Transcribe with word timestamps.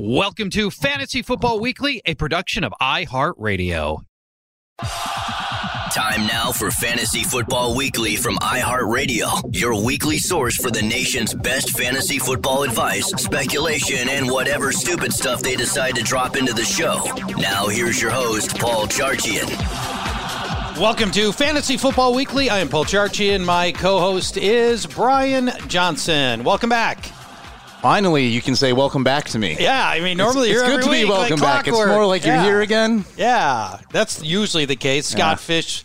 Welcome 0.00 0.50
to 0.50 0.70
Fantasy 0.70 1.22
Football 1.22 1.58
Weekly, 1.58 2.00
a 2.06 2.14
production 2.14 2.62
of 2.62 2.72
iHeartRadio. 2.80 4.02
Time 4.80 6.24
now 6.28 6.52
for 6.52 6.70
Fantasy 6.70 7.24
Football 7.24 7.74
Weekly 7.74 8.14
from 8.14 8.36
iHeartRadio, 8.36 9.52
your 9.52 9.84
weekly 9.84 10.18
source 10.18 10.56
for 10.56 10.70
the 10.70 10.82
nation's 10.82 11.34
best 11.34 11.76
fantasy 11.76 12.20
football 12.20 12.62
advice, 12.62 13.08
speculation, 13.20 14.08
and 14.08 14.30
whatever 14.30 14.70
stupid 14.70 15.12
stuff 15.12 15.42
they 15.42 15.56
decide 15.56 15.96
to 15.96 16.04
drop 16.04 16.36
into 16.36 16.52
the 16.52 16.64
show. 16.64 17.02
Now, 17.36 17.66
here's 17.66 18.00
your 18.00 18.12
host, 18.12 18.56
Paul 18.56 18.86
Charchian. 18.86 19.48
Welcome 20.80 21.10
to 21.10 21.32
Fantasy 21.32 21.76
Football 21.76 22.14
Weekly. 22.14 22.50
I 22.50 22.60
am 22.60 22.68
Paul 22.68 22.84
Charchian. 22.84 23.44
My 23.44 23.72
co 23.72 23.98
host 23.98 24.36
is 24.36 24.86
Brian 24.86 25.50
Johnson. 25.66 26.44
Welcome 26.44 26.70
back. 26.70 27.17
Finally, 27.82 28.26
you 28.26 28.42
can 28.42 28.56
say 28.56 28.72
welcome 28.72 29.04
back 29.04 29.26
to 29.26 29.38
me. 29.38 29.56
Yeah, 29.58 29.88
I 29.88 30.00
mean, 30.00 30.16
normally 30.16 30.50
it's, 30.50 30.54
you're 30.54 30.64
it's 30.64 30.74
good 30.76 30.82
to 30.84 30.90
week, 30.90 31.04
be 31.04 31.10
welcome 31.10 31.38
like 31.38 31.64
back. 31.64 31.68
It's 31.68 31.76
more 31.76 32.06
like 32.06 32.24
yeah. 32.24 32.42
you're 32.42 32.52
here 32.52 32.60
again. 32.60 33.04
Yeah, 33.16 33.78
that's 33.92 34.22
usually 34.22 34.64
the 34.64 34.76
case. 34.76 35.06
Scott 35.06 35.18
Yeah. 35.18 35.34
Fish 35.36 35.84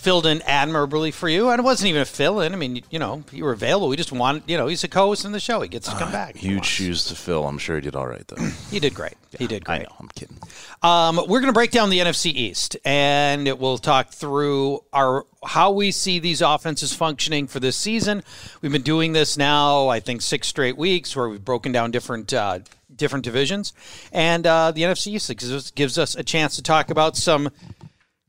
filled 0.00 0.26
in 0.26 0.42
admirably 0.42 1.10
for 1.10 1.28
you, 1.28 1.50
and 1.50 1.58
it 1.60 1.62
wasn't 1.62 1.88
even 1.88 2.00
a 2.02 2.06
fill 2.06 2.40
in. 2.40 2.52
I 2.52 2.56
mean, 2.56 2.82
you 2.90 2.98
know, 2.98 3.22
you 3.32 3.44
were 3.44 3.52
available. 3.52 3.88
We 3.88 3.96
just 3.96 4.12
wanted, 4.12 4.42
you 4.46 4.56
know, 4.56 4.66
he's 4.66 4.82
a 4.82 4.88
co-host 4.88 5.24
in 5.24 5.32
the 5.32 5.40
show. 5.40 5.60
He 5.60 5.68
gets 5.68 5.88
to 5.88 5.94
come 5.96 6.10
back. 6.10 6.36
Huge 6.36 6.64
shoes 6.64 7.04
to 7.06 7.14
fill. 7.14 7.46
I'm 7.46 7.58
sure 7.58 7.76
he 7.76 7.82
did 7.82 7.94
all 7.94 8.06
right 8.06 8.26
though. 8.26 8.36
He 8.70 8.78
did 8.78 8.94
great. 8.94 9.14
he 9.38 9.46
did 9.46 9.64
I 9.66 9.78
great. 9.78 9.88
know. 9.88 9.96
I'm 9.98 10.08
kidding. 10.08 10.38
Um, 10.82 11.16
we're 11.28 11.40
going 11.40 11.46
to 11.46 11.52
break 11.52 11.70
down 11.72 11.90
the 11.90 11.98
NFC 11.98 12.32
East, 12.32 12.76
and 12.84 13.46
we'll 13.58 13.78
talk 13.78 14.10
through 14.10 14.84
our 14.92 15.26
how 15.44 15.70
we 15.72 15.90
see 15.90 16.18
these 16.18 16.40
offenses 16.40 16.92
functioning 16.94 17.46
for 17.46 17.58
this 17.60 17.76
season. 17.76 18.22
We've 18.62 18.70
been 18.72 18.82
doing 18.82 19.12
this 19.12 19.36
now, 19.36 19.88
I 19.88 20.00
think, 20.00 20.22
six 20.22 20.46
straight 20.48 20.76
weeks, 20.76 21.14
where 21.16 21.28
we've 21.28 21.44
broken 21.44 21.72
down 21.72 21.90
different 21.90 22.32
uh, 22.32 22.60
different 22.94 23.24
divisions, 23.24 23.72
and 24.12 24.46
uh, 24.46 24.70
the 24.70 24.82
NFC 24.82 25.08
East 25.08 25.28
gives 25.30 25.52
us, 25.52 25.70
gives 25.72 25.98
us 25.98 26.14
a 26.14 26.22
chance 26.22 26.56
to 26.56 26.62
talk 26.62 26.90
about 26.90 27.16
some 27.16 27.50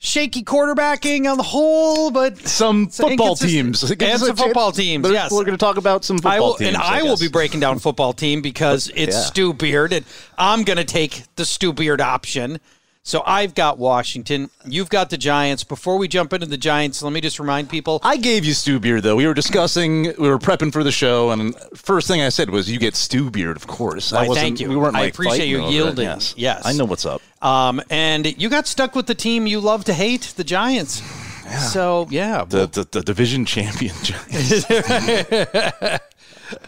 shaky 0.04 0.44
quarterbacking 0.44 1.32
on 1.32 1.38
the 1.38 1.44
whole, 1.44 2.10
but 2.12 2.38
Some 2.40 2.88
football 2.88 3.36
teams. 3.36 3.84
And 3.84 4.20
some 4.20 4.36
football 4.36 4.72
teams. 4.72 5.08
Yes, 5.10 5.32
We're 5.32 5.44
going 5.46 5.58
to 5.58 5.64
talk 5.64 5.78
about 5.78 6.04
some 6.04 6.18
football 6.18 6.32
I 6.32 6.40
will, 6.40 6.54
teams. 6.56 6.70
and 6.70 6.78
I, 6.78 7.04
will 7.04 7.18
be 7.18 7.28
breaking 7.30 7.60
down 7.60 7.78
football 7.80 8.12
team 8.12 8.42
because 8.42 8.92
it's 8.96 9.16
Yeah. 9.16 9.22
Stu 9.22 9.54
Beard, 9.54 9.94
and 9.94 10.06
I'm 10.38 10.64
going 10.64 10.78
to 10.78 10.84
take 10.84 11.24
the 11.36 11.46
Stu 11.46 11.72
Beard 11.72 12.02
option. 12.02 12.60
So 13.04 13.24
I've 13.26 13.56
got 13.56 13.80
Washington. 13.80 14.52
You've 14.64 14.90
got 14.90 15.10
the 15.10 15.18
Giants. 15.18 15.64
Before 15.64 15.98
we 15.98 16.08
jump 16.08 16.34
into 16.34 16.46
the 16.46 16.58
Giants, 16.58 17.02
let 17.02 17.12
me 17.12 17.20
just 17.20 17.40
remind 17.40 17.68
people. 17.70 18.00
I 18.04 18.18
gave 18.18 18.46
you 18.46 18.54
stew 18.54 18.80
beard 18.80 19.02
though. 19.02 19.16
We 19.16 19.26
were 19.26 19.34
discussing, 19.34 20.04
we 20.20 20.30
were 20.30 20.38
prepping 20.38 20.72
for 20.72 20.84
the 20.84 20.92
show, 20.92 21.32
and 21.32 21.56
first 21.76 22.08
thing 22.08 22.22
I 22.22 22.30
said 22.30 22.52
was, 22.52 22.70
"You 22.70 22.78
get 22.78 22.96
stew 22.96 23.32
beard, 23.32 23.58
of 23.58 23.66
course." 23.66 24.12
Why, 24.12 24.28
wasn't- 24.28 24.44
thank 24.46 24.60
you. 24.60 24.70
We 24.70 24.76
weren't. 24.76 24.96
I 24.96 25.06
appreciate 25.06 25.48
you 25.48 25.68
yielding. 25.68 26.06
Yes. 26.06 26.36
Yes. 26.38 26.62
I 26.64 26.74
know 26.74 26.86
what's 26.86 27.06
up. 27.06 27.22
Um, 27.42 27.82
and 27.90 28.40
you 28.40 28.50
got 28.50 28.68
stuck 28.68 28.96
with 28.96 29.08
the 29.08 29.16
team 29.16 29.48
you 29.48 29.60
love 29.60 29.84
to 29.86 29.94
hate, 29.96 30.34
the 30.38 30.44
Giants. 30.44 31.02
So 31.60 32.08
yeah, 32.10 32.46
The, 32.46 32.68
the 32.68 32.88
the 32.92 33.02
division 33.02 33.46
champion 33.46 33.94
Giants. 34.04 34.66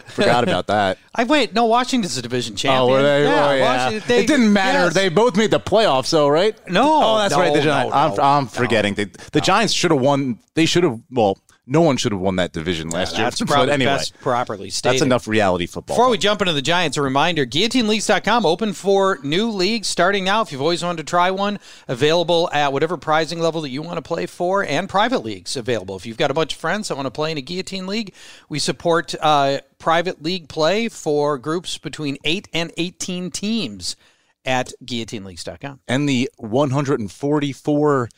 Forgot 0.06 0.44
about 0.44 0.66
that. 0.68 0.96
I 1.14 1.24
wait. 1.24 1.52
No, 1.52 1.66
Washington's 1.66 2.16
a 2.16 2.22
division 2.22 2.56
champion. 2.56 2.82
Oh, 2.82 2.88
were 2.88 3.02
they? 3.02 3.24
Yeah, 3.24 3.48
oh, 3.48 3.54
yeah. 3.54 3.98
They- 4.06 4.20
it 4.20 4.26
didn't 4.26 4.50
matter. 4.52 4.84
yes. 4.84 4.94
They 4.94 5.08
both 5.10 5.36
made 5.36 5.50
the 5.50 5.60
playoffs, 5.60 6.10
though, 6.10 6.28
right? 6.28 6.56
No, 6.70 7.00
Oh, 7.04 7.18
that's 7.18 7.34
no, 7.34 7.40
right. 7.40 7.52
The 7.52 7.60
Giants. 7.60 7.92
no, 7.92 7.98
I'm, 8.00 8.20
I'm 8.20 8.44
no. 8.44 8.48
forgetting. 8.48 8.94
They, 8.94 9.04
the 9.32 9.40
Giants 9.42 9.74
should 9.74 9.90
have 9.90 10.00
won. 10.00 10.38
They 10.54 10.64
should 10.64 10.84
have. 10.84 11.00
Well, 11.10 11.38
no 11.66 11.80
one 11.80 11.96
should 11.96 12.12
have 12.12 12.20
won 12.20 12.36
that 12.36 12.52
division 12.52 12.90
last 12.90 13.16
year. 13.16 13.24
That's 13.24 13.40
probably 13.46 13.72
anyway, 13.72 13.92
best 13.92 14.18
properly 14.20 14.70
stated. 14.70 14.94
that's 14.94 15.02
enough 15.02 15.26
reality 15.26 15.66
football. 15.66 15.96
Before 15.96 16.10
we 16.10 16.18
jump 16.18 16.42
into 16.42 16.52
the 16.52 16.62
Giants, 16.62 16.96
a 16.96 17.02
reminder 17.02 17.46
guillotineleagues.com 17.46 18.44
open 18.44 18.72
for 18.72 19.18
new 19.22 19.48
leagues 19.50 19.88
starting 19.88 20.24
now. 20.24 20.42
If 20.42 20.52
you've 20.52 20.60
always 20.60 20.84
wanted 20.84 20.98
to 20.98 21.10
try 21.10 21.30
one, 21.30 21.58
available 21.88 22.50
at 22.52 22.72
whatever 22.72 22.96
pricing 22.96 23.40
level 23.40 23.62
that 23.62 23.70
you 23.70 23.82
want 23.82 23.96
to 23.96 24.02
play 24.02 24.26
for, 24.26 24.62
and 24.62 24.88
private 24.88 25.20
leagues 25.20 25.56
available. 25.56 25.96
If 25.96 26.06
you've 26.06 26.18
got 26.18 26.30
a 26.30 26.34
bunch 26.34 26.54
of 26.54 26.60
friends 26.60 26.88
that 26.88 26.96
want 26.96 27.06
to 27.06 27.10
play 27.10 27.32
in 27.32 27.38
a 27.38 27.42
guillotine 27.42 27.86
league, 27.86 28.14
we 28.48 28.58
support 28.58 29.14
uh, 29.20 29.60
private 29.78 30.22
league 30.22 30.48
play 30.48 30.88
for 30.88 31.38
groups 31.38 31.78
between 31.78 32.18
8 32.24 32.48
and 32.52 32.72
18 32.76 33.30
teams 33.30 33.96
at 34.44 34.72
guillotineleagues.com. 34.84 35.80
and 35.88 36.06
the 36.06 36.30
144 36.36 38.08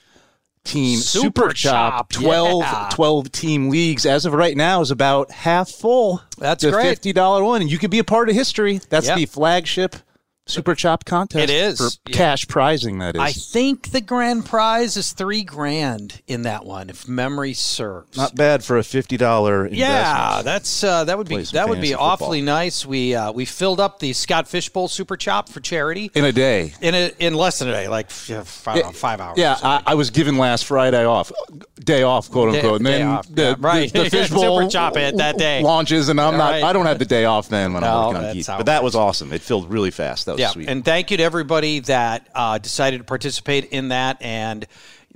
team 0.67 0.99
Super 0.99 1.25
Super, 1.27 1.53
Chop, 1.53 2.11
Chop, 2.11 2.23
12, 2.23 2.63
yeah. 2.63 2.89
12 2.93 3.33
team 3.33 3.69
leagues 3.71 4.05
as 4.07 4.27
of 4.27 4.33
right 4.33 4.57
now 4.57 4.81
is 4.81 4.91
about 4.91 5.31
half 5.31 5.71
full. 5.71 6.23
That's 6.39 6.63
the 6.63 6.71
great. 6.73 7.01
$50 7.01 7.45
one. 7.45 7.63
And 7.63 7.71
you 7.71 7.79
could 7.79 7.91
be 7.91 7.99
a 7.99 8.05
part 8.05 8.29
of 8.29 8.35
history. 8.35 8.81
That's 8.91 9.07
Yep. 9.07 9.17
the 9.17 9.27
flagship 9.27 9.97
Super 10.49 10.77
Chop 10.77 11.05
contest. 11.05 11.43
It 11.43 11.51
is. 11.51 11.79
For 11.79 11.91
Yeah. 12.09 12.17
cash 12.17 12.47
prizing, 12.47 12.99
that 13.01 13.17
is. 13.17 13.21
I 13.21 13.33
think 13.33 13.91
the 13.91 14.01
grand 14.01 14.47
prize 14.47 14.97
is 14.97 15.11
three 15.13 15.43
grand 15.43 16.23
in 16.29 16.43
that 16.43 16.65
one, 16.65 16.89
if 16.89 17.09
memory 17.09 17.53
serves. 17.53 18.17
Not 18.17 18.37
bad 18.37 18.63
for 18.63 18.79
a 18.79 18.83
$50. 18.83 19.69
Yeah, 19.73 20.43
that's 20.45 20.85
uh, 20.85 21.03
that 21.05 21.19
would 21.19 21.29
be 21.29 21.43
that 21.43 21.69
would 21.69 21.81
be 21.81 21.89
fantasy 21.89 21.93
football. 21.95 22.07
awfully 22.11 22.43
nice. 22.43 22.87
We 22.87 23.15
uh, 23.17 23.33
we 23.33 23.45
filled 23.45 23.81
up 23.81 23.99
the 23.99 24.13
Scott 24.13 24.47
Fishbowl 24.47 24.87
Super 24.87 25.17
Chop 25.17 25.49
for 25.49 25.59
charity 25.61 26.13
In 26.15 26.25
a 26.25 26.31
day. 26.33 26.75
in 26.81 26.95
a, 26.95 27.11
in 27.19 27.35
less 27.35 27.59
than 27.59 27.69
a 27.69 27.73
day, 27.73 27.89
like 27.89 28.11
five, 28.13 28.77
Yeah, 28.77 28.91
five 28.93 29.21
hours. 29.21 29.39
Yeah, 29.39 29.57
I, 29.61 29.83
I 29.85 29.95
was 29.95 30.11
given 30.11 30.39
last 30.39 30.65
Friday 30.67 31.05
off, 31.05 31.33
day 31.81 32.05
off, 32.05 32.31
quote 32.31 32.53
Day- 32.53 32.61
unquote. 32.61 32.77
and 32.81 32.87
day 32.87 32.99
then 32.99 33.09
off, 33.09 33.27
the, 33.29 33.43
yeah, 33.43 33.55
right. 33.59 33.93
the, 33.93 34.09
fishbowl 34.11 34.59
Super 34.61 34.71
chop 34.71 34.97
it 34.97 35.17
that 35.17 35.39
day. 35.39 35.61
launches, 35.63 36.09
and 36.09 36.21
I'm 36.21 36.35
Yeah, 36.35 36.39
not. 36.39 36.51
right. 36.53 36.63
I 36.63 36.73
don't 36.73 36.87
have 36.87 37.01
the 37.01 37.05
day 37.05 37.25
off 37.25 37.49
then 37.49 37.73
when 37.73 37.83
No, 37.83 37.89
I'm 37.89 38.05
working 38.05 38.17
on 38.19 38.23
that's 38.23 38.35
Geek. 38.37 38.47
But 38.47 38.67
that 38.67 38.83
works. 38.85 38.95
was 38.95 39.01
awesome. 39.01 39.33
It 39.33 39.43
filled 39.43 39.71
really 39.73 39.91
fast. 39.91 40.27
That 40.27 40.36
was 40.37 40.41
yeah. 40.41 40.51
sweet. 40.51 40.69
And 40.69 40.85
thank 40.85 41.11
you 41.11 41.17
to 41.17 41.23
everybody 41.23 41.81
that 41.81 42.29
uh, 42.35 42.59
decided 42.59 42.99
to 42.99 43.05
participate 43.05 43.67
in 43.67 43.89
that 43.89 44.23
and. 44.23 44.67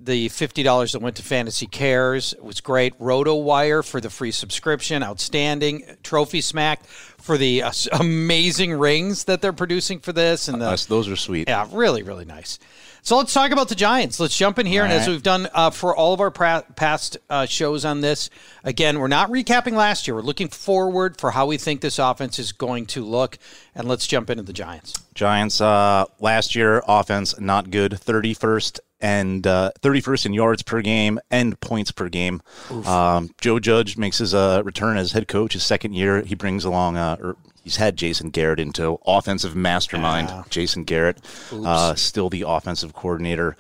The 0.03 0.31
fifty 0.31 0.63
dollars 0.63 0.93
that 0.93 1.03
went 1.03 1.17
to 1.17 1.23
Fantasy 1.23 1.67
Cares 1.67 2.35
was 2.41 2.63
great. 2.63 2.99
RotoWire 2.99 3.87
for 3.87 4.01
the 4.01 4.09
free 4.09 4.31
subscription, 4.31 5.03
outstanding. 5.03 5.85
Trophy 6.03 6.41
Smack 6.41 6.87
for 6.87 7.37
the 7.37 7.65
uh, 7.65 7.73
amazing 7.93 8.73
rings 8.73 9.25
that 9.25 9.43
they're 9.43 9.53
producing 9.53 10.01
for 10.01 10.15
this, 10.15 10.49
and 10.49 10.59
the 10.59 10.71
Us- 10.71 10.87
those 10.87 11.07
are 11.07 11.17
sweet. 11.17 11.51
Yeah, 11.51 11.69
really, 11.71 12.03
really 12.03 12.25
nice. 12.25 12.59
So 13.03 13.17
let's 13.17 13.33
talk 13.33 13.51
about 13.51 13.69
the 13.69 13.75
Giants. 13.75 14.21
Let's 14.21 14.37
jump 14.37 14.59
in 14.59 14.67
here, 14.67 14.85
and 14.85 14.93
as 14.93 15.09
we've 15.09 15.23
done 15.23 15.49
uh, 15.55 15.71
for 15.71 15.97
all 15.97 16.13
of 16.13 16.21
our 16.21 16.31
pra- 16.31 16.65
past 16.77 17.17
uh, 17.29 17.47
shows 17.47 17.85
on 17.85 18.03
this, 18.03 18.31
again, 18.63 18.99
we're 18.99 19.09
not 19.09 19.31
recapping 19.31 19.73
last 19.73 20.07
year. 20.07 20.15
We're 20.15 20.23
looking 20.23 20.49
forward 20.49 21.19
for 21.19 21.31
how 21.31 21.47
we 21.47 21.57
think 21.57 21.81
this 21.81 21.99
offense 21.99 22.39
is 22.39 22.53
going 22.53 22.87
to 22.87 23.05
look, 23.05 23.39
and 23.75 23.89
let's 23.89 24.07
jump 24.07 24.29
into 24.31 24.43
the 24.43 24.53
Giants. 24.53 24.95
Giants 25.15 25.61
uh, 25.61 26.05
last 26.21 26.55
year 26.55 26.83
offense 26.87 27.39
not 27.41 27.71
good, 27.71 27.99
thirty 27.99 28.35
first 28.35 28.81
and 29.01 29.47
uh, 29.47 29.71
thirty 29.81 30.01
first 30.01 30.27
in 30.27 30.35
yards 30.35 30.63
per 30.63 30.83
game 30.83 31.19
and 31.31 31.59
points 31.61 31.91
per 31.91 32.09
game. 32.11 32.43
Um, 32.87 33.31
Joe 33.41 33.59
Judge 33.59 33.97
makes 33.97 34.19
his 34.19 34.35
uh, 34.35 34.63
return 34.65 34.99
as 34.99 35.13
head 35.13 35.27
coach 35.27 35.55
his 35.55 35.63
second 35.65 35.95
year. 35.95 36.21
He 36.21 36.35
brings 36.35 36.65
along 36.65 36.97
uh, 36.99 37.17
or 37.21 37.37
he's 37.63 37.77
had 37.77 37.97
Jason 37.97 38.31
Garrett 38.31 38.61
into 38.61 38.99
offensive 39.07 39.55
mastermind. 39.57 40.31
Jason 40.51 40.85
Garrett, 40.85 41.19
uh, 41.53 41.95
still 41.95 42.31
the 42.31 42.45
offensive 42.47 42.93
coordinator 42.93 43.57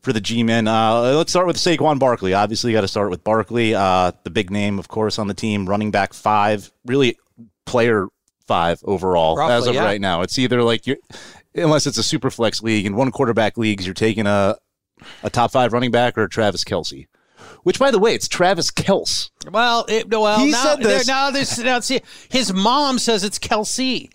for 0.00 0.12
the 0.12 0.20
G-men. 0.20 0.68
Uh, 0.68 1.14
let's 1.16 1.32
start 1.32 1.46
with 1.46 1.56
Saquon 1.56 1.98
Barkley. 1.98 2.34
Obviously, 2.34 2.70
you 2.70 2.76
got 2.76 2.82
to 2.82 2.88
start 2.88 3.10
with 3.10 3.24
Barkley, 3.24 3.74
uh, 3.74 4.12
the 4.22 4.30
big 4.30 4.50
name, 4.50 4.78
of 4.78 4.88
course, 4.88 5.18
on 5.18 5.28
the 5.28 5.34
team, 5.34 5.66
running 5.66 5.90
back 5.90 6.12
five, 6.12 6.70
really 6.84 7.16
player 7.64 8.08
five 8.46 8.80
overall 8.84 9.36
Roughly, 9.36 9.54
as 9.54 9.66
of 9.66 9.74
yeah. 9.74 9.84
right 9.84 10.00
now. 10.00 10.22
It's 10.22 10.38
either 10.38 10.62
like 10.62 10.86
you, 10.86 10.96
unless 11.54 11.86
it's 11.86 11.98
a 11.98 12.02
super 12.02 12.30
flex 12.30 12.62
league 12.62 12.84
and 12.84 12.96
one 12.96 13.10
quarterback 13.10 13.56
leagues, 13.56 13.86
you're 13.86 13.94
taking 13.94 14.26
a 14.26 14.56
a 15.22 15.30
top 15.30 15.50
five 15.52 15.72
running 15.72 15.90
back 15.90 16.16
or 16.16 16.28
Travis 16.28 16.64
Kelce. 16.64 17.06
Which, 17.64 17.78
by 17.78 17.90
the 17.90 17.98
way, 17.98 18.14
it's 18.14 18.28
Travis 18.28 18.70
Kels. 18.70 19.30
Well, 19.50 19.84
it, 19.88 20.08
well, 20.08 20.38
He 20.38 20.52
now, 20.52 20.62
said 20.62 20.80
this. 20.80 21.06
Now, 21.06 21.30
this, 21.30 21.58
now, 21.58 21.80
see, 21.80 22.00
his 22.30 22.52
mom 22.52 22.98
says 22.98 23.24
it's 23.24 23.38
Kelsey, 23.38 24.10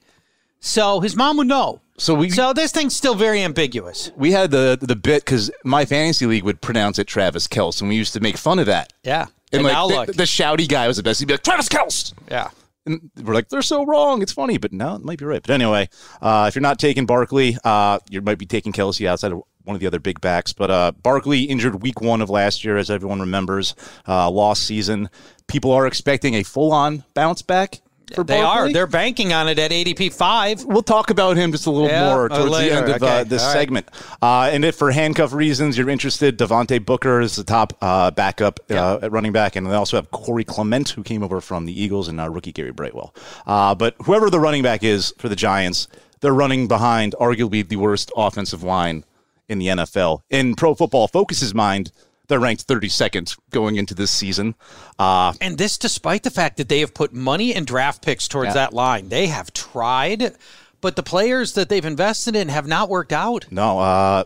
so 0.59 0.99
his 1.01 1.15
mom 1.15 1.37
would 1.37 1.47
know. 1.47 1.81
So 1.97 2.15
we 2.15 2.29
So 2.29 2.53
this 2.53 2.71
thing's 2.71 2.95
still 2.95 3.15
very 3.15 3.41
ambiguous. 3.43 4.11
we 4.15 4.31
had 4.31 4.51
the 4.51 4.77
the 4.79 4.95
bit 4.95 5.25
because 5.25 5.51
my 5.65 5.83
fantasy 5.83 6.25
league 6.25 6.43
would 6.43 6.61
pronounce 6.61 6.97
it 6.97 7.07
Travis 7.07 7.45
Kels, 7.47 7.81
and 7.81 7.89
we 7.89 7.95
used 7.97 8.13
to 8.13 8.21
make 8.21 8.37
fun 8.37 8.57
of 8.59 8.67
that. 8.67 8.93
Yeah. 9.03 9.25
And, 9.51 9.61
And 9.61 9.63
like 9.63 9.73
now 9.73 10.05
the, 10.05 10.13
the 10.13 10.23
shouty 10.23 10.67
guy 10.69 10.87
was 10.87 10.97
the 10.97 11.03
best. 11.03 11.19
He'd 11.19 11.25
be 11.27 11.33
like 11.33 11.43
Travis 11.43 11.67
Kels. 11.67 12.13
Yeah. 12.31 12.51
And 12.85 13.11
we're 13.21 13.33
like, 13.33 13.49
they're 13.49 13.61
so 13.61 13.85
wrong. 13.85 14.21
It's 14.21 14.31
funny, 14.31 14.57
but 14.57 14.71
no, 14.71 14.95
it 14.95 15.03
might 15.03 15.19
be 15.19 15.25
right. 15.25 15.41
But 15.41 15.51
anyway, 15.51 15.89
uh, 16.21 16.45
if 16.47 16.55
you're 16.55 16.61
not 16.61 16.79
taking 16.79 17.05
Barkley, 17.05 17.57
uh, 17.63 17.99
you 18.09 18.21
might 18.21 18.37
be 18.37 18.45
taking 18.45 18.71
Kelce 18.71 19.05
outside 19.07 19.31
of 19.33 19.43
one 19.69 19.75
of 19.75 19.79
the 19.79 19.87
other 19.87 19.99
big 19.99 20.19
backs. 20.19 20.51
But 20.51 20.71
uh, 20.71 20.91
Barkley 21.03 21.43
injured 21.43 21.81
week 21.81 22.01
one 22.01 22.21
of 22.21 22.29
last 22.29 22.65
year, 22.65 22.75
as 22.77 22.89
everyone 22.89 23.19
remembers, 23.21 23.75
uh, 24.07 24.29
lost 24.29 24.63
season. 24.63 25.09
People 25.47 25.71
are 25.71 25.85
expecting 25.87 26.33
a 26.33 26.43
full 26.43 26.71
on 26.73 27.03
bounce 27.13 27.41
back 27.43 27.81
for 28.15 28.23
They 28.23 28.41
Barkley. 28.41 28.71
are. 28.71 28.73
They're 28.73 28.87
banking 28.87 29.31
on 29.33 29.47
it 29.47 29.59
at 29.59 29.69
ADP 29.69 30.11
five. 30.11 30.65
We'll 30.65 30.81
talk 30.81 31.11
about 31.11 31.37
him 31.37 31.51
just 31.51 31.67
a 31.67 31.71
little 31.71 31.87
Yeah, 31.87 32.09
more 32.09 32.25
uh, 32.31 32.37
towards 32.37 32.51
later. 32.51 32.69
the 32.75 32.81
end 32.81 32.89
of 32.95 33.03
uh, 33.03 33.23
this 33.25 33.43
all 33.43 33.47
right. 33.49 33.53
segment. 33.59 33.89
Uh, 34.21 34.49
and 34.51 34.65
if 34.65 34.75
for 34.75 34.89
handcuff 34.89 35.31
reasons 35.33 35.77
you're 35.77 35.89
interested, 35.89 36.37
Devontae 36.39 36.83
Booker 36.83 37.21
is 37.21 37.35
the 37.35 37.43
top 37.43 37.73
uh, 37.81 38.09
backup 38.09 38.59
uh, 38.71 38.97
at 39.03 39.11
running 39.11 39.31
back, 39.31 39.55
and 39.55 39.67
they 39.67 39.75
also 39.75 39.97
have 39.97 40.09
Corey 40.09 40.43
Clement, 40.43 40.89
who 40.89 41.03
came 41.03 41.21
over 41.21 41.39
from 41.41 41.67
the 41.67 41.79
Eagles, 41.79 42.07
and 42.07 42.19
uh, 42.19 42.27
rookie 42.27 42.51
Gary 42.51 42.71
Brightwell. 42.71 43.13
Uh, 43.45 43.75
but 43.75 43.95
whoever 44.03 44.31
the 44.31 44.39
running 44.39 44.63
back 44.63 44.83
is 44.83 45.13
for 45.19 45.29
the 45.29 45.35
Giants, 45.35 45.87
they're 46.21 46.33
running 46.33 46.67
behind 46.67 47.13
arguably 47.19 47.67
the 47.67 47.75
worst 47.77 48.11
offensive 48.17 48.61
line 48.63 49.03
in 49.49 49.59
the 49.59 49.67
NFL. 49.67 50.21
In 50.29 50.55
Pro 50.55 50.75
Football 50.75 51.07
Focus's 51.07 51.53
mind, 51.53 51.91
they're 52.27 52.39
ranked 52.39 52.67
32nd 52.67 53.35
going 53.49 53.75
into 53.75 53.95
this 53.95 54.11
season. 54.11 54.53
Uh, 54.99 55.33
And 55.41 55.57
this 55.57 55.77
despite 55.77 56.23
the 56.23 56.29
fact 56.29 56.57
that 56.57 56.69
they 56.69 56.79
have 56.79 56.93
put 56.93 57.11
money 57.11 57.53
and 57.55 57.65
draft 57.65 58.03
picks 58.03 58.27
towards 58.27 58.49
Yeah. 58.49 58.53
that 58.53 58.73
line. 58.73 59.09
They 59.09 59.27
have 59.27 59.51
tried, 59.51 60.35
but 60.79 60.95
the 60.95 61.03
players 61.03 61.53
that 61.53 61.69
they've 61.69 61.83
invested 61.83 62.35
in 62.35 62.49
have 62.49 62.67
not 62.67 62.87
worked 62.87 63.11
out. 63.11 63.45
No, 63.49 63.79
uh, 63.79 64.23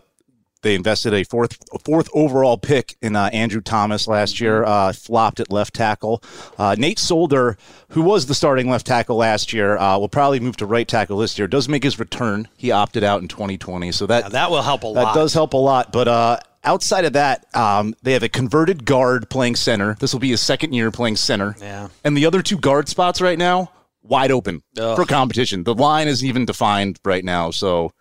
they 0.64 0.74
invested 0.74 1.14
a 1.14 1.22
fourth 1.22 1.58
fourth 1.84 2.08
overall 2.12 2.58
pick 2.58 2.96
in 3.00 3.14
uh, 3.14 3.30
Andrew 3.32 3.60
Thomas 3.60 4.08
last 4.08 4.40
year. 4.40 4.64
Uh, 4.64 4.92
flopped 4.92 5.38
at 5.38 5.52
left 5.52 5.74
tackle. 5.74 6.22
Uh, 6.58 6.74
Nate 6.76 6.98
Solder, 6.98 7.56
who 7.90 8.02
was 8.02 8.26
the 8.26 8.34
starting 8.34 8.68
left 8.68 8.86
tackle 8.86 9.16
last 9.16 9.52
year, 9.52 9.76
uh, 9.78 9.96
will 9.98 10.08
probably 10.08 10.40
move 10.40 10.56
to 10.56 10.66
right 10.66 10.88
tackle 10.88 11.18
this 11.18 11.38
year. 11.38 11.46
Does 11.46 11.68
make 11.68 11.84
his 11.84 11.98
return. 11.98 12.48
He 12.56 12.72
opted 12.72 13.04
out 13.04 13.22
in 13.22 13.28
2020, 13.28 13.92
so 13.92 14.06
that 14.06 14.24
Now, 14.24 14.28
that 14.30 14.50
will 14.50 14.62
help 14.62 14.82
a 14.82 14.86
that 14.86 14.92
lot. 14.94 15.14
That 15.14 15.20
does 15.20 15.34
help 15.34 15.52
a 15.52 15.58
lot. 15.58 15.92
But 15.92 16.08
uh, 16.08 16.40
outside 16.64 17.04
of 17.04 17.12
that, 17.12 17.46
um, 17.54 17.94
they 18.02 18.14
have 18.14 18.22
a 18.22 18.28
converted 18.28 18.84
guard 18.84 19.28
playing 19.30 19.56
center. 19.56 19.96
This 20.00 20.12
will 20.12 20.20
be 20.20 20.30
his 20.30 20.40
second 20.40 20.72
year 20.72 20.90
playing 20.90 21.16
center. 21.16 21.54
Yeah. 21.60 21.88
And 22.02 22.16
the 22.16 22.26
other 22.26 22.42
two 22.42 22.58
guard 22.58 22.88
spots 22.88 23.20
right 23.20 23.38
now 23.38 23.70
wide 24.02 24.30
open 24.30 24.62
Ugh. 24.78 24.96
for 24.96 25.04
competition. 25.04 25.64
The 25.64 25.74
line 25.74 26.08
is 26.08 26.24
even 26.24 26.44
defined 26.44 26.98
right 27.04 27.24
now, 27.24 27.50
so 27.50 27.92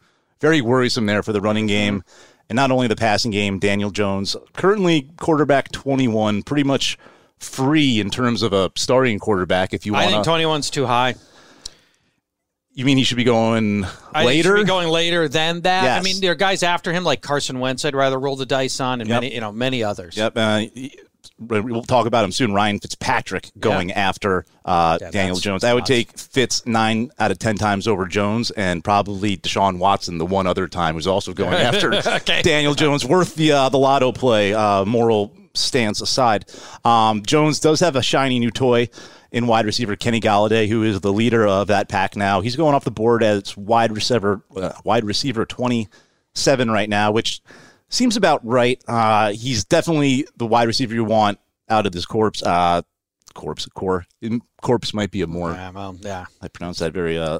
very 0.42 0.62
worrisome 0.62 1.06
there 1.06 1.24
for 1.24 1.32
the 1.32 1.42
running 1.42 1.68
game. 1.68 2.04
And 2.54 2.58
not 2.58 2.70
only 2.70 2.86
the 2.86 2.96
passing 2.96 3.32
game, 3.32 3.58
Daniel 3.58 3.90
Jones, 3.90 4.36
currently 4.54 5.10
quarterback 5.18 5.72
21, 5.72 6.44
pretty 6.44 6.64
much 6.64 7.00
free 7.40 8.00
in 8.00 8.12
terms 8.12 8.44
of 8.44 8.54
a 8.54 8.70
starting 8.76 9.18
quarterback. 9.18 9.74
If 9.74 9.88
you 9.88 9.94
want. 9.94 10.06
I 10.06 10.12
think 10.12 10.24
to, 10.24 10.30
21's 10.30 10.70
too 10.70 10.86
high. 10.86 11.16
you 12.72 12.86
mean 12.86 13.00
he 13.00 13.06
should 13.06 13.18
be 13.18 13.24
going 13.24 13.88
I 14.14 14.26
later? 14.26 14.56
should 14.56 14.66
be 14.66 14.68
going 14.68 14.88
later 14.90 15.28
than 15.28 15.62
that. 15.62 16.00
I 16.00 16.04
mean, 16.04 16.22
there 16.22 16.34
are 16.34 16.36
guys 16.36 16.62
after 16.62 16.94
him 16.94 17.04
like 17.04 17.24
Carson 17.24 17.60
Wentz. 17.60 17.86
I'd 17.86 17.96
rather 17.96 18.20
roll 18.20 18.36
the 18.36 18.46
dice 18.46 18.80
on, 18.80 19.02
and 19.02 19.10
Yep. 19.10 19.22
many, 19.24 19.34
you 19.34 19.42
know, 19.42 19.52
many 19.52 19.84
others. 19.84 20.16
Yep. 20.16 20.34
Uh, 20.38 20.66
we'll 21.40 21.84
talk 21.84 22.06
about 22.06 22.24
him 22.24 22.32
soon. 22.32 22.54
Ryan 22.54 22.80
Fitzpatrick 22.80 23.52
going 23.60 23.92
after 23.92 24.46
uh, 24.66 24.98
Yeah, 25.02 25.12
Daniel 25.12 25.36
Jones. 25.38 25.64
I 25.64 25.74
would 25.74 25.86
take 25.86 26.18
Fitz 26.18 26.66
nine 26.66 27.12
out 27.20 27.32
of 27.32 27.40
ten 27.40 27.56
times 27.56 27.88
over 27.88 28.06
Jones, 28.06 28.52
and 28.52 28.84
probably 28.84 29.38
Deshaun 29.38 29.78
Watson 29.78 30.18
the 30.18 30.26
one 30.26 30.48
other 30.48 30.68
time 30.68 30.96
who's 30.96 31.08
also 31.08 31.34
going 31.34 31.54
after 31.56 31.94
Okay. 31.96 32.42
Daniel 32.42 32.74
Jones. 32.76 33.06
Worth 33.06 33.36
the 33.36 33.52
uh, 33.52 33.70
the 33.70 33.78
lotto 33.80 34.12
play. 34.12 34.54
Uh, 34.54 34.86
moral 34.86 35.34
stance 35.56 36.02
aside, 36.02 36.46
um, 36.84 37.22
Jones 37.24 37.60
does 37.60 37.80
have 37.80 37.96
a 37.96 38.02
shiny 38.02 38.40
new 38.40 38.52
toy. 38.52 38.90
In 39.32 39.48
wide 39.48 39.66
receiver 39.66 39.96
Kenny 39.96 40.20
Golladay, 40.22 40.68
who 40.68 40.84
is 40.84 41.02
the 41.02 41.12
leader 41.12 41.48
of 41.48 41.66
that 41.70 41.90
pack 41.90 42.16
now, 42.16 42.42
he's 42.42 42.56
going 42.56 42.76
off 42.76 42.84
the 42.84 42.92
board 42.92 43.24
as 43.24 43.58
wide 43.58 43.92
receiver, 43.92 44.44
uh, 44.56 44.74
wide 44.84 45.04
receiver 45.04 45.44
twenty 45.44 45.88
seven 46.36 46.70
right 46.70 46.88
now, 46.88 47.12
which 47.12 47.42
seems 47.94 48.18
about 48.18 48.46
right. 48.46 48.82
Uh, 48.88 49.32
he's 49.32 49.64
definitely 49.66 50.28
the 50.38 50.46
wide 50.46 50.68
receiver 50.68 50.94
you 50.94 51.04
want 51.04 51.40
out 51.70 51.86
of 51.86 51.92
this 51.92 52.06
corpse. 52.06 52.42
Uh, 52.44 52.82
corpse, 53.34 53.66
core, 53.74 54.06
corpse 54.62 54.94
might 54.94 55.12
be 55.12 55.22
a 55.22 55.28
more. 55.28 55.52
Yeah, 55.52 55.72
well, 55.72 55.98
yeah. 56.02 56.26
I 56.42 56.48
pronounce 56.48 56.80
that 56.80 56.94
very. 56.94 57.18
Uh, 57.18 57.40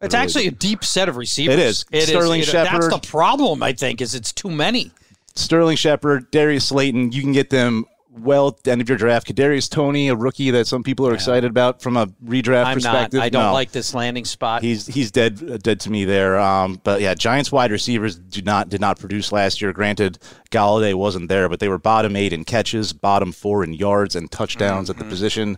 It's 0.00 0.14
really- 0.14 0.24
actually 0.24 0.46
a 0.48 0.50
deep 0.50 0.84
set 0.84 1.08
of 1.08 1.16
receivers. 1.16 1.54
It 1.54 1.58
is. 1.60 1.84
It 1.90 2.02
is. 2.04 2.08
Sterling 2.08 2.40
It- 2.42 2.46
That's 2.52 2.88
the 2.88 2.98
problem. 2.98 3.62
I 3.62 3.72
think 3.72 4.00
is 4.00 4.14
it's 4.14 4.32
too 4.32 4.50
many. 4.50 4.90
Sterling 5.34 5.76
Shepard, 5.76 6.30
Darius 6.30 6.66
Slayton, 6.66 7.12
you 7.12 7.22
can 7.22 7.32
get 7.32 7.48
them 7.50 7.86
well 8.20 8.58
end 8.66 8.80
of 8.80 8.88
your 8.88 8.98
draft. 8.98 9.26
Kadarius 9.26 9.70
Toney, 9.70 10.08
a 10.08 10.14
rookie 10.16 10.50
that 10.50 10.66
some 10.66 10.82
people 10.82 11.06
are 11.06 11.14
excited 11.14 11.50
about 11.50 11.80
from 11.80 11.96
a 11.96 12.06
redraft 12.24 12.64
I'm 12.66 12.66
not. 12.66 12.74
perspective. 12.74 13.20
I 13.20 13.28
don't 13.28 13.44
No. 13.46 13.52
like 13.52 13.72
this 13.72 13.94
landing 13.94 14.24
spot. 14.24 14.62
He's 14.62 14.86
he's 14.86 15.10
dead 15.10 15.62
dead 15.62 15.80
to 15.80 15.90
me 15.90 16.04
there. 16.04 16.38
Um, 16.38 16.80
but 16.84 17.00
yeah, 17.00 17.14
Giants 17.14 17.50
wide 17.50 17.70
receivers 17.70 18.16
do 18.16 18.42
not 18.42 18.68
did 18.68 18.80
not 18.80 18.98
produce 18.98 19.32
last 19.32 19.62
year. 19.62 19.72
Granted, 19.72 20.18
Golladay 20.50 20.94
wasn't 20.94 21.28
there, 21.28 21.48
but 21.48 21.58
they 21.60 21.68
were 21.68 21.78
bottom 21.78 22.14
eight 22.16 22.32
in 22.32 22.44
catches, 22.44 22.92
bottom 22.92 23.32
four 23.32 23.64
in 23.64 23.72
yards 23.72 24.14
and 24.14 24.30
touchdowns 24.30 24.90
at 24.90 24.98
the 24.98 25.04
position. 25.04 25.56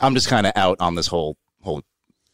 I'm 0.00 0.14
just 0.14 0.28
kind 0.28 0.46
of 0.46 0.52
out 0.56 0.76
on 0.80 0.94
this 0.96 1.06
whole 1.08 1.36
whole 1.62 1.82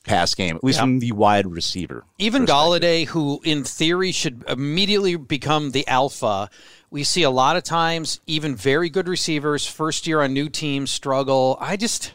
pass 0.04 0.34
game, 0.34 0.56
at 0.56 0.62
least 0.62 0.78
from 0.78 1.00
the 1.00 1.12
wide 1.12 1.46
receiver. 1.46 2.04
Even 2.18 2.46
Golladay, 2.46 3.06
who 3.06 3.40
in 3.44 3.64
theory 3.64 4.12
should 4.12 4.44
immediately 4.48 5.16
become 5.16 5.70
the 5.70 5.86
alpha, 5.88 6.50
we 6.90 7.02
see 7.02 7.22
a 7.22 7.30
lot 7.30 7.56
of 7.56 7.64
times 7.64 8.20
even 8.26 8.54
very 8.54 8.88
good 8.88 9.08
receivers 9.08 9.66
first 9.66 10.06
year 10.06 10.20
on 10.20 10.32
new 10.32 10.48
teams 10.48 10.90
struggle. 10.90 11.58
I 11.60 11.76
just 11.76 12.12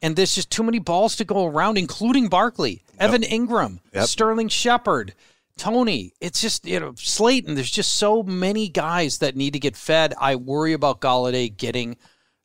and 0.00 0.16
there's 0.16 0.34
just 0.34 0.50
too 0.50 0.62
many 0.62 0.78
balls 0.78 1.16
to 1.16 1.24
go 1.24 1.46
around, 1.46 1.78
including 1.78 2.28
Barkley, 2.28 2.82
Evan 2.98 3.22
Engram, 3.22 3.78
Sterling 4.04 4.48
Shepard, 4.48 5.14
Toney. 5.56 6.12
It's 6.20 6.40
just 6.40 6.66
you 6.66 6.80
know 6.80 6.94
Slayton. 6.96 7.54
There's 7.54 7.70
just 7.70 7.94
so 7.94 8.22
many 8.22 8.68
guys 8.68 9.18
that 9.18 9.36
need 9.36 9.52
to 9.52 9.60
get 9.60 9.76
fed. 9.76 10.14
I 10.20 10.36
worry 10.36 10.72
about 10.72 11.00
Golladay 11.00 11.56
getting 11.56 11.96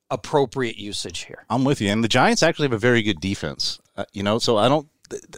appropriate 0.10 0.78
usage 0.78 1.26
here. 1.26 1.46
I'm 1.50 1.64
with 1.64 1.82
you, 1.82 1.90
and 1.90 2.04
the 2.04 2.08
Giants 2.08 2.44
actually 2.44 2.66
have 2.66 2.74
a 2.74 2.78
very 2.78 3.02
good 3.02 3.20
defense. 3.20 3.80
Uh, 3.96 4.06
you 4.14 4.24
know, 4.24 4.40
so 4.40 4.58
I 4.58 4.68
don't. 4.70 4.88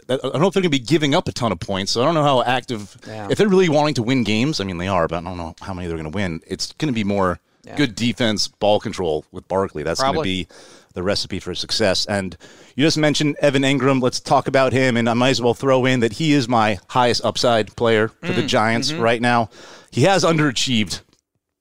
I 0.08 0.16
don't 0.16 0.40
know 0.40 0.48
if 0.48 0.54
they're 0.54 0.62
going 0.62 0.64
to 0.64 0.68
be 0.70 0.80
giving 0.80 1.14
up 1.14 1.28
a 1.28 1.32
ton 1.32 1.52
of 1.52 1.60
points. 1.60 1.92
So 1.92 2.02
I 2.02 2.04
don't 2.04 2.14
know 2.14 2.24
how 2.24 2.42
active. 2.42 2.96
Yeah. 3.06 3.28
If 3.30 3.38
they're 3.38 3.48
really 3.48 3.68
wanting 3.68 3.94
to 3.94 4.02
win 4.02 4.24
games, 4.24 4.60
I 4.60 4.64
mean 4.64 4.78
they 4.78 4.88
are, 4.88 5.06
but 5.06 5.18
I 5.18 5.20
don't 5.20 5.36
know 5.36 5.54
how 5.60 5.72
many 5.74 5.86
they're 5.86 5.96
going 5.96 6.10
to 6.10 6.16
win. 6.16 6.40
It's 6.44 6.72
going 6.72 6.92
to 6.92 6.94
be 6.94 7.04
more 7.04 7.38
good 7.76 7.94
defense, 7.94 8.48
ball 8.48 8.80
control 8.80 9.24
with 9.30 9.46
Barkley. 9.46 9.82
That's 9.82 10.00
going 10.02 10.16
to 10.16 10.22
be 10.22 10.48
the 10.94 11.02
recipe 11.02 11.38
for 11.38 11.54
success. 11.54 12.06
And 12.06 12.36
you 12.74 12.84
just 12.84 12.98
mentioned 12.98 13.36
Evan 13.40 13.62
Engram. 13.62 14.02
Let's 14.02 14.18
talk 14.18 14.48
about 14.48 14.72
him, 14.72 14.96
and 14.96 15.08
I 15.08 15.14
might 15.14 15.30
as 15.30 15.40
well 15.40 15.54
throw 15.54 15.84
in 15.84 16.00
that 16.00 16.14
he 16.14 16.32
is 16.32 16.48
my 16.48 16.78
highest 16.88 17.24
upside 17.24 17.74
player 17.76 18.08
for 18.08 18.32
Mm, 18.32 18.36
the 18.36 18.46
Giants 18.46 18.90
mm-hmm. 18.90 19.02
right 19.02 19.20
now. 19.20 19.50
He 19.92 20.02
has 20.02 20.24
underachieved 20.24 21.02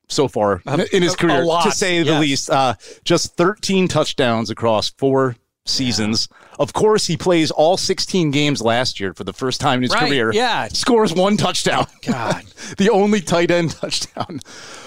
so 0.10 0.28
far 0.28 0.62
in 0.92 1.04
his 1.04 1.16
career, 1.16 1.46
lot, 1.46 1.64
to 1.64 1.72
say 1.72 2.00
the 2.00 2.12
yes. 2.12 2.22
least. 2.22 2.50
Uh, 2.50 2.74
just 3.04 3.36
13 3.38 3.88
touchdowns 3.88 4.50
across 4.50 4.90
four 4.90 5.36
seasons. 5.66 6.28
Of 6.60 6.74
course, 6.74 7.06
he 7.08 7.16
plays 7.16 7.52
all 7.52 7.78
16 7.78 8.32
games 8.32 8.62
last 8.62 9.00
year 9.00 9.14
for 9.14 9.24
the 9.24 9.34
first 9.34 9.62
time 9.62 9.78
in 9.78 9.84
his 9.84 9.94
Right, 9.94 10.10
career. 10.10 10.32
yeah. 10.34 10.68
Scores 10.68 11.14
one 11.14 11.38
touchdown. 11.38 11.86
God. 12.06 12.44
the 12.78 12.90
only 12.90 13.22
tight 13.22 13.52
end 13.52 13.72
touchdown 13.82 14.40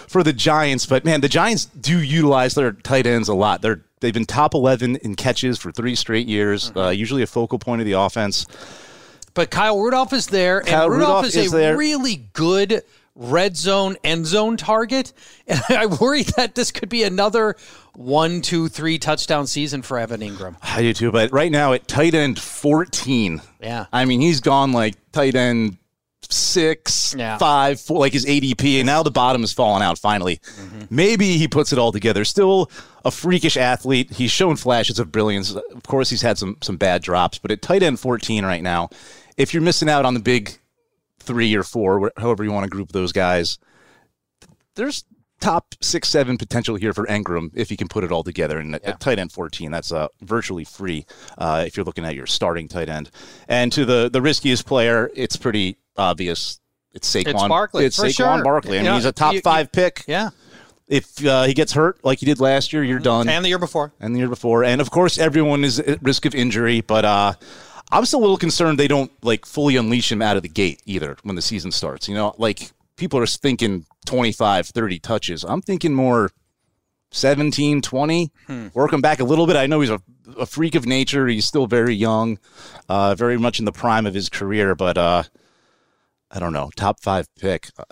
for 0.08 0.22
the 0.22 0.32
Giants. 0.32 0.84
But 0.84 1.04
man, 1.04 1.20
the 1.20 1.28
Giants 1.28 1.64
do 1.66 1.98
utilize 2.02 2.54
their 2.54 2.72
tight 2.72 3.06
ends 3.06 3.28
a 3.28 3.34
lot. 3.34 3.62
They're 3.62 3.80
they've 4.00 4.12
been 4.12 4.26
top 4.26 4.54
11 4.54 4.96
in 4.96 5.14
catches 5.14 5.58
for 5.58 5.72
three 5.72 5.94
straight 5.94 6.28
years. 6.28 6.70
Mm-hmm. 6.70 6.78
Uh, 6.78 6.90
usually 6.90 7.22
a 7.22 7.26
focal 7.26 7.58
point 7.58 7.80
of 7.80 7.86
the 7.86 7.92
offense. 7.92 8.46
But 9.34 9.50
Kyle 9.50 9.80
Rudolph 9.80 10.12
is 10.12 10.26
there, 10.26 10.60
Kyle 10.60 10.82
and 10.84 10.92
Rudolph, 10.92 11.24
Rudolph 11.24 11.26
is, 11.26 11.36
is 11.36 11.54
a 11.54 11.56
there. 11.56 11.76
really 11.78 12.16
good 12.34 12.82
red 13.14 13.56
zone, 13.56 13.96
end 14.04 14.26
zone 14.26 14.56
target. 14.56 15.12
And 15.46 15.60
I 15.68 15.86
worry 15.86 16.22
that 16.36 16.54
this 16.54 16.70
could 16.70 16.88
be 16.88 17.02
another 17.02 17.56
one, 17.94 18.40
two, 18.40 18.68
three 18.68 18.98
touchdown 18.98 19.46
season 19.46 19.82
for 19.82 19.98
Evan 19.98 20.20
Engram. 20.20 20.56
I 20.62 20.80
do 20.82 20.94
too, 20.94 21.12
but 21.12 21.30
right 21.32 21.50
now 21.52 21.72
at 21.74 21.86
tight 21.88 22.14
end 22.14 22.38
14. 22.38 23.42
Yeah. 23.60 23.86
I 23.92 24.04
mean, 24.06 24.20
he's 24.20 24.40
gone 24.40 24.72
like 24.72 24.94
tight 25.12 25.34
end 25.34 25.76
six, 26.30 27.14
Yeah. 27.16 27.36
five, 27.38 27.80
four, 27.80 27.98
like 27.98 28.12
his 28.12 28.24
ADP, 28.24 28.78
and 28.78 28.86
now 28.86 29.02
the 29.02 29.10
bottom 29.10 29.42
is 29.44 29.52
falling 29.52 29.82
out 29.82 29.98
finally. 29.98 30.36
Mm-hmm. 30.38 30.82
Maybe 30.90 31.36
he 31.36 31.48
puts 31.48 31.72
it 31.72 31.78
all 31.78 31.92
together. 31.92 32.24
Still 32.24 32.70
a 33.04 33.10
freakish 33.10 33.56
athlete. 33.56 34.12
He's 34.12 34.30
shown 34.30 34.56
flashes 34.56 34.98
of 34.98 35.12
brilliance. 35.12 35.54
Of 35.54 35.82
course, 35.86 36.08
he's 36.10 36.22
had 36.22 36.38
some 36.38 36.56
some 36.62 36.76
bad 36.76 37.02
drops, 37.02 37.38
but 37.38 37.50
at 37.50 37.60
tight 37.62 37.82
end 37.82 38.00
14 38.00 38.44
right 38.44 38.62
now, 38.62 38.88
if 39.36 39.52
you're 39.52 39.62
missing 39.62 39.88
out 39.90 40.04
on 40.04 40.14
the 40.14 40.20
big 40.20 40.56
three 41.22 41.54
or 41.54 41.62
four, 41.62 42.12
however 42.16 42.44
you 42.44 42.52
want 42.52 42.64
to 42.64 42.70
group 42.70 42.92
those 42.92 43.12
guys, 43.12 43.58
there's 44.74 45.04
top 45.40 45.74
six, 45.80 46.08
seven 46.08 46.38
potential 46.38 46.76
here 46.76 46.92
for 46.92 47.04
Engram 47.06 47.50
if 47.54 47.68
he 47.68 47.76
can 47.76 47.88
put 47.88 48.04
it 48.04 48.12
all 48.12 48.22
together. 48.22 48.58
And 48.58 48.74
at, 48.76 48.84
at 48.84 49.00
tight 49.00 49.18
end 49.18 49.32
14, 49.32 49.70
that's 49.70 49.90
uh, 49.92 50.08
virtually 50.20 50.64
free 50.64 51.04
uh, 51.38 51.64
if 51.66 51.76
you're 51.76 51.84
looking 51.84 52.04
at 52.04 52.14
your 52.14 52.26
starting 52.26 52.68
tight 52.68 52.88
end. 52.88 53.10
And 53.48 53.72
to 53.72 53.84
the, 53.84 54.08
the 54.10 54.22
riskiest 54.22 54.66
player, 54.66 55.10
it's 55.14 55.36
pretty 55.36 55.76
obvious. 55.96 56.60
It's 56.94 57.12
Saquon. 57.12 57.28
It's 57.34 57.48
Barkley, 57.48 57.84
It's 57.86 57.98
Saquon 57.98 58.14
sure. 58.14 58.44
Barkley. 58.44 58.78
I 58.78 58.82
mean, 58.82 58.90
know, 58.90 58.94
he's 58.96 59.04
a 59.04 59.12
top 59.12 59.32
you- 59.32 59.38
you- 59.38 59.42
five 59.42 59.72
pick. 59.72 60.04
Yeah. 60.06 60.30
If 60.88 61.24
uh, 61.24 61.44
he 61.44 61.54
gets 61.54 61.72
hurt 61.72 62.04
like 62.04 62.18
he 62.18 62.26
did 62.26 62.38
last 62.38 62.72
year, 62.74 62.84
you're 62.84 62.98
done 62.98 63.26
And 63.26 63.42
the 63.44 63.48
year 63.48 63.58
before. 63.58 63.92
and 63.98 64.14
the 64.14 64.18
year 64.18 64.28
before. 64.28 64.62
And 64.62 64.78
of 64.80 64.90
course, 64.90 65.16
everyone 65.16 65.64
is 65.64 65.78
at 65.80 66.02
risk 66.02 66.26
of 66.26 66.34
injury, 66.34 66.82
but 66.82 67.04
uh, 67.06 67.32
I'm 67.92 68.04
still 68.06 68.20
a 68.20 68.22
little 68.22 68.38
concerned 68.38 68.78
they 68.78 68.88
don't 68.88 69.12
like 69.22 69.44
fully 69.46 69.76
unleash 69.76 70.10
him 70.10 70.22
out 70.22 70.36
of 70.36 70.42
the 70.42 70.48
gate 70.48 70.80
either 70.86 71.16
when 71.22 71.36
the 71.36 71.42
season 71.42 71.70
starts. 71.70 72.08
You 72.08 72.14
know, 72.14 72.34
like 72.38 72.70
people 72.96 73.18
are 73.20 73.26
thinking 73.26 73.84
25, 74.06 74.66
30 74.68 74.98
touches. 74.98 75.44
I'm 75.44 75.60
thinking 75.62 75.92
more 75.92 76.30
17, 77.10 77.82
20. 77.82 78.30
Work 78.74 78.92
him 78.92 79.00
back 79.00 79.20
a 79.20 79.24
little 79.24 79.46
bit. 79.46 79.56
I 79.56 79.66
know 79.66 79.80
he's 79.80 79.90
a, 79.90 80.00
a 80.38 80.46
freak 80.46 80.74
of 80.74 80.86
nature. 80.86 81.26
He's 81.26 81.44
still 81.44 81.66
very 81.66 81.94
young, 81.94 82.38
uh, 82.88 83.14
very 83.14 83.38
much 83.38 83.58
in 83.58 83.64
the 83.66 83.72
prime 83.72 84.06
of 84.06 84.14
his 84.14 84.28
career, 84.30 84.74
but 84.74 84.96
uh, 84.96 85.22
I 86.30 86.38
don't 86.38 86.54
know. 86.54 86.70
Top 86.74 87.00
five 87.00 87.28
pick. 87.36 87.68
uh, 87.78 87.84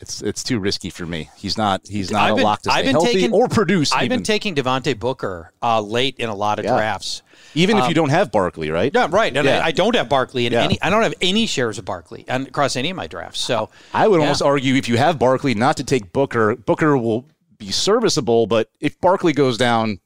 It's 0.00 0.20
it's 0.20 0.44
too 0.44 0.58
risky 0.60 0.90
for 0.90 1.06
me. 1.06 1.30
He's 1.36 1.56
not. 1.56 1.80
He's 1.88 2.10
not 2.10 2.30
I've 2.32 2.38
a 2.38 2.42
lock 2.42 2.60
to 2.62 2.70
stay 2.70 2.78
I've 2.80 2.84
been 2.84 2.92
healthy 2.94 3.12
taking- 3.14 3.32
or 3.32 3.48
produce. 3.48 3.92
I've 3.92 4.04
even. 4.04 4.18
been 4.18 4.24
taking 4.24 4.54
Devontae 4.54 4.98
Booker 4.98 5.52
uh, 5.62 5.80
late 5.80 6.16
in 6.18 6.28
a 6.28 6.34
lot 6.34 6.58
of 6.58 6.66
Yeah. 6.66 6.76
drafts. 6.76 7.22
Even 7.54 7.78
if 7.78 7.88
you 7.88 7.94
don't 7.94 8.10
have 8.10 8.30
Barkley, 8.32 8.70
right? 8.70 8.90
Yeah, 8.94 9.08
right. 9.10 9.34
And 9.36 9.46
Yeah. 9.46 9.58
I, 9.60 9.66
I 9.66 9.70
don't 9.72 9.94
have 9.96 10.08
Barkley 10.08 10.46
in 10.46 10.52
Yeah. 10.52 10.62
any. 10.62 10.80
I 10.82 10.90
don't 10.90 11.02
have 11.02 11.14
any 11.20 11.46
shares 11.46 11.78
of 11.78 11.84
Barkley 11.84 12.24
across 12.28 12.76
any 12.76 12.90
of 12.90 12.96
my 12.96 13.06
drafts. 13.06 13.40
So 13.40 13.70
I 13.94 14.06
would 14.08 14.16
Yeah. 14.18 14.26
almost 14.26 14.42
argue 14.42 14.74
if 14.74 14.88
you 14.88 14.96
have 14.98 15.18
Barkley, 15.18 15.54
not 15.54 15.76
to 15.78 15.84
take 15.84 16.12
Booker. 16.12 16.56
Booker 16.56 16.96
will 16.96 17.26
be 17.58 17.70
serviceable, 17.70 18.46
but 18.46 18.70
if 18.80 19.00
Barkley 19.00 19.32
goes 19.32 19.56
down, 19.58 19.98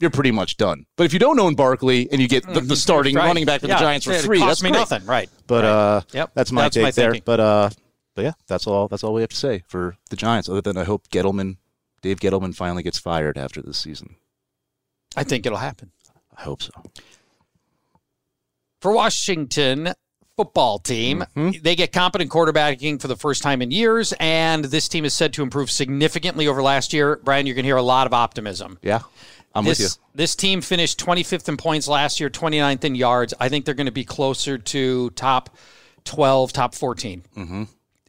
you're 0.00 0.10
pretty 0.10 0.30
much 0.32 0.56
done. 0.56 0.86
But 0.96 1.04
if 1.04 1.12
you 1.12 1.18
don't 1.18 1.38
own 1.38 1.54
Barkley 1.54 2.08
and 2.10 2.20
you 2.20 2.26
get 2.28 2.44
the, 2.52 2.60
the 2.60 2.76
starting 2.76 3.14
Right. 3.16 3.26
running 3.26 3.44
back 3.44 3.60
for 3.60 3.68
the 3.68 3.74
Giants 3.76 4.04
for 4.06 4.14
free, 4.14 4.40
that's 4.40 4.62
me 4.62 4.70
great. 4.70 4.78
nothing. 4.78 5.06
Right. 5.06 5.30
But 5.46 5.64
Right. 5.64 5.70
uh, 5.70 6.00
Yep. 6.12 6.30
that's 6.34 6.50
my 6.52 6.62
That's 6.62 6.74
take 6.74 6.82
my 6.84 6.90
there. 6.90 7.14
But 7.24 7.40
uh, 7.40 7.70
but 8.14 8.22
yeah, 8.24 8.32
that's 8.48 8.66
all. 8.66 8.88
That's 8.88 9.02
all 9.04 9.14
we 9.14 9.20
have 9.22 9.30
to 9.30 9.36
say 9.36 9.62
for 9.68 9.96
the 10.10 10.16
Giants. 10.16 10.48
Other 10.48 10.60
than 10.60 10.76
I 10.76 10.84
hope 10.84 11.08
Gettleman, 11.08 11.56
Dave 12.02 12.18
Gettleman, 12.20 12.54
finally 12.54 12.82
gets 12.82 12.98
fired 12.98 13.38
after 13.38 13.62
this 13.62 13.78
season. 13.78 14.16
I 15.16 15.24
think 15.24 15.46
it'll 15.46 15.58
happen. 15.58 15.92
I 16.42 16.44
hope 16.44 16.60
so. 16.62 16.72
for 18.80 18.92
Washington 18.92 19.92
football 20.36 20.78
team. 20.80 21.24
Mm-hmm. 21.36 21.62
They 21.62 21.76
get 21.76 21.92
competent 21.92 22.30
quarterbacking 22.30 23.00
for 23.00 23.06
the 23.06 23.16
first 23.16 23.42
time 23.42 23.62
in 23.62 23.70
years, 23.70 24.12
and 24.18 24.64
this 24.64 24.88
team 24.88 25.04
is 25.04 25.14
said 25.14 25.32
to 25.34 25.42
improve 25.42 25.70
significantly 25.70 26.48
over 26.48 26.62
last 26.62 26.92
year. 26.92 27.20
Brian, 27.22 27.46
you're 27.46 27.54
going 27.54 27.62
to 27.64 27.68
hear 27.68 27.76
a 27.76 27.82
lot 27.82 28.06
of 28.08 28.12
optimism. 28.14 28.78
Yeah, 28.82 29.00
I'm 29.54 29.64
this, 29.64 29.78
with 29.78 29.98
you. 29.98 30.02
This 30.16 30.34
team 30.34 30.60
finished 30.62 30.98
25th 30.98 31.48
in 31.48 31.56
points 31.56 31.86
last 31.86 32.18
year, 32.18 32.28
29th 32.28 32.82
in 32.82 32.96
yards. 32.96 33.34
I 33.38 33.48
think 33.48 33.64
they're 33.66 33.74
going 33.74 33.86
to 33.86 33.92
be 33.92 34.04
closer 34.04 34.58
to 34.58 35.10
top 35.10 35.56
12, 36.04 36.52
top 36.52 36.74
14 36.74 37.22
Mm-hmm. 37.36 37.62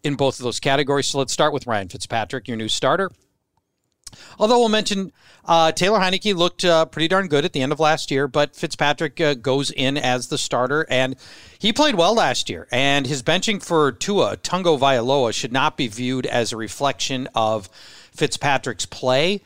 in 0.04 0.16
both 0.16 0.40
of 0.40 0.44
those 0.44 0.60
categories. 0.60 1.08
So 1.10 1.20
let's 1.20 1.34
start 1.34 1.54
with 1.54 1.68
Ryan 1.68 1.90
Fitzpatrick, 1.90 2.48
your 2.48 2.58
new 2.58 2.68
starter. 2.70 3.12
Although 4.40 4.60
we'll 4.60 4.70
mention 4.70 5.12
uh, 5.46 5.72
Taylor 5.72 6.00
Heinicke 6.00 6.36
looked 6.36 6.64
uh, 6.64 6.86
pretty 6.86 7.08
darn 7.08 7.28
good 7.28 7.46
at 7.46 7.54
the 7.54 7.62
end 7.62 7.72
of 7.72 7.80
last 7.80 8.12
year, 8.12 8.28
but 8.28 8.56
Fitzpatrick 8.56 9.20
uh, 9.20 9.34
goes 9.34 9.72
in 9.72 9.98
as 9.98 10.28
the 10.28 10.38
starter, 10.38 10.86
and 10.90 11.16
he 11.60 11.74
played 11.74 11.96
well 11.96 12.16
last 12.16 12.50
year. 12.50 12.68
And 12.72 13.06
his 13.06 13.24
benching 13.24 13.64
for 13.64 13.92
Tua 13.92 14.38
Tagovailoa 14.38 15.34
should 15.34 15.52
not 15.52 15.78
be 15.78 15.88
viewed 15.88 16.26
as 16.26 16.52
a 16.52 16.58
reflection 16.58 17.28
of 17.36 17.68
Fitzpatrick's 18.14 18.86
play. 18.86 19.42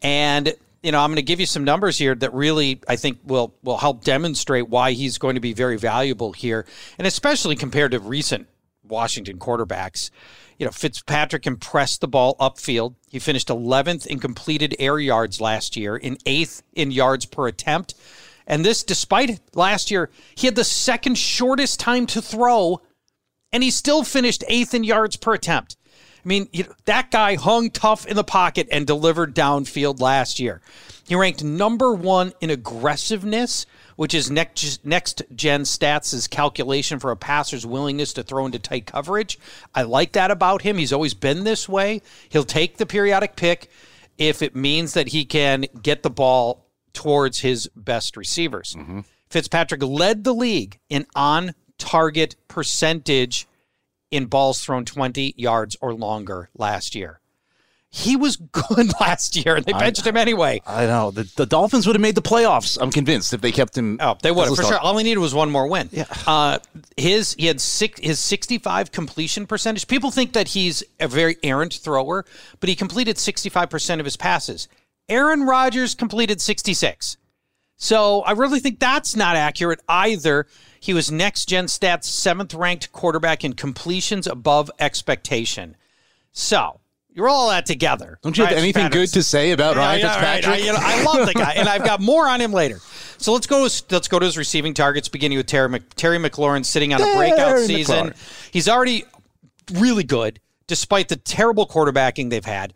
And 0.00 0.54
you 0.82 0.90
know, 0.90 1.00
I'm 1.00 1.10
going 1.10 1.16
to 1.16 1.22
give 1.22 1.38
you 1.38 1.46
some 1.46 1.64
numbers 1.64 1.96
here 1.96 2.14
that 2.16 2.34
really 2.34 2.80
I 2.88 2.96
think 2.96 3.18
will 3.24 3.54
will 3.62 3.78
help 3.78 4.02
demonstrate 4.02 4.68
why 4.68 4.92
he's 4.92 5.18
going 5.18 5.36
to 5.36 5.40
be 5.40 5.52
very 5.52 5.78
valuable 5.78 6.32
here, 6.32 6.66
and 6.98 7.06
especially 7.06 7.54
compared 7.54 7.92
to 7.92 8.00
recent 8.00 8.48
Washington 8.82 9.38
quarterbacks. 9.38 10.10
You 10.58 10.66
know, 10.66 10.72
Fitzpatrick 10.72 11.46
impressed 11.46 12.00
the 12.00 12.08
ball 12.08 12.36
upfield. 12.38 12.94
He 13.08 13.18
finished 13.18 13.48
11th 13.48 14.06
in 14.06 14.18
completed 14.18 14.76
air 14.78 14.98
yards 14.98 15.40
last 15.40 15.76
year, 15.76 15.96
in 15.96 16.18
eighth 16.26 16.62
in 16.72 16.90
yards 16.90 17.26
per 17.26 17.48
attempt. 17.48 17.94
And 18.46 18.64
this, 18.64 18.82
despite 18.82 19.40
last 19.54 19.90
year, 19.90 20.10
he 20.34 20.46
had 20.46 20.56
the 20.56 20.64
second 20.64 21.16
shortest 21.16 21.80
time 21.80 22.06
to 22.06 22.22
throw, 22.22 22.80
and 23.52 23.62
he 23.62 23.70
still 23.70 24.04
finished 24.04 24.44
eighth 24.48 24.74
in 24.74 24.84
yards 24.84 25.16
per 25.16 25.34
attempt. 25.34 25.76
I 26.24 26.28
mean, 26.28 26.48
you 26.52 26.64
know, 26.64 26.74
that 26.84 27.10
guy 27.10 27.34
hung 27.34 27.70
tough 27.70 28.06
in 28.06 28.16
the 28.16 28.24
pocket 28.24 28.68
and 28.70 28.86
delivered 28.86 29.34
downfield 29.34 30.00
last 30.00 30.38
year. 30.38 30.60
He 31.06 31.16
ranked 31.16 31.42
number 31.42 31.92
one 31.92 32.32
in 32.40 32.50
aggressiveness, 32.50 33.66
which 33.96 34.14
is 34.14 34.30
next 34.30 34.84
next 34.84 35.22
gen 35.34 35.62
stats' 35.62 36.28
calculation 36.28 36.98
for 36.98 37.10
a 37.10 37.16
passer's 37.16 37.66
willingness 37.66 38.12
to 38.14 38.22
throw 38.22 38.46
into 38.46 38.58
tight 38.58 38.86
coverage. 38.86 39.38
I 39.74 39.82
like 39.82 40.12
that 40.12 40.30
about 40.30 40.62
him. 40.62 40.78
He's 40.78 40.92
always 40.92 41.14
been 41.14 41.44
this 41.44 41.68
way. 41.68 42.02
He'll 42.28 42.44
take 42.44 42.76
the 42.76 42.86
periodic 42.86 43.36
pick 43.36 43.70
if 44.18 44.42
it 44.42 44.54
means 44.54 44.94
that 44.94 45.08
he 45.08 45.24
can 45.24 45.66
get 45.82 46.02
the 46.02 46.10
ball 46.10 46.66
towards 46.92 47.40
his 47.40 47.68
best 47.74 48.16
receivers. 48.16 48.74
Mm-hmm. 48.78 49.00
Fitzpatrick 49.30 49.82
led 49.82 50.24
the 50.24 50.34
league 50.34 50.78
in 50.90 51.06
on 51.14 51.54
target 51.78 52.36
percentage 52.48 53.48
in 54.10 54.26
balls 54.26 54.62
thrown 54.62 54.84
20 54.84 55.34
yards 55.36 55.76
or 55.80 55.94
longer 55.94 56.50
last 56.54 56.94
year. 56.94 57.21
He 57.94 58.16
was 58.16 58.36
good 58.36 58.90
last 59.00 59.36
year, 59.36 59.54
and 59.54 59.66
they 59.66 59.74
benched 59.74 60.06
him 60.06 60.16
anyway. 60.16 60.62
I 60.66 60.86
know 60.86 61.10
the, 61.10 61.30
the 61.36 61.44
Dolphins 61.44 61.86
would 61.86 61.94
have 61.94 62.00
made 62.00 62.14
the 62.14 62.22
playoffs. 62.22 62.78
I'm 62.80 62.90
convinced 62.90 63.34
if 63.34 63.42
they 63.42 63.52
kept 63.52 63.76
him. 63.76 63.98
Oh, 64.00 64.16
they 64.22 64.30
would 64.30 64.48
have 64.48 64.56
for 64.56 64.62
sure. 64.62 64.78
All 64.78 64.96
he 64.96 65.04
needed 65.04 65.20
was 65.20 65.34
one 65.34 65.50
more 65.50 65.66
win. 65.66 65.90
Yeah. 65.92 66.06
Uh, 66.26 66.58
his 66.96 67.34
he 67.34 67.46
had 67.46 67.60
six 67.60 68.00
his 68.00 68.18
sixty 68.18 68.56
five 68.56 68.92
completion 68.92 69.46
percentage. 69.46 69.86
People 69.88 70.10
think 70.10 70.32
that 70.32 70.48
he's 70.48 70.82
a 71.00 71.06
very 71.06 71.36
errant 71.42 71.74
thrower, 71.74 72.24
but 72.60 72.70
he 72.70 72.74
completed 72.74 73.18
sixty 73.18 73.50
five 73.50 73.68
percent 73.68 74.00
of 74.00 74.06
his 74.06 74.16
passes. 74.16 74.68
Aaron 75.10 75.42
Rodgers 75.42 75.94
completed 75.94 76.40
sixty 76.40 76.72
six. 76.72 77.18
So 77.76 78.22
I 78.22 78.32
really 78.32 78.60
think 78.60 78.78
that's 78.78 79.14
not 79.14 79.36
accurate 79.36 79.80
either. 79.86 80.46
He 80.80 80.94
was 80.94 81.10
next 81.10 81.46
gen 81.46 81.66
stats 81.66 82.04
seventh 82.04 82.54
ranked 82.54 82.90
quarterback 82.92 83.44
in 83.44 83.52
completions 83.52 84.26
above 84.26 84.70
expectation. 84.78 85.76
So 86.32 86.80
you 87.14 87.22
roll 87.22 87.34
all 87.34 87.50
that 87.50 87.66
together. 87.66 88.18
Don't 88.22 88.36
you 88.36 88.44
have 88.44 88.52
anything 88.52 88.84
Fitzpatrick's- 88.84 89.12
good 89.12 89.18
to 89.18 89.22
say 89.22 89.50
about 89.52 89.76
Ryan 89.76 90.00
yeah, 90.00 90.06
right. 90.06 90.44
Fitzpatrick? 90.44 90.62
I, 90.62 90.66
you 90.66 90.72
know, 90.72 90.78
I 90.80 91.02
love 91.04 91.26
the 91.26 91.34
guy, 91.34 91.52
and 91.52 91.68
I've 91.68 91.84
got 91.84 92.00
more 92.00 92.26
on 92.26 92.40
him 92.40 92.52
later. 92.52 92.80
So 93.18 93.32
let's 93.32 93.46
go. 93.46 93.62
Let's 93.62 94.08
go 94.08 94.18
to 94.18 94.26
his 94.26 94.36
receiving 94.38 94.74
targets, 94.74 95.08
beginning 95.08 95.38
with 95.38 95.46
Terry, 95.46 95.68
Mc, 95.68 95.94
Terry 95.94 96.18
McLaurin 96.18 96.64
sitting 96.64 96.92
on 96.92 97.00
a 97.00 97.16
breakout 97.16 97.36
Terry 97.36 97.66
season. 97.66 98.08
McLaurin. 98.08 98.50
He's 98.50 98.68
already 98.68 99.04
really 99.74 100.04
good, 100.04 100.40
despite 100.66 101.08
the 101.08 101.16
terrible 101.16 101.66
quarterbacking 101.66 102.30
they've 102.30 102.44
had. 102.44 102.74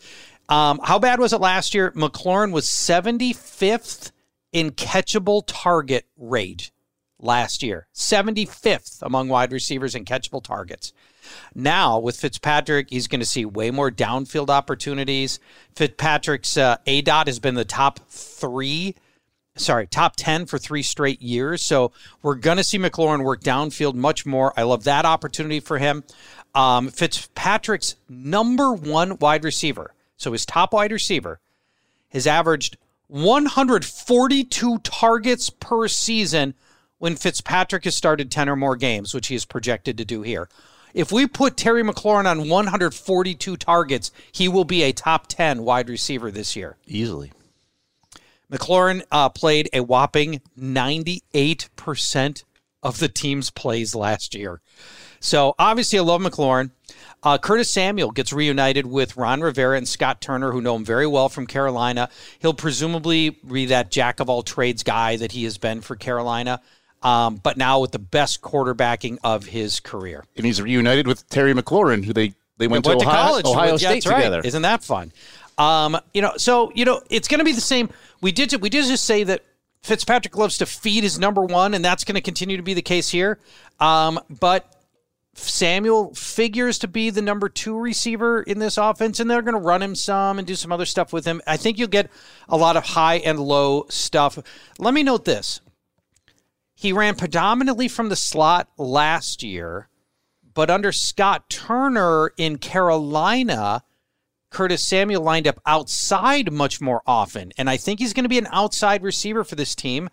Um, 0.48 0.80
how 0.84 0.98
bad 0.98 1.18
was 1.18 1.32
it 1.32 1.40
last 1.40 1.74
year? 1.74 1.90
McLaurin 1.92 2.52
was 2.52 2.66
75th 2.66 4.12
in 4.52 4.70
catchable 4.70 5.42
target 5.46 6.06
rate 6.16 6.70
last 7.18 7.62
year. 7.62 7.88
75th 7.94 9.02
among 9.02 9.28
wide 9.28 9.52
receivers 9.52 9.94
in 9.94 10.04
catchable 10.04 10.42
targets. 10.42 10.92
Now, 11.54 11.98
with 11.98 12.16
Fitzpatrick, 12.16 12.90
he's 12.90 13.08
going 13.08 13.20
to 13.20 13.26
see 13.26 13.44
way 13.44 13.70
more 13.70 13.90
downfield 13.90 14.50
opportunities. 14.50 15.38
Fitzpatrick's 15.74 16.56
uh, 16.56 16.76
aDOT 16.86 17.26
has 17.26 17.38
been 17.38 17.54
the 17.54 17.64
top 17.64 18.00
three, 18.08 18.94
sorry, 19.56 19.86
top 19.86 20.14
10 20.16 20.46
for 20.46 20.58
three 20.58 20.82
straight 20.82 21.22
years. 21.22 21.62
So 21.62 21.92
we're 22.22 22.34
going 22.34 22.58
to 22.58 22.64
see 22.64 22.78
McLaurin 22.78 23.24
work 23.24 23.42
downfield 23.42 23.94
much 23.94 24.26
more. 24.26 24.52
I 24.56 24.62
love 24.62 24.84
that 24.84 25.04
opportunity 25.04 25.60
for 25.60 25.78
him. 25.78 26.04
Um, 26.54 26.88
Fitzpatrick's 26.88 27.96
number 28.08 28.72
one 28.72 29.18
wide 29.18 29.44
receiver, 29.44 29.92
so 30.16 30.32
his 30.32 30.46
top 30.46 30.72
wide 30.72 30.92
receiver, 30.92 31.38
has 32.10 32.26
averaged 32.26 32.78
142 33.08 34.78
targets 34.78 35.50
per 35.50 35.86
season 35.86 36.54
when 36.98 37.16
Fitzpatrick 37.16 37.84
has 37.84 37.94
started 37.94 38.30
10 38.30 38.48
or 38.48 38.56
more 38.56 38.76
games, 38.76 39.14
which 39.14 39.28
he 39.28 39.34
is 39.34 39.44
projected 39.44 39.98
to 39.98 40.04
do 40.04 40.22
here. 40.22 40.48
If 40.96 41.12
we 41.12 41.26
put 41.26 41.58
Terry 41.58 41.82
McLaurin 41.82 42.24
on 42.24 42.48
142 42.48 43.56
targets, 43.58 44.10
he 44.32 44.48
will 44.48 44.64
be 44.64 44.82
a 44.82 44.92
top 44.92 45.26
10 45.26 45.62
wide 45.62 45.90
receiver 45.90 46.30
this 46.30 46.56
year. 46.56 46.78
Easily. 46.86 47.32
McLaurin 48.50 49.02
uh, 49.12 49.28
played 49.28 49.68
a 49.74 49.80
whopping 49.80 50.40
98% 50.58 52.44
of 52.82 52.98
the 52.98 53.08
team's 53.08 53.50
plays 53.50 53.94
last 53.94 54.34
year. 54.34 54.62
So 55.20 55.54
obviously, 55.58 55.98
I 55.98 56.02
love 56.02 56.22
McLaurin. 56.22 56.70
Uh, 57.22 57.36
Curtis 57.36 57.70
Samuel 57.70 58.10
gets 58.10 58.32
reunited 58.32 58.86
with 58.86 59.18
Ron 59.18 59.42
Rivera 59.42 59.76
and 59.76 59.86
Scott 59.86 60.22
Turner, 60.22 60.52
who 60.52 60.62
know 60.62 60.76
him 60.76 60.84
very 60.84 61.06
well 61.06 61.28
from 61.28 61.46
Carolina. 61.46 62.08
He'll 62.38 62.54
presumably 62.54 63.30
be 63.30 63.66
that 63.66 63.90
jack 63.90 64.18
of 64.18 64.30
all 64.30 64.42
trades 64.42 64.82
guy 64.82 65.16
that 65.16 65.32
he 65.32 65.44
has 65.44 65.58
been 65.58 65.82
for 65.82 65.94
Carolina, 65.94 66.62
um, 67.02 67.36
but 67.36 67.56
now 67.56 67.80
with 67.80 67.92
the 67.92 67.98
best 67.98 68.40
quarterbacking 68.42 69.18
of 69.22 69.46
his 69.46 69.80
career. 69.80 70.24
And 70.36 70.44
he's 70.46 70.60
reunited 70.60 71.06
with 71.06 71.28
Terry 71.28 71.54
McLaurin, 71.54 72.04
who 72.04 72.12
they, 72.12 72.34
they 72.58 72.68
went, 72.68 72.86
went 72.86 73.00
to, 73.00 73.04
to, 73.04 73.10
Ohio, 73.10 73.26
college. 73.26 73.46
Ohio 73.46 73.72
with- 73.72 73.80
State 73.80 74.06
right. 74.06 74.16
together. 74.16 74.40
Isn't 74.44 74.62
that 74.62 74.82
fun? 74.82 75.12
Um, 75.58 75.98
you 76.12 76.22
know, 76.22 76.32
so 76.36 76.70
you 76.74 76.84
know, 76.84 77.00
it's 77.08 77.28
going 77.28 77.38
to 77.38 77.44
be 77.44 77.52
the 77.52 77.60
same. 77.60 77.88
We 78.20 78.32
did 78.32 78.52
we 78.60 78.68
did 78.68 78.84
just 78.84 79.04
say 79.04 79.24
that 79.24 79.42
Fitzpatrick 79.82 80.36
loves 80.36 80.58
to 80.58 80.66
feed 80.66 81.02
his 81.02 81.18
number 81.18 81.42
one, 81.42 81.72
and 81.72 81.84
that's 81.84 82.04
going 82.04 82.16
to 82.16 82.20
continue 82.20 82.56
to 82.56 82.62
be 82.62 82.74
the 82.74 82.82
case 82.82 83.08
here. 83.08 83.38
Um, 83.80 84.20
but 84.28 84.70
Samuel 85.34 86.14
figures 86.14 86.78
to 86.80 86.88
be 86.88 87.10
the 87.10 87.22
number 87.22 87.48
two 87.48 87.78
receiver 87.78 88.42
in 88.42 88.58
this 88.58 88.78
offense, 88.78 89.20
and 89.20 89.30
they're 89.30 89.42
going 89.42 89.54
to 89.54 89.60
run 89.60 89.82
him 89.82 89.94
some 89.94 90.38
and 90.38 90.46
do 90.46 90.56
some 90.56 90.72
other 90.72 90.86
stuff 90.86 91.12
with 91.12 91.24
him. 91.24 91.40
I 91.46 91.56
think 91.56 91.78
you'll 91.78 91.88
get 91.88 92.10
a 92.48 92.56
lot 92.56 92.76
of 92.76 92.84
high 92.84 93.16
and 93.16 93.38
low 93.38 93.86
stuff. 93.88 94.38
Let 94.78 94.92
me 94.92 95.02
note 95.02 95.24
this. 95.24 95.60
He 96.76 96.92
ran 96.92 97.16
predominantly 97.16 97.88
from 97.88 98.10
the 98.10 98.16
slot 98.16 98.68
last 98.76 99.42
year, 99.42 99.88
but 100.54 100.70
under 100.70 100.92
Scott 100.92 101.48
Turner 101.48 102.32
in 102.36 102.58
Carolina, 102.58 103.82
Curtis 104.50 104.86
Samuel 104.86 105.22
lined 105.22 105.48
up 105.48 105.60
outside 105.64 106.52
much 106.52 106.80
more 106.80 107.02
often. 107.06 107.50
And 107.56 107.70
I 107.70 107.78
think 107.78 107.98
he's 107.98 108.12
going 108.12 108.24
to 108.24 108.28
be 108.28 108.38
an 108.38 108.48
outside 108.52 109.02
receiver 109.02 109.42
for 109.42 109.54
this 109.54 109.74
team 109.74 110.10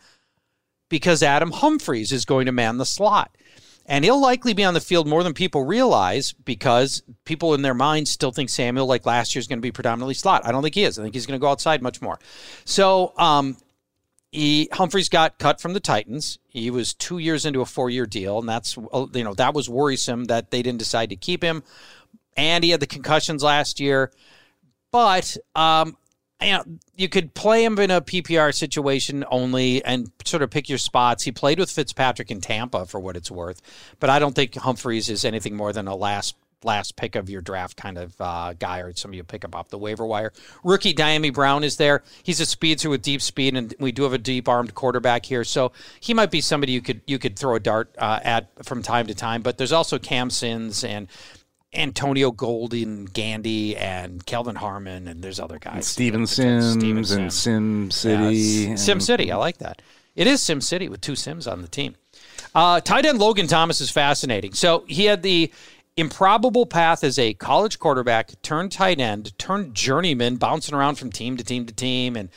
because 0.89 1.21
Adam 1.21 1.51
Humphries 1.51 2.13
is 2.13 2.23
going 2.23 2.45
to 2.45 2.53
man 2.53 2.77
the 2.77 2.85
slot. 2.85 3.37
And 3.85 4.05
he'll 4.05 4.21
likely 4.21 4.53
be 4.53 4.63
on 4.63 4.73
the 4.73 4.79
field 4.79 5.05
more 5.05 5.23
than 5.23 5.33
people 5.33 5.65
realize 5.65 6.31
because 6.31 7.03
people 7.25 7.53
in 7.53 7.61
their 7.61 7.73
minds 7.73 8.09
still 8.09 8.31
think 8.31 8.49
Samuel, 8.49 8.85
like 8.85 9.05
last 9.05 9.35
year, 9.35 9.41
is 9.41 9.47
going 9.47 9.59
to 9.59 9.61
be 9.61 9.73
predominantly 9.73 10.13
slot. 10.13 10.45
I 10.45 10.53
don't 10.53 10.63
think 10.63 10.75
he 10.75 10.85
is. 10.85 10.97
I 10.97 11.03
think 11.03 11.13
he's 11.13 11.25
going 11.25 11.37
to 11.37 11.41
go 11.41 11.51
outside 11.51 11.81
much 11.81 12.01
more. 12.01 12.17
So 12.63 13.13
um, 13.17 13.57
he 14.33 14.67
Humphries 14.71 15.09
got 15.09 15.37
cut 15.37 15.61
from 15.61 15.73
the 15.73 15.79
Titans. 15.79 16.39
He 16.49 16.71
was 16.71 16.95
two 16.95 17.19
years 17.19 17.45
into 17.45 17.61
a 17.61 17.65
four-year 17.65 18.07
deal, 18.07 18.39
and 18.39 18.49
that's 18.49 18.75
you 18.75 19.23
know 19.23 19.35
that 19.35 19.53
was 19.53 19.69
worrisome 19.69 20.25
that 20.25 20.49
they 20.49 20.63
didn't 20.63 20.79
decide 20.79 21.09
to 21.11 21.15
keep 21.15 21.43
him. 21.43 21.63
And 22.35 22.63
he 22.63 22.71
had 22.71 22.79
the 22.79 22.87
concussions 22.87 23.43
last 23.43 23.79
year, 23.79 24.11
but 24.91 25.37
um, 25.55 25.95
you 26.41 26.51
know 26.51 26.63
you 26.95 27.09
could 27.09 27.35
play 27.35 27.63
him 27.63 27.77
in 27.77 27.91
a 27.91 28.01
PPR 28.01 28.53
situation 28.55 29.23
only 29.29 29.85
and 29.85 30.11
sort 30.25 30.41
of 30.41 30.49
pick 30.49 30.67
your 30.67 30.79
spots. 30.79 31.23
He 31.23 31.31
played 31.31 31.59
with 31.59 31.69
Fitzpatrick 31.69 32.31
in 32.31 32.41
Tampa 32.41 32.87
for 32.87 32.99
what 32.99 33.15
it's 33.15 33.29
worth, 33.29 33.61
but 33.99 34.09
I 34.09 34.17
don't 34.17 34.33
think 34.33 34.55
Humphries 34.55 35.09
is 35.09 35.23
anything 35.23 35.55
more 35.55 35.73
than 35.73 35.87
a 35.87 35.95
last 35.95 36.35
last 36.65 36.95
pick 36.95 37.15
of 37.15 37.29
your 37.29 37.41
draft 37.41 37.77
kind 37.77 37.97
of 37.97 38.19
uh, 38.19 38.53
guy 38.53 38.79
or 38.79 38.93
somebody 38.95 39.17
you 39.17 39.23
pick 39.23 39.43
up 39.45 39.55
off 39.55 39.69
the 39.69 39.77
waiver 39.77 40.05
wire. 40.05 40.31
Rookie 40.63 40.93
Dyami 40.93 41.33
Brown 41.33 41.63
is 41.63 41.77
there. 41.77 42.03
He's 42.23 42.39
a 42.39 42.45
speedster 42.45 42.89
with 42.89 43.01
deep 43.01 43.21
speed, 43.21 43.55
and 43.55 43.73
we 43.79 43.91
do 43.91 44.03
have 44.03 44.13
a 44.13 44.17
deep 44.17 44.47
armed 44.47 44.73
quarterback 44.75 45.25
here, 45.25 45.43
so 45.43 45.71
he 45.99 46.13
might 46.13 46.31
be 46.31 46.41
somebody 46.41 46.71
you 46.71 46.81
could 46.81 47.01
you 47.07 47.19
could 47.19 47.37
throw 47.37 47.55
a 47.55 47.59
dart 47.59 47.95
uh, 47.97 48.19
at 48.23 48.65
from 48.65 48.81
time 48.81 49.07
to 49.07 49.15
time. 49.15 49.41
But 49.41 49.57
there's 49.57 49.71
also 49.71 49.99
Cam 49.99 50.29
Sims 50.29 50.83
and. 50.83 51.07
Antonio 51.75 52.29
Golden, 52.29 53.05
Gandy, 53.05 53.75
and 53.75 54.23
Kelvin 54.23 54.55
Harmon, 54.55 55.07
and 55.07 55.23
there's 55.23 55.39
other 55.39 55.57
guys. 55.57 55.87
Steven 55.87 56.27
Steven 56.27 57.03
Sims 57.03 57.11
and 57.11 57.33
Sims. 57.33 57.95
Sim 57.95 58.11
Yeah, 58.11 58.29
City. 58.29 58.77
Sim 58.77 58.99
City. 58.99 59.31
I 59.31 59.37
like 59.37 59.57
that. 59.57 59.81
It 60.15 60.27
is 60.27 60.39
Sim 60.39 60.61
City 60.61 60.87
with 60.87 61.01
two 61.01 61.15
Sims 61.15 61.47
on 61.47 61.63
the 61.63 61.67
team. 61.67 61.95
Uh, 62.53 62.79
tight 62.79 63.05
end 63.05 63.17
Logan 63.17 63.47
Thomas 63.47 63.81
is 63.81 63.89
fascinating. 63.89 64.53
So 64.53 64.85
he 64.87 65.05
had 65.05 65.23
the 65.23 65.51
improbable 65.97 66.65
path 66.65 67.03
as 67.03 67.19
a 67.19 67.33
college 67.33 67.79
quarterback, 67.79 68.41
turned 68.41 68.71
tight 68.71 68.99
end, 68.99 69.37
turned 69.37 69.75
journeyman, 69.75 70.37
bouncing 70.37 70.73
around 70.73 70.95
from 70.95 71.11
team 71.11 71.37
to 71.37 71.43
team 71.43 71.65
to 71.65 71.73
team, 71.73 72.15
and 72.15 72.29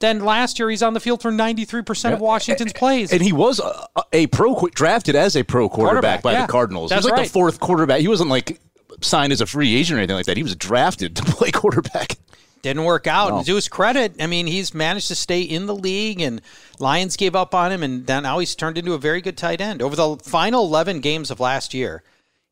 then 0.00 0.20
last 0.20 0.58
year 0.58 0.68
he's 0.68 0.82
on 0.82 0.94
the 0.94 1.00
field 1.00 1.22
for 1.22 1.30
93% 1.30 2.12
of 2.12 2.20
Washington's 2.20 2.72
plays. 2.72 3.12
And 3.12 3.22
he 3.22 3.32
was 3.32 3.60
a, 3.60 3.86
a 4.12 4.26
pro 4.26 4.54
drafted 4.74 5.14
as 5.14 5.36
a 5.36 5.42
pro 5.42 5.68
quarterback, 5.68 6.20
Quarterback, 6.20 6.22
by 6.22 6.32
yeah. 6.32 6.46
the 6.46 6.52
Cardinals. 6.52 6.90
That's 6.90 7.04
he 7.04 7.06
was 7.06 7.10
like 7.12 7.18
right. 7.18 7.26
the 7.26 7.32
fourth 7.32 7.60
quarterback. 7.60 8.00
He 8.00 8.08
wasn't 8.08 8.30
like 8.30 8.60
signed 9.00 9.32
as 9.32 9.40
a 9.40 9.46
free 9.46 9.74
agent 9.74 9.96
or 9.96 10.00
anything 10.00 10.16
like 10.16 10.26
that. 10.26 10.36
He 10.36 10.42
was 10.42 10.56
drafted 10.56 11.16
to 11.16 11.22
play 11.24 11.50
quarterback. 11.50 12.16
Didn't 12.62 12.84
work 12.84 13.06
out. 13.06 13.30
No. 13.30 13.36
And 13.38 13.46
to 13.46 13.54
his 13.56 13.68
credit, 13.68 14.16
I 14.20 14.26
mean, 14.26 14.46
he's 14.46 14.72
managed 14.72 15.08
to 15.08 15.14
stay 15.14 15.42
in 15.42 15.66
the 15.66 15.74
league, 15.74 16.20
and 16.20 16.40
Lions 16.78 17.16
gave 17.16 17.36
up 17.36 17.54
on 17.54 17.70
him, 17.70 17.82
and 17.82 18.06
then 18.06 18.22
now 18.22 18.38
he's 18.38 18.54
turned 18.54 18.78
into 18.78 18.94
a 18.94 18.98
very 18.98 19.20
good 19.20 19.36
tight 19.36 19.60
end. 19.60 19.82
Over 19.82 19.94
the 19.94 20.16
final 20.22 20.64
11 20.64 21.00
games 21.00 21.30
of 21.30 21.40
last 21.40 21.74
year, 21.74 22.02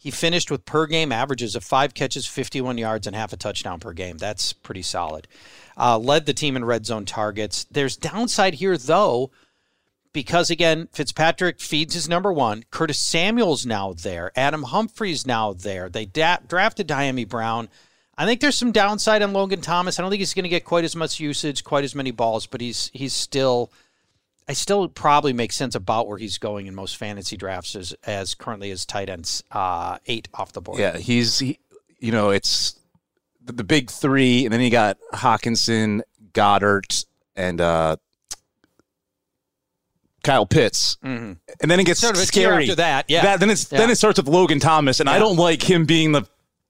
he 0.03 0.11
finished 0.11 0.51
with 0.51 0.65
per 0.65 0.87
game 0.89 1.13
averages 1.13 1.55
of 1.55 1.63
five 1.63 1.95
catches, 1.95 2.27
51 2.27 2.77
yards, 2.77 3.07
and 3.07 3.15
half 3.15 3.33
a 3.33 3.37
touchdown 3.37 3.79
per 3.79 3.93
game. 3.93 4.19
That's 4.19 4.53
pretty 4.53 4.83
solid. 4.83 5.29
Uh, 5.79 5.97
led 5.97 6.27
the 6.27 6.35
team 6.35 6.57
in 6.57 6.65
red 6.65 6.85
zone 6.85 7.05
targets. 7.05 7.67
There's 7.71 7.97
downside 7.97 8.55
here, 8.55 8.77
though, 8.77 9.31
because 10.13 10.51
again, 10.51 10.89
Fitzpatrick 10.93 11.61
feeds 11.61 11.95
his 11.95 12.09
number 12.09 12.33
one. 12.33 12.65
Curtis 12.73 12.99
Samuel's 12.99 13.65
now 13.65 13.93
there. 13.93 14.33
Adam 14.35 14.65
Humphries 14.65 15.25
now 15.25 15.53
there. 15.53 15.89
They 15.89 16.05
da- 16.05 16.39
drafted 16.49 16.89
Dyami 16.89 17.29
Brown. 17.29 17.69
I 18.19 18.27
think 18.27 18.41
there's 18.41 18.59
some 18.59 18.73
downside 18.73 19.23
on 19.23 19.33
Logan 19.33 19.61
Thomas. 19.61 20.01
I 20.01 20.03
don't 20.03 20.11
think 20.11 20.19
he's 20.19 20.35
going 20.35 20.43
to 20.43 20.49
get 20.49 20.65
quite 20.65 20.83
as 20.83 20.97
much 20.97 21.21
usage, 21.21 21.63
quite 21.63 21.85
as 21.85 21.95
many 21.95 22.11
balls, 22.11 22.49
but 22.49 22.61
he's 22.61 22.91
he's 22.93 23.15
still. 23.15 23.71
I 24.49 24.55
still 24.55 24.89
probably 24.89 25.33
make 25.33 25.53
sense 25.53 25.75
about 25.75 26.09
where 26.09 26.19
he's 26.19 26.39
going 26.39 26.67
in 26.67 26.75
most 26.75 26.97
fantasy 26.97 27.37
drafts 27.37 27.77
as, 27.77 27.95
as 28.05 28.35
currently 28.35 28.71
as 28.71 28.85
tight 28.85 29.09
ends 29.09 29.43
uh, 29.53 29.99
eight 30.07 30.29
off 30.35 30.53
the 30.53 30.61
board. 30.61 30.79
Yeah, 30.79 30.99
he's 30.99 31.39
he, 31.39 31.59
you 32.01 32.13
know 32.13 32.31
it's 32.31 32.75
the, 33.45 33.53
the 33.53 33.65
big 33.65 33.91
three, 33.91 34.45
and 34.45 34.53
then 34.53 34.61
you 34.61 34.71
got 34.71 34.99
Hockenson, 35.15 36.01
Goedert, 36.33 37.07
and 37.37 37.61
uh, 37.61 37.97
Kyle 40.25 40.47
Pitts, 40.47 40.97
and 41.03 41.39
then 41.61 41.81
it 41.81 41.85
gets 41.85 42.01
Mm-hmm. 42.01 42.07
Sort 42.15 42.17
of 42.17 42.25
scary 42.25 42.65
after 42.65 42.77
that, 42.77 43.07
yeah. 43.09 43.37
then 43.37 43.51
it's 43.51 43.71
Yeah. 43.71 43.79
then 43.79 43.91
it 43.91 43.97
starts 43.97 44.19
with 44.19 44.29
Logan 44.29 44.61
Thomas, 44.61 45.01
and 45.01 45.09
I 45.09 45.19
don't 45.19 45.37
like 45.37 45.63
him 45.63 45.85
being 45.85 46.13
the. 46.13 46.23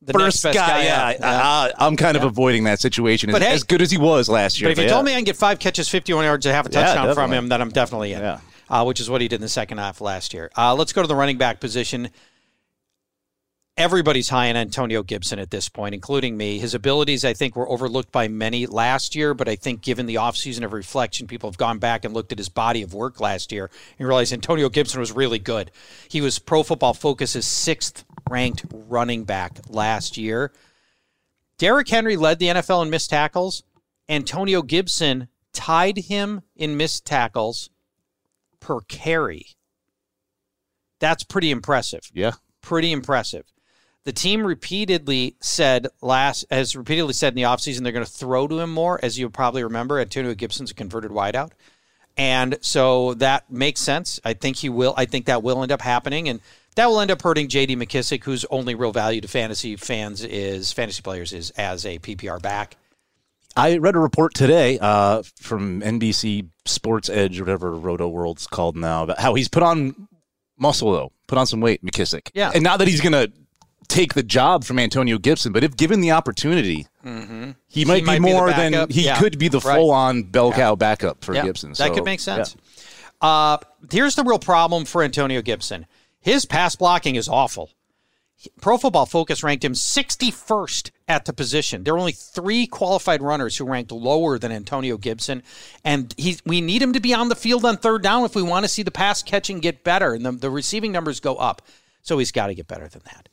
The 0.04 0.12
First 0.12 0.42
guy, 0.42 0.52
guy 0.52 0.82
yeah. 0.84 1.10
Yeah. 1.10 1.72
I, 1.78 1.86
am 1.86 1.96
kind 1.96 2.16
of 2.16 2.24
avoiding 2.24 2.64
that 2.64 2.80
situation. 2.80 3.30
But 3.30 3.42
as, 3.42 3.48
hey- 3.48 3.54
as 3.54 3.62
good 3.62 3.82
as 3.82 3.90
he 3.90 3.98
was 3.98 4.28
last 4.28 4.60
year, 4.60 4.68
But 4.68 4.72
if 4.72 4.78
you 4.78 4.84
yeah. 4.84 4.90
told 4.90 5.04
me 5.04 5.12
I 5.12 5.16
can 5.16 5.24
get 5.24 5.36
five 5.36 5.60
catches, 5.60 5.88
51 5.88 6.24
yards, 6.24 6.44
and 6.44 6.54
half 6.54 6.66
a 6.66 6.70
Yeah, 6.72 6.86
touchdown 6.86 7.14
from 7.14 7.32
him, 7.32 7.48
then 7.48 7.60
I'm 7.60 7.70
definitely 7.70 8.12
in. 8.12 8.20
Yeah. 8.20 8.40
Uh, 8.68 8.84
which 8.84 9.00
is 9.00 9.08
what 9.10 9.20
he 9.20 9.28
did 9.28 9.36
in 9.36 9.42
the 9.42 9.48
second 9.48 9.78
half 9.78 10.00
last 10.00 10.32
year. 10.34 10.50
Uh, 10.56 10.74
let's 10.74 10.92
go 10.92 11.02
to 11.02 11.08
the 11.08 11.14
running 11.14 11.36
back 11.38 11.60
position. 11.60 12.08
Everybody's 13.76 14.28
high 14.28 14.50
on 14.50 14.56
Antonio 14.56 15.02
Gibson 15.02 15.38
at 15.38 15.50
this 15.50 15.68
point, 15.68 15.94
including 15.94 16.36
me. 16.36 16.58
His 16.58 16.74
abilities, 16.74 17.24
I 17.24 17.32
think, 17.32 17.54
were 17.56 17.68
overlooked 17.68 18.12
by 18.12 18.28
many 18.28 18.66
last 18.66 19.14
year, 19.14 19.34
but 19.34 19.48
I 19.48 19.56
think 19.56 19.80
given 19.82 20.06
the 20.06 20.16
offseason 20.16 20.62
of 20.64 20.72
reflection, 20.72 21.26
people 21.26 21.50
have 21.50 21.56
gone 21.58 21.78
back 21.78 22.04
and 22.04 22.12
looked 22.12 22.32
at 22.32 22.38
his 22.38 22.48
body 22.50 22.82
of 22.82 22.92
work 22.92 23.18
last 23.20 23.50
year 23.52 23.70
and 23.98 24.06
realized 24.08 24.32
Antonio 24.32 24.68
Gibson 24.68 25.00
was 25.00 25.12
really 25.12 25.38
good. 25.38 25.70
He 26.08 26.20
was 26.20 26.38
Pro 26.38 26.62
Football 26.62 26.92
Focus's 26.94 27.46
sixth 27.46 28.04
ranked 28.32 28.64
running 28.72 29.24
back 29.24 29.60
last 29.68 30.16
year. 30.16 30.52
Derrick 31.58 31.88
Henry 31.88 32.16
led 32.16 32.38
the 32.38 32.46
NFL 32.46 32.82
in 32.82 32.90
missed 32.90 33.10
tackles. 33.10 33.62
Antonio 34.08 34.62
Gibson 34.62 35.28
tied 35.52 35.98
him 35.98 36.40
in 36.56 36.76
missed 36.76 37.04
tackles 37.04 37.70
per 38.58 38.80
carry. 38.80 39.46
That's 40.98 41.24
pretty 41.24 41.50
impressive. 41.50 42.10
yeah, 42.14 42.32
Pretty 42.62 42.90
impressive. 42.90 43.44
The 44.04 44.12
team 44.12 44.44
repeatedly 44.44 45.36
said 45.40 45.86
last 46.00 46.44
has 46.50 46.74
repeatedly 46.74 47.12
said 47.12 47.28
in 47.28 47.36
the 47.36 47.42
offseason 47.42 47.82
they're 47.82 47.92
going 47.92 48.04
to 48.04 48.10
throw 48.10 48.48
to 48.48 48.58
him 48.58 48.72
more. 48.72 48.98
As 49.00 49.18
you 49.18 49.28
probably 49.30 49.62
remember, 49.62 50.00
Antonio 50.00 50.34
Gibson's 50.34 50.72
a 50.72 50.74
converted 50.74 51.12
wideout. 51.12 51.52
And 52.16 52.58
so 52.60 53.14
that 53.14 53.50
makes 53.50 53.80
sense. 53.80 54.20
I 54.24 54.34
think 54.34 54.56
he 54.56 54.68
will. 54.68 54.94
I 54.96 55.04
think 55.04 55.26
that 55.26 55.42
will 55.42 55.62
end 55.62 55.72
up 55.72 55.80
happening, 55.80 56.28
and 56.28 56.40
that 56.76 56.86
will 56.86 57.00
end 57.00 57.10
up 57.10 57.20
hurting 57.22 57.48
J.D. 57.48 57.76
McKissic, 57.76 58.24
whose 58.24 58.44
only 58.50 58.74
real 58.74 58.92
value 58.92 59.20
to 59.20 59.28
fantasy 59.28 59.76
fans 59.76 60.22
is 60.24 60.72
fantasy 60.72 61.02
players 61.02 61.32
is 61.32 61.50
as 61.50 61.84
a 61.86 61.98
PPR 61.98 62.40
back. 62.40 62.76
I 63.54 63.76
read 63.76 63.94
a 63.96 63.98
report 63.98 64.32
today 64.34 64.78
uh, 64.80 65.22
from 65.40 65.82
NBC 65.82 66.48
Sports 66.64 67.10
Edge 67.10 67.38
whatever 67.38 67.72
Roto 67.72 68.08
World's 68.08 68.46
called 68.46 68.76
now 68.76 69.02
about 69.04 69.18
how 69.20 69.34
he's 69.34 69.48
put 69.48 69.62
on 69.62 70.08
muscle 70.58 70.90
though, 70.92 71.12
put 71.26 71.36
on 71.38 71.46
some 71.46 71.60
weight, 71.60 71.84
McKissic. 71.84 72.30
Yeah. 72.32 72.50
and 72.54 72.62
not 72.64 72.78
that 72.78 72.88
he's 72.88 73.00
going 73.02 73.12
to 73.12 73.30
take 73.88 74.14
the 74.14 74.22
job 74.22 74.64
from 74.64 74.78
Antonio 74.78 75.18
Gibson, 75.18 75.52
but 75.52 75.62
if 75.64 75.76
given 75.76 76.00
the 76.00 76.12
opportunity, 76.12 76.86
he 77.04 77.10
might 77.10 77.54
Mm-hmm. 77.68 77.86
might 77.88 78.04
be 78.06 78.12
be 78.14 78.18
more 78.20 78.48
than 78.50 78.88
he 78.88 79.04
Yeah. 79.04 79.18
could 79.18 79.38
be 79.38 79.48
the 79.48 79.60
full-on 79.60 80.22
bell 80.22 80.50
cow 80.52 80.74
backup 80.74 81.22
for 81.22 81.34
Yeah, 81.34 81.42
Gibson. 81.44 81.74
that 81.74 81.92
could 81.92 82.04
make 82.04 82.20
sense. 82.20 82.56
yeah. 83.22 83.28
Uh, 83.28 83.56
here's 83.90 84.14
the 84.14 84.24
real 84.24 84.38
problem 84.38 84.86
for 84.86 85.02
Antonio 85.02 85.42
Gibson. 85.42 85.84
His 86.22 86.44
pass 86.46 86.76
blocking 86.76 87.16
is 87.16 87.28
awful. 87.28 87.70
Pro 88.60 88.76
Football 88.76 89.06
Focus 89.06 89.42
ranked 89.42 89.64
him 89.64 89.74
61st 89.74 90.90
at 91.06 91.26
the 91.26 91.32
position. 91.32 91.84
There 91.84 91.94
are 91.94 91.98
only 91.98 92.12
three 92.12 92.66
qualified 92.66 93.22
runners 93.22 93.56
who 93.56 93.64
ranked 93.64 93.92
lower 93.92 94.38
than 94.38 94.50
Antonio 94.50 94.96
Gibson, 94.96 95.42
and 95.84 96.12
he, 96.16 96.38
we 96.44 96.60
need 96.60 96.82
him 96.82 96.92
to 96.92 97.00
be 97.00 97.14
on 97.14 97.28
the 97.28 97.36
field 97.36 97.64
on 97.64 97.76
third 97.76 98.02
down 98.02 98.24
if 98.24 98.34
we 98.34 98.42
want 98.42 98.64
to 98.64 98.68
see 98.68 98.82
the 98.82 98.90
pass 98.90 99.22
catching 99.22 99.60
get 99.60 99.84
better 99.84 100.14
and 100.14 100.24
the, 100.24 100.32
the 100.32 100.50
receiving 100.50 100.90
numbers 100.90 101.20
go 101.20 101.36
up. 101.36 101.62
So 102.02 102.18
he's 102.18 102.32
got 102.32 102.48
to 102.48 102.54
get 102.54 102.66
better 102.66 102.88
than 102.88 103.02
that. 103.04 103.28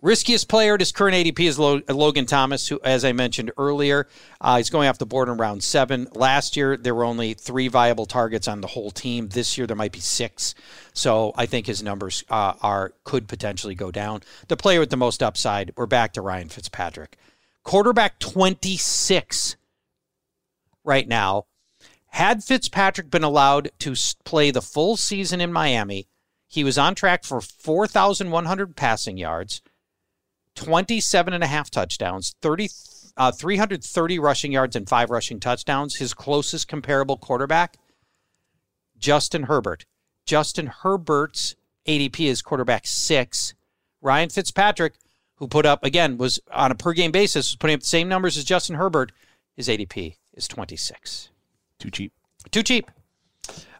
Riskiest 0.00 0.46
player 0.46 0.74
at 0.74 0.80
his 0.80 0.92
current 0.92 1.16
ADP 1.16 1.40
is 1.40 1.58
Logan 1.58 2.24
Thomas, 2.24 2.68
who, 2.68 2.78
as 2.84 3.04
I 3.04 3.10
mentioned 3.10 3.50
earlier, 3.58 4.06
uh, 4.40 4.58
he's 4.58 4.70
going 4.70 4.88
off 4.88 4.98
the 4.98 5.06
board 5.06 5.28
in 5.28 5.36
round 5.38 5.64
seven. 5.64 6.06
Last 6.14 6.56
year, 6.56 6.76
there 6.76 6.94
were 6.94 7.04
only 7.04 7.34
three 7.34 7.66
viable 7.66 8.06
targets 8.06 8.46
on 8.46 8.60
the 8.60 8.68
whole 8.68 8.92
team. 8.92 9.28
This 9.28 9.58
year, 9.58 9.66
there 9.66 9.76
might 9.76 9.90
be 9.90 9.98
six. 9.98 10.54
So 10.92 11.32
I 11.34 11.46
think 11.46 11.66
his 11.66 11.82
numbers 11.82 12.22
uh, 12.30 12.52
are 12.62 12.94
could 13.02 13.26
potentially 13.26 13.74
go 13.74 13.90
down. 13.90 14.22
The 14.46 14.56
player 14.56 14.78
with 14.78 14.90
the 14.90 14.96
most 14.96 15.20
upside, 15.20 15.72
we're 15.76 15.86
back 15.86 16.12
to 16.12 16.22
Ryan 16.22 16.48
Fitzpatrick. 16.48 17.18
Quarterback 17.64 18.20
26 18.20 19.56
right 20.84 21.08
now. 21.08 21.46
Had 22.12 22.44
Fitzpatrick 22.44 23.10
been 23.10 23.24
allowed 23.24 23.72
to 23.80 23.96
play 24.24 24.52
the 24.52 24.62
full 24.62 24.96
season 24.96 25.40
in 25.40 25.52
Miami, 25.52 26.06
he 26.46 26.62
was 26.62 26.78
on 26.78 26.94
track 26.94 27.24
for 27.24 27.40
4,100 27.40 28.76
passing 28.76 29.18
yards 29.18 29.60
27 30.58 31.32
and 31.32 31.44
a 31.44 31.46
half 31.46 31.70
touchdowns, 31.70 32.34
30, 32.42 32.68
uh, 33.16 33.30
330 33.30 34.18
rushing 34.18 34.50
yards, 34.50 34.74
and 34.74 34.88
five 34.88 35.08
rushing 35.08 35.38
touchdowns. 35.38 35.96
His 35.96 36.12
closest 36.12 36.66
comparable 36.66 37.16
quarterback, 37.16 37.78
Justin 38.98 39.44
Herbert. 39.44 39.86
Justin 40.26 40.66
Herbert's 40.66 41.54
ADP 41.86 42.26
is 42.26 42.42
quarterback 42.42 42.86
six. 42.86 43.54
Ryan 44.02 44.30
Fitzpatrick, 44.30 44.94
who 45.36 45.46
put 45.46 45.64
up, 45.64 45.84
again, 45.84 46.18
was 46.18 46.40
on 46.52 46.72
a 46.72 46.74
per 46.74 46.92
game 46.92 47.12
basis, 47.12 47.52
was 47.52 47.56
putting 47.56 47.74
up 47.74 47.80
the 47.80 47.86
same 47.86 48.08
numbers 48.08 48.36
as 48.36 48.44
Justin 48.44 48.76
Herbert. 48.76 49.12
His 49.56 49.68
ADP 49.68 50.16
is 50.34 50.48
26. 50.48 51.30
Too 51.78 51.90
cheap. 51.90 52.12
Too 52.50 52.64
cheap. 52.64 52.90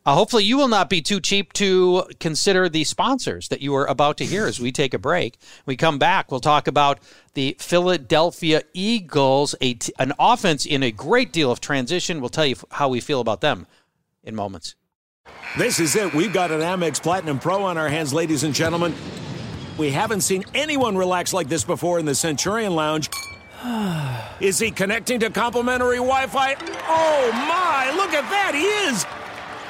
Uh, 0.06 0.14
hopefully, 0.14 0.44
you 0.44 0.56
will 0.56 0.68
not 0.68 0.88
be 0.88 1.02
too 1.02 1.20
cheap 1.20 1.52
to 1.54 2.04
consider 2.20 2.68
the 2.68 2.84
sponsors 2.84 3.48
that 3.48 3.60
you 3.60 3.74
are 3.74 3.86
about 3.86 4.16
to 4.18 4.24
hear 4.24 4.46
as 4.46 4.58
we 4.58 4.72
take 4.72 4.94
a 4.94 4.98
break. 4.98 5.38
we 5.66 5.76
come 5.76 5.98
back, 5.98 6.30
we'll 6.30 6.40
talk 6.40 6.66
about 6.66 6.98
the 7.34 7.56
Philadelphia 7.58 8.62
Eagles, 8.72 9.54
a 9.60 9.74
t- 9.74 9.92
an 9.98 10.12
offense 10.18 10.64
in 10.64 10.82
a 10.82 10.90
great 10.90 11.32
deal 11.32 11.50
of 11.50 11.60
transition. 11.60 12.20
We'll 12.20 12.30
tell 12.30 12.46
you 12.46 12.56
how 12.72 12.88
we 12.88 13.00
feel 13.00 13.20
about 13.20 13.40
them 13.40 13.66
in 14.24 14.34
moments. 14.34 14.74
This 15.56 15.80
is 15.80 15.96
it. 15.96 16.14
We've 16.14 16.32
got 16.32 16.50
an 16.50 16.60
Amex 16.60 17.02
Platinum 17.02 17.38
Pro 17.38 17.62
on 17.64 17.78
our 17.78 17.88
hands, 17.88 18.12
ladies 18.12 18.44
and 18.44 18.54
gentlemen. 18.54 18.94
We 19.76 19.90
haven't 19.90 20.22
seen 20.22 20.44
anyone 20.54 20.96
relax 20.96 21.32
like 21.32 21.48
this 21.48 21.64
before 21.64 21.98
in 21.98 22.04
the 22.06 22.14
Centurion 22.14 22.74
Lounge. 22.74 23.08
Is 24.40 24.58
he 24.58 24.70
connecting 24.70 25.20
to 25.20 25.30
complimentary 25.30 25.96
Wi 25.96 26.26
Fi? 26.26 26.54
Oh 26.88 27.30
my, 27.32 27.92
look 27.96 28.12
at 28.12 28.28
that! 28.30 28.54
He 28.54 28.62
is! 28.62 29.04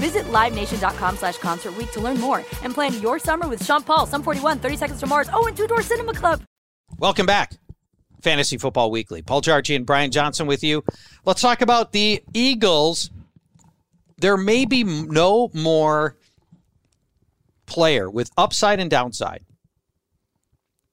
Visit 0.00 0.24
LiveNation.com 0.32 1.16
slash 1.18 1.36
Concert 1.38 1.74
to 1.92 2.00
learn 2.00 2.18
more 2.18 2.38
and 2.62 2.72
plan 2.72 3.00
your 3.02 3.18
summer 3.18 3.46
with 3.48 3.64
Sean 3.64 3.82
Paul, 3.82 4.06
Sum 4.06 4.22
41, 4.22 4.58
30 4.58 4.76
Seconds 4.76 5.00
to 5.00 5.06
Mars, 5.06 5.28
oh, 5.32 5.46
and 5.46 5.56
Two 5.56 5.66
Door 5.66 5.82
Cinema 5.82 6.14
Club. 6.14 6.42
Welcome 6.98 7.26
back. 7.26 7.52
Fantasy 8.22 8.58
Football 8.58 8.90
Weekly. 8.90 9.22
Paul 9.22 9.42
Charchian 9.42 9.84
Brian 9.84 10.10
Johnson 10.10 10.46
with 10.46 10.64
you. 10.64 10.84
Let's 11.24 11.40
talk 11.40 11.60
about 11.60 11.92
the 11.92 12.22
Eagles. 12.32 13.10
There 14.18 14.36
may 14.36 14.64
be 14.64 14.84
no 14.84 15.50
more 15.52 16.16
player 17.66 18.10
with 18.10 18.30
upside 18.36 18.80
and 18.80 18.90
downside 18.90 19.44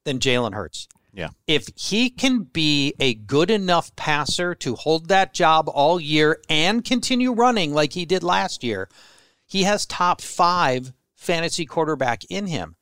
than 0.03 0.19
Jalen 0.19 0.53
Hurts. 0.53 0.87
Yeah. 1.17 1.29
If 1.47 1.69
he 1.75 2.11
can 2.11 2.43
be 2.43 2.93
a 2.99 3.15
good 3.15 3.49
enough 3.49 3.93
passer 3.95 4.53
to 4.53 4.75
hold 4.75 5.07
that 5.07 5.33
job 5.33 5.67
all 5.67 5.99
year 5.99 6.39
and 6.47 6.85
continue 6.85 7.33
running 7.33 7.73
like 7.73 7.93
he 7.93 8.05
did 8.05 8.21
last 8.21 8.63
year, 8.63 8.87
he 9.47 9.63
has 9.63 9.87
top 9.87 10.21
five 10.21 10.93
fantasy 11.15 11.65
quarterback 11.65 12.23
in 12.25 12.45
him. 12.45 12.75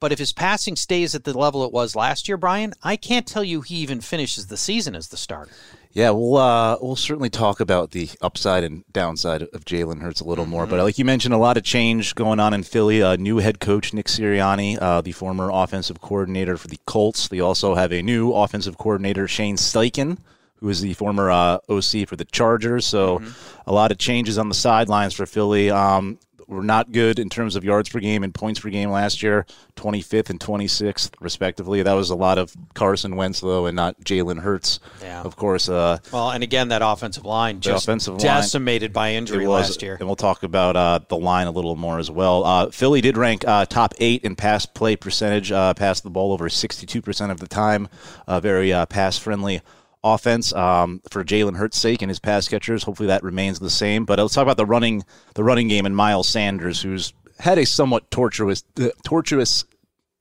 But 0.00 0.12
if 0.12 0.18
his 0.18 0.32
passing 0.32 0.76
stays 0.76 1.14
at 1.14 1.24
the 1.24 1.36
level 1.36 1.62
it 1.64 1.72
was 1.72 1.94
last 1.94 2.26
year, 2.26 2.38
Brian, 2.38 2.72
I 2.82 2.96
can't 2.96 3.26
tell 3.26 3.44
you 3.44 3.60
he 3.60 3.76
even 3.76 4.00
finishes 4.00 4.46
the 4.46 4.56
season 4.56 4.94
as 4.94 5.08
the 5.08 5.18
starter. 5.18 5.52
Yeah, 5.92 6.10
we'll 6.10 6.36
uh, 6.36 6.78
we'll 6.80 6.96
certainly 6.96 7.30
talk 7.30 7.60
about 7.60 7.90
the 7.90 8.08
upside 8.22 8.62
and 8.62 8.84
downside 8.92 9.42
of 9.42 9.64
Jalen 9.64 10.00
Hurts 10.00 10.20
a 10.20 10.24
little 10.24 10.44
mm-hmm. 10.44 10.52
more. 10.52 10.66
But 10.66 10.82
like 10.82 10.98
you 10.98 11.04
mentioned, 11.04 11.34
a 11.34 11.38
lot 11.38 11.56
of 11.56 11.64
change 11.64 12.14
going 12.14 12.40
on 12.40 12.54
in 12.54 12.62
Philly. 12.62 13.02
Uh, 13.02 13.16
new 13.16 13.38
head 13.38 13.60
coach 13.60 13.92
Nick 13.92 14.06
Sirianni, 14.06 14.78
uh, 14.80 15.00
the 15.00 15.12
former 15.12 15.50
offensive 15.52 16.00
coordinator 16.00 16.56
for 16.56 16.68
the 16.68 16.78
Colts. 16.86 17.28
They 17.28 17.40
also 17.40 17.74
have 17.74 17.92
a 17.92 18.02
new 18.02 18.32
offensive 18.32 18.78
coordinator, 18.78 19.26
Shane 19.26 19.56
Steichen, 19.56 20.18
who 20.56 20.68
is 20.68 20.80
the 20.80 20.94
former 20.94 21.30
uh, 21.30 21.58
OC 21.68 22.06
for 22.06 22.14
the 22.16 22.26
Chargers. 22.30 22.86
So 22.86 23.18
mm-hmm. 23.18 23.60
a 23.66 23.72
lot 23.72 23.90
of 23.90 23.98
changes 23.98 24.38
on 24.38 24.48
the 24.48 24.54
sidelines 24.54 25.12
for 25.12 25.26
Philly. 25.26 25.70
Um, 25.70 26.18
were 26.50 26.62
not 26.62 26.92
good 26.92 27.18
in 27.18 27.28
terms 27.28 27.56
of 27.56 27.64
yards 27.64 27.88
per 27.88 28.00
game 28.00 28.24
and 28.24 28.34
points 28.34 28.60
per 28.60 28.68
game 28.68 28.90
last 28.90 29.22
year, 29.22 29.46
25th 29.76 30.30
and 30.30 30.40
26th, 30.40 31.12
respectively. 31.20 31.82
That 31.82 31.94
was 31.94 32.10
a 32.10 32.16
lot 32.16 32.38
of 32.38 32.54
Carson 32.74 33.16
Wentz, 33.16 33.40
though, 33.40 33.66
and 33.66 33.76
not 33.76 34.00
Jalen 34.00 34.40
Hurts, 34.40 34.80
yeah. 35.00 35.22
of 35.22 35.36
course. 35.36 35.68
Uh, 35.68 35.98
well, 36.12 36.30
and 36.30 36.42
again, 36.42 36.68
that 36.68 36.82
offensive 36.82 37.24
line 37.24 37.60
just 37.60 37.84
offensive 37.84 38.18
decimated 38.18 38.90
line, 38.90 39.12
by 39.12 39.14
injury 39.14 39.46
was, 39.46 39.68
last 39.68 39.82
year. 39.82 39.96
And 39.98 40.08
we'll 40.08 40.16
talk 40.16 40.42
about 40.42 40.76
uh, 40.76 41.00
the 41.08 41.16
line 41.16 41.46
a 41.46 41.52
little 41.52 41.76
more 41.76 41.98
as 41.98 42.10
well. 42.10 42.44
Uh, 42.44 42.70
Philly 42.70 43.00
did 43.00 43.16
rank 43.16 43.46
uh, 43.46 43.66
top 43.66 43.94
eight 43.98 44.24
in 44.24 44.36
pass 44.36 44.66
play 44.66 44.96
percentage, 44.96 45.52
uh, 45.52 45.74
passed 45.74 46.02
the 46.02 46.10
ball 46.10 46.32
over 46.32 46.48
62% 46.48 47.30
of 47.30 47.40
the 47.40 47.48
time, 47.48 47.88
very 48.28 48.72
uh, 48.72 48.86
pass 48.86 49.18
friendly 49.18 49.62
offense 50.02 50.52
um, 50.52 51.00
for 51.10 51.24
Jalen 51.24 51.56
Hurts' 51.56 51.78
sake 51.78 52.02
and 52.02 52.10
his 52.10 52.18
pass 52.18 52.48
catchers. 52.48 52.84
Hopefully 52.84 53.08
that 53.08 53.22
remains 53.22 53.58
the 53.58 53.70
same. 53.70 54.04
But 54.04 54.18
let's 54.18 54.34
talk 54.34 54.42
about 54.42 54.56
the 54.56 54.66
running 54.66 55.04
the 55.34 55.44
running 55.44 55.68
game 55.68 55.86
and 55.86 55.94
Miles 55.94 56.28
Sanders, 56.28 56.82
who's 56.82 57.12
had 57.38 57.58
a 57.58 57.66
somewhat 57.66 58.10
tortuous 58.10 58.64
uh, 58.80 58.88
tortuous 59.04 59.64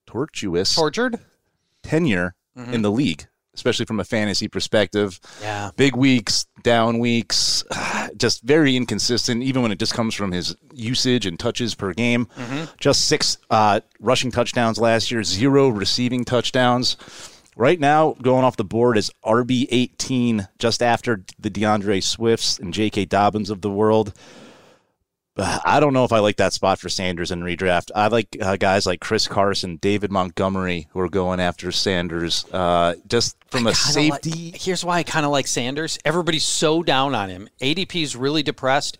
tortuous 0.08 0.74
tortured 0.76 1.20
tenure 1.84 2.36
mm-hmm. 2.58 2.74
in 2.74 2.82
the 2.82 2.92
league. 2.92 3.28
Especially 3.56 3.84
from 3.84 4.00
a 4.00 4.06
fantasy 4.06 4.48
perspective, 4.48 5.20
yeah, 5.42 5.72
big 5.76 5.94
weeks, 5.94 6.46
down 6.64 6.98
weeks, 6.98 7.66
just 8.18 8.42
very 8.44 8.78
inconsistent. 8.78 9.44
Even 9.44 9.62
when 9.62 9.72
it 9.72 9.80
just 9.80 9.94
comes 9.94 10.16
from 10.16 10.32
his 10.32 10.56
usage 10.74 11.26
and 11.26 11.38
touches 11.38 11.76
per 11.76 11.92
game, 11.92 12.28
mm-hmm. 12.38 12.66
just 12.80 13.08
six 13.08 13.38
uh, 13.50 13.82
rushing 14.00 14.32
touchdowns 14.32 14.78
last 14.78 15.12
year, 15.12 15.24
zero 15.24 15.68
receiving 15.68 16.24
touchdowns. 16.24 16.96
Right 17.56 17.80
now, 17.80 18.16
going 18.22 18.46
off 18.46 18.58
the 18.58 18.64
board 18.64 18.98
is 18.98 19.12
RB 19.26 19.68
18, 19.70 20.48
just 20.60 20.82
after 20.82 21.24
the 21.38 21.50
D'Andre 21.50 22.00
Swifts 22.00 22.58
and 22.58 22.74
J.K. 22.74 23.06
Dobbins 23.06 23.50
of 23.50 23.62
the 23.62 23.70
world. 23.70 24.14
I 25.38 25.80
don't 25.80 25.94
know 25.94 26.04
if 26.04 26.12
I 26.12 26.20
like 26.20 26.38
that 26.38 26.54
spot 26.54 26.80
for 26.80 26.90
Sanders 26.90 27.32
in 27.32 27.42
redraft. 27.42 27.92
I 27.96 28.08
like 28.08 28.36
uh, 28.42 28.58
guys 28.58 28.86
like 28.86 29.00
Chris 29.00 29.28
Carson, 29.28 29.78
David 29.78 30.12
Montgomery, 30.12 30.88
who 30.92 31.00
are 31.00 31.10
going 31.10 31.40
after 31.40 31.72
Sanders. 31.72 32.46
Uh, 32.52 32.96
just 33.08 33.38
from 33.50 33.68
a 33.68 33.74
safety. 33.74 34.52
Like, 34.52 34.62
here's 34.62 34.84
why 34.84 34.98
I 34.98 35.04
kind 35.04 35.26
of 35.26 35.32
like 35.32 35.48
Sanders. 35.48 35.98
Everybody's 36.04 36.46
so 36.46 36.84
down 36.84 37.16
on 37.16 37.30
him. 37.30 37.48
ADP 37.62 38.02
is 38.02 38.16
really 38.16 38.44
depressed, 38.44 38.98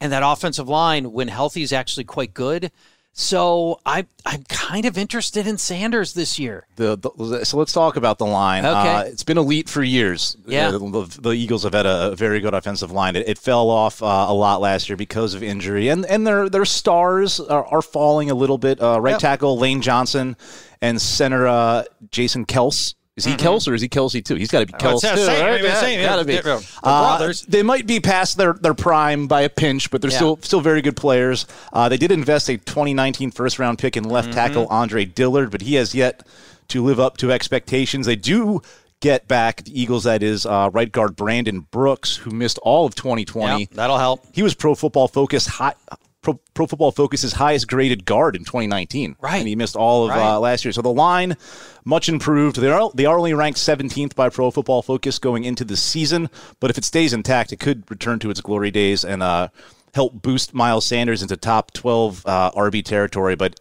and 0.00 0.12
that 0.12 0.22
offensive 0.24 0.68
line, 0.68 1.12
when 1.12 1.28
healthy, 1.28 1.62
is 1.62 1.72
actually 1.72 2.04
quite 2.04 2.34
good. 2.34 2.70
So 3.14 3.78
I 3.84 4.06
I'm 4.24 4.44
kind 4.44 4.86
of 4.86 4.96
interested 4.96 5.46
in 5.46 5.58
Sanders 5.58 6.14
this 6.14 6.38
year. 6.38 6.66
The, 6.76 6.96
the 6.96 7.44
so 7.44 7.58
let's 7.58 7.72
talk 7.72 7.96
about 7.96 8.16
the 8.18 8.24
line. 8.24 8.64
Okay. 8.64 8.94
Uh, 8.94 9.02
it's 9.02 9.22
been 9.22 9.36
elite 9.36 9.68
for 9.68 9.82
years. 9.82 10.36
Yeah. 10.46 10.68
Uh, 10.68 10.78
the, 10.78 11.18
the, 11.20 11.30
Eagles 11.32 11.64
have 11.64 11.74
had 11.74 11.84
a 11.84 12.16
very 12.16 12.40
good 12.40 12.54
offensive 12.54 12.90
line. 12.90 13.14
It, 13.14 13.28
it 13.28 13.38
fell 13.38 13.68
off 13.68 14.02
uh, 14.02 14.06
a 14.06 14.32
lot 14.32 14.62
last 14.62 14.88
year 14.88 14.96
because 14.96 15.34
of 15.34 15.42
injury, 15.42 15.88
and 15.88 16.06
and 16.06 16.26
their 16.26 16.48
their 16.48 16.64
stars 16.64 17.38
are, 17.38 17.66
are 17.66 17.82
falling 17.82 18.30
a 18.30 18.34
little 18.34 18.58
bit. 18.58 18.80
Uh, 18.80 18.98
right 19.00 19.12
Yep. 19.12 19.20
tackle 19.20 19.58
Lane 19.58 19.82
Johnson 19.82 20.36
and 20.80 21.00
center 21.00 21.46
uh, 21.46 21.84
Jason 22.10 22.46
Kels. 22.46 22.94
Is 23.18 23.26
he 23.26 23.34
Kels 23.34 23.68
or 23.68 23.74
is 23.74 23.82
he 23.82 23.88
Kelsey 23.90 24.22
too? 24.22 24.36
He's 24.36 24.50
got 24.50 24.60
to 24.60 24.66
be 24.66 24.72
Kels 24.72 24.94
it's 25.04 25.10
too. 25.10 25.16
same, 25.26 25.44
right? 25.44 25.62
Yeah, 25.62 25.80
same, 25.80 26.00
yeah. 26.00 26.22
be. 26.22 26.32
They're- 26.32 26.42
they're 26.42 26.60
Uh, 26.82 27.16
brothers. 27.18 27.42
they 27.42 27.62
might 27.62 27.86
be 27.86 28.00
past 28.00 28.38
their, 28.38 28.54
their 28.54 28.72
prime 28.72 29.26
by 29.26 29.42
a 29.42 29.50
pinch, 29.50 29.90
but 29.90 30.00
they're 30.00 30.10
Yeah. 30.10 30.16
still 30.16 30.38
still 30.42 30.62
very 30.62 30.80
good 30.80 30.96
players. 30.96 31.44
Uh, 31.74 31.90
they 31.90 31.98
did 31.98 32.10
invest 32.10 32.48
a 32.48 32.56
2019 32.56 33.30
first 33.30 33.58
round 33.58 33.78
pick 33.78 33.98
in 33.98 34.04
left 34.04 34.28
Mm-hmm. 34.28 34.34
tackle 34.36 34.66
Andre 34.68 35.04
Dillard, 35.04 35.50
but 35.50 35.60
he 35.60 35.74
has 35.74 35.94
yet 35.94 36.26
to 36.68 36.82
live 36.82 36.98
up 36.98 37.18
to 37.18 37.30
expectations. 37.30 38.06
They 38.06 38.16
do 38.16 38.62
get 39.00 39.28
back 39.28 39.64
the 39.64 39.78
Eagles. 39.78 40.04
That 40.04 40.22
is 40.22 40.46
uh, 40.46 40.70
right 40.72 40.90
guard 40.90 41.14
Brandon 41.14 41.66
Brooks, 41.70 42.16
who 42.16 42.30
missed 42.30 42.58
all 42.62 42.86
of 42.86 42.94
2020. 42.94 43.60
Yeah, 43.60 43.66
that'll 43.72 43.98
help. 43.98 44.24
He 44.32 44.42
was 44.42 44.54
Pro 44.54 44.74
Football 44.74 45.08
Focus 45.08 45.46
high. 45.46 45.74
Pro, 46.22 46.40
Pro 46.54 46.66
Football 46.66 46.92
Focus's 46.92 47.32
highest 47.34 47.66
graded 47.68 48.04
guard 48.04 48.36
in 48.36 48.44
2019. 48.44 49.16
Right. 49.20 49.38
And 49.38 49.48
he 49.48 49.56
missed 49.56 49.74
all 49.76 50.04
of 50.04 50.10
Right. 50.10 50.34
uh, 50.34 50.38
last 50.40 50.64
year. 50.64 50.72
So 50.72 50.80
the 50.80 50.88
line, 50.92 51.36
much 51.84 52.08
improved. 52.08 52.56
They 52.56 52.70
are, 52.70 52.90
they 52.94 53.04
are 53.06 53.18
only 53.18 53.34
ranked 53.34 53.58
17th 53.58 54.14
by 54.14 54.28
Pro 54.28 54.50
Football 54.52 54.82
Focus 54.82 55.18
going 55.18 55.44
into 55.44 55.64
the 55.64 55.76
season. 55.76 56.30
But 56.60 56.70
if 56.70 56.78
it 56.78 56.84
stays 56.84 57.12
intact, 57.12 57.52
it 57.52 57.58
could 57.58 57.90
return 57.90 58.18
to 58.20 58.30
its 58.30 58.40
glory 58.40 58.70
days 58.70 59.04
and 59.04 59.22
uh, 59.22 59.48
help 59.94 60.22
boost 60.22 60.54
Miles 60.54 60.86
Sanders 60.86 61.22
into 61.22 61.36
top 61.36 61.72
12 61.72 62.24
uh, 62.24 62.50
RB 62.52 62.84
territory. 62.84 63.34
But 63.34 63.58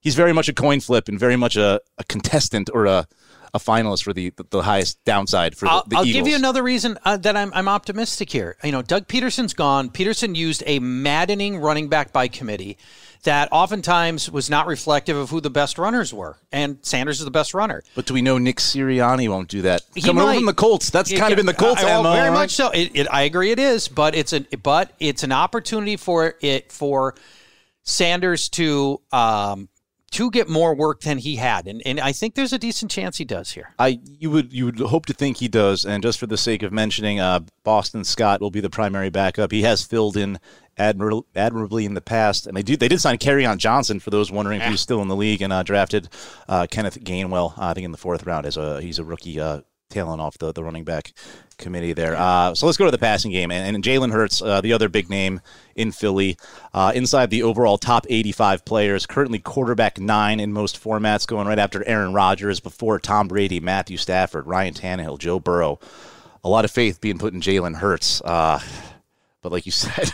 he's 0.00 0.14
very 0.14 0.32
much 0.34 0.48
a 0.48 0.52
coin 0.52 0.80
flip 0.80 1.08
and 1.08 1.18
very 1.18 1.36
much 1.36 1.56
a, 1.56 1.80
a 1.96 2.04
contestant 2.04 2.68
or 2.74 2.84
a, 2.86 3.06
a 3.54 3.58
finalist 3.58 4.02
for 4.04 4.12
the, 4.12 4.30
the, 4.30 4.44
the 4.50 4.62
highest 4.62 5.04
downside 5.04 5.56
for 5.56 5.66
the, 5.66 5.70
I'll, 5.72 5.84
the 5.86 5.96
I'll 5.96 6.06
Eagles. 6.06 6.14
give 6.24 6.28
you 6.28 6.36
another 6.36 6.62
reason 6.62 6.98
uh, 7.04 7.18
that 7.18 7.36
I'm, 7.36 7.52
I'm 7.54 7.68
optimistic 7.68 8.30
here. 8.30 8.56
You 8.64 8.72
know, 8.72 8.80
Doug 8.82 9.08
Pederson's 9.08 9.52
gone. 9.52 9.90
Pederson 9.90 10.34
used 10.34 10.62
a 10.66 10.78
maddening 10.78 11.58
running 11.58 11.88
back 11.88 12.12
by 12.12 12.28
committee 12.28 12.78
that 13.24 13.48
oftentimes 13.52 14.30
was 14.30 14.48
not 14.50 14.66
reflective 14.66 15.16
of 15.16 15.30
who 15.30 15.40
the 15.40 15.50
best 15.50 15.78
runners 15.78 16.12
were, 16.12 16.38
and 16.50 16.78
Sanders 16.82 17.20
is 17.20 17.24
the 17.24 17.30
best 17.30 17.54
runner. 17.54 17.82
But 17.94 18.06
do 18.06 18.14
we 18.14 18.22
know 18.22 18.38
Nick 18.38 18.56
Sirianni 18.56 19.28
won't 19.28 19.48
do 19.48 19.62
that? 19.62 19.82
He 19.94 20.00
Coming 20.00 20.24
over 20.24 20.34
from 20.34 20.46
the 20.46 20.54
Colts, 20.54 20.90
that's 20.90 21.12
It- 21.12 21.18
kind 21.18 21.32
of 21.32 21.38
in 21.38 21.46
the 21.46 21.54
Colts 21.54 21.82
MO. 21.82 22.02
very 22.02 22.30
right? 22.30 22.32
much 22.32 22.52
so. 22.52 22.70
It, 22.70 22.90
it, 22.94 23.06
I 23.12 23.22
agree, 23.22 23.50
it 23.52 23.58
is, 23.58 23.86
but 23.86 24.14
it's 24.16 24.32
an 24.32 24.46
but 24.62 24.92
it's 24.98 25.22
an 25.22 25.30
opportunity 25.30 25.96
for 25.96 26.34
it 26.40 26.72
for 26.72 27.14
Sanders 27.84 28.48
to 28.50 29.00
um, 29.12 29.68
to 30.12 30.30
get 30.30 30.48
more 30.48 30.74
work 30.74 31.00
than 31.00 31.18
he 31.18 31.36
had, 31.36 31.66
and 31.66 31.82
and 31.84 31.98
I 31.98 32.12
think 32.12 32.34
there's 32.34 32.52
a 32.52 32.58
decent 32.58 32.90
chance 32.90 33.18
he 33.18 33.24
does 33.24 33.52
here. 33.52 33.74
I 33.78 34.00
you 34.04 34.30
would 34.30 34.52
you 34.52 34.66
would 34.66 34.78
hope 34.78 35.06
to 35.06 35.14
think 35.14 35.38
he 35.38 35.48
does, 35.48 35.84
and 35.84 36.02
just 36.02 36.18
for 36.18 36.26
the 36.26 36.36
sake 36.36 36.62
of 36.62 36.72
mentioning, 36.72 37.18
uh, 37.18 37.40
Boston 37.64 38.04
Scott 38.04 38.40
will 38.40 38.50
be 38.50 38.60
the 38.60 38.70
primary 38.70 39.10
backup. 39.10 39.50
He 39.52 39.62
has 39.62 39.82
filled 39.82 40.16
in 40.16 40.38
admir- 40.78 41.24
admirably 41.34 41.84
in 41.84 41.94
the 41.94 42.00
past, 42.00 42.46
and 42.46 42.56
they 42.56 42.62
do 42.62 42.76
they 42.76 42.88
did 42.88 43.00
sign 43.00 43.18
on 43.46 43.58
Johnson 43.58 44.00
for 44.00 44.10
those 44.10 44.30
wondering 44.30 44.60
if 44.60 44.68
he's 44.68 44.80
still 44.80 45.02
in 45.02 45.08
the 45.08 45.16
league, 45.16 45.42
and 45.42 45.52
uh, 45.52 45.62
drafted 45.62 46.08
uh, 46.48 46.66
Kenneth 46.70 47.02
Gainwell, 47.02 47.58
uh, 47.58 47.66
I 47.66 47.74
think 47.74 47.84
in 47.84 47.92
the 47.92 47.98
fourth 47.98 48.26
round 48.26 48.46
as 48.46 48.56
a 48.56 48.80
he's 48.80 48.98
a 48.98 49.04
rookie. 49.04 49.40
Uh, 49.40 49.62
tailing 49.92 50.20
off 50.20 50.38
the, 50.38 50.52
the 50.52 50.64
running 50.64 50.84
back 50.84 51.12
committee 51.62 51.94
there. 51.94 52.14
Uh, 52.16 52.54
so 52.54 52.66
let's 52.66 52.76
go 52.76 52.84
to 52.84 52.90
the 52.90 52.98
passing 52.98 53.30
game. 53.32 53.50
And, 53.50 53.74
and 53.76 53.82
Jalen 53.82 54.12
Hurts, 54.12 54.42
uh, 54.42 54.60
the 54.60 54.72
other 54.74 54.88
big 54.90 55.08
name 55.08 55.40
in 55.74 55.92
Philly, 55.92 56.36
uh, 56.74 56.92
inside 56.94 57.30
the 57.30 57.42
overall 57.42 57.78
top 57.78 58.04
85 58.10 58.64
players, 58.66 59.06
currently 59.06 59.38
quarterback 59.38 59.98
nine 59.98 60.40
in 60.40 60.52
most 60.52 60.82
formats, 60.82 61.26
going 61.26 61.46
right 61.46 61.58
after 61.58 61.82
Aaron 61.86 62.12
Rodgers, 62.12 62.60
before 62.60 62.98
Tom 62.98 63.28
Brady, 63.28 63.60
Matthew 63.60 63.96
Stafford, 63.96 64.46
Ryan 64.46 64.74
Tannehill, 64.74 65.18
Joe 65.18 65.40
Burrow. 65.40 65.78
A 66.44 66.48
lot 66.48 66.64
of 66.64 66.70
faith 66.70 67.00
being 67.00 67.18
put 67.18 67.32
in 67.32 67.40
Jalen 67.40 67.76
Hurts. 67.76 68.20
Uh, 68.20 68.60
but 69.40 69.52
like 69.52 69.64
you 69.64 69.72
said, 69.72 70.10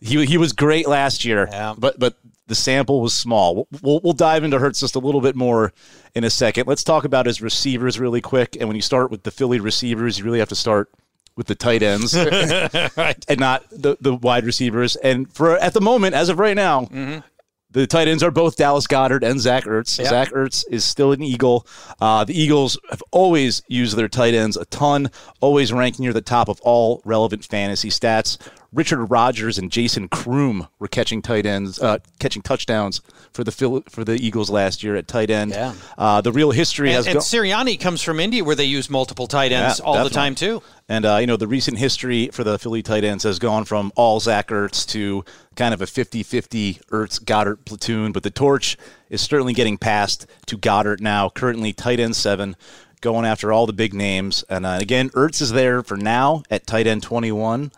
he, 0.00 0.24
he 0.26 0.36
was 0.36 0.52
great 0.52 0.86
last 0.88 1.24
year, 1.24 1.48
Yeah. 1.50 1.74
but 1.78 1.98
but 1.98 2.16
the 2.52 2.56
sample 2.56 3.00
was 3.00 3.14
small. 3.14 3.66
We'll, 3.80 4.00
we'll 4.04 4.12
dive 4.12 4.44
into 4.44 4.58
Hurts 4.58 4.80
just 4.80 4.94
a 4.94 4.98
little 4.98 5.22
bit 5.22 5.34
more 5.34 5.72
in 6.14 6.22
a 6.22 6.28
second. 6.28 6.68
Let's 6.68 6.84
talk 6.84 7.04
about 7.04 7.24
his 7.24 7.40
receivers 7.40 7.98
really 7.98 8.20
quick. 8.20 8.58
And 8.60 8.68
when 8.68 8.76
you 8.76 8.82
start 8.82 9.10
with 9.10 9.22
the 9.22 9.30
Philly 9.30 9.58
receivers, 9.58 10.18
you 10.18 10.24
really 10.26 10.38
have 10.38 10.50
to 10.50 10.54
start 10.54 10.90
with 11.34 11.46
the 11.46 11.54
tight 11.54 11.82
ends 11.82 12.14
and 12.14 13.40
not 13.40 13.64
the, 13.70 13.96
the 14.02 14.14
wide 14.16 14.44
receivers. 14.44 14.96
And 14.96 15.32
for 15.32 15.56
at 15.56 15.72
the 15.72 15.80
moment, 15.80 16.14
as 16.14 16.28
of 16.28 16.38
right 16.38 16.54
now, 16.54 17.22
the 17.70 17.86
tight 17.86 18.06
ends 18.06 18.22
are 18.22 18.30
both 18.30 18.56
Dallas 18.56 18.86
Goedert 18.86 19.22
and 19.22 19.40
Zach 19.40 19.64
Ertz. 19.64 19.98
Yeah. 19.98 20.10
Zach 20.10 20.30
Ertz 20.32 20.62
is 20.70 20.84
still 20.84 21.12
an 21.12 21.22
Eagle. 21.22 21.66
Uh, 22.02 22.24
the 22.24 22.38
Eagles 22.38 22.78
have 22.90 23.02
always 23.12 23.62
used 23.66 23.96
their 23.96 24.08
tight 24.08 24.34
ends 24.34 24.58
a 24.58 24.66
ton, 24.66 25.10
always 25.40 25.72
ranking 25.72 26.02
near 26.02 26.12
the 26.12 26.20
top 26.20 26.50
of 26.50 26.60
all 26.60 27.00
relevant 27.06 27.46
fantasy 27.46 27.88
stats. 27.88 28.36
Richard 28.72 29.04
Rodgers 29.06 29.58
and 29.58 29.70
Jason 29.70 30.08
Croom 30.08 30.66
were 30.78 30.88
catching 30.88 31.20
tight 31.20 31.44
ends, 31.44 31.78
uh, 31.80 31.98
catching 32.18 32.40
touchdowns 32.40 33.02
for 33.32 33.44
the 33.44 33.52
Phil- 33.52 33.82
for 33.90 34.02
the 34.02 34.14
Eagles 34.14 34.48
last 34.48 34.82
year 34.82 34.96
at 34.96 35.06
tight 35.06 35.28
end. 35.30 35.50
Yeah. 35.52 35.74
Uh, 35.98 36.22
the 36.22 36.32
real 36.32 36.52
history 36.52 36.88
And, 36.88 36.96
has 36.96 37.06
and 37.06 37.14
go- 37.14 37.20
Sirianni 37.20 37.78
comes 37.78 38.00
from 38.02 38.18
Indy, 38.18 38.40
where 38.40 38.56
they 38.56 38.64
use 38.64 38.88
multiple 38.88 39.26
tight 39.26 39.52
ends 39.52 39.78
Yeah, 39.78 39.84
all 39.84 40.02
the 40.04 40.08
time 40.10 40.34
too. 40.34 40.62
And 40.88 41.04
uh, 41.04 41.18
you 41.20 41.26
know 41.26 41.36
the 41.36 41.46
recent 41.46 41.78
history 41.78 42.28
for 42.32 42.44
the 42.44 42.58
Philly 42.58 42.82
tight 42.82 43.04
ends 43.04 43.24
has 43.24 43.38
gone 43.38 43.64
from 43.66 43.92
all 43.94 44.20
Zach 44.20 44.48
Ertz 44.48 44.86
to 44.88 45.24
kind 45.54 45.74
of 45.74 45.82
a 45.82 45.86
50-50 45.86 46.82
Ertz 46.86 47.22
Goedert 47.22 47.64
platoon, 47.66 48.12
but 48.12 48.22
the 48.22 48.30
torch 48.30 48.76
is 49.10 49.20
certainly 49.20 49.52
getting 49.52 49.76
passed 49.76 50.26
to 50.46 50.56
Goedert 50.56 51.00
now. 51.00 51.28
Currently 51.28 51.72
tight 51.74 52.00
end 52.00 52.16
seven, 52.16 52.56
going 53.02 53.26
after 53.26 53.52
all 53.52 53.66
the 53.66 53.72
big 53.74 53.92
names. 53.92 54.44
And 54.48 54.64
uh, 54.64 54.78
again, 54.80 55.10
Ertz 55.10 55.42
is 55.42 55.52
there 55.52 55.82
for 55.82 55.96
now 55.98 56.42
at 56.50 56.66
tight 56.66 56.86
end 56.86 57.02
twenty-one. 57.02 57.70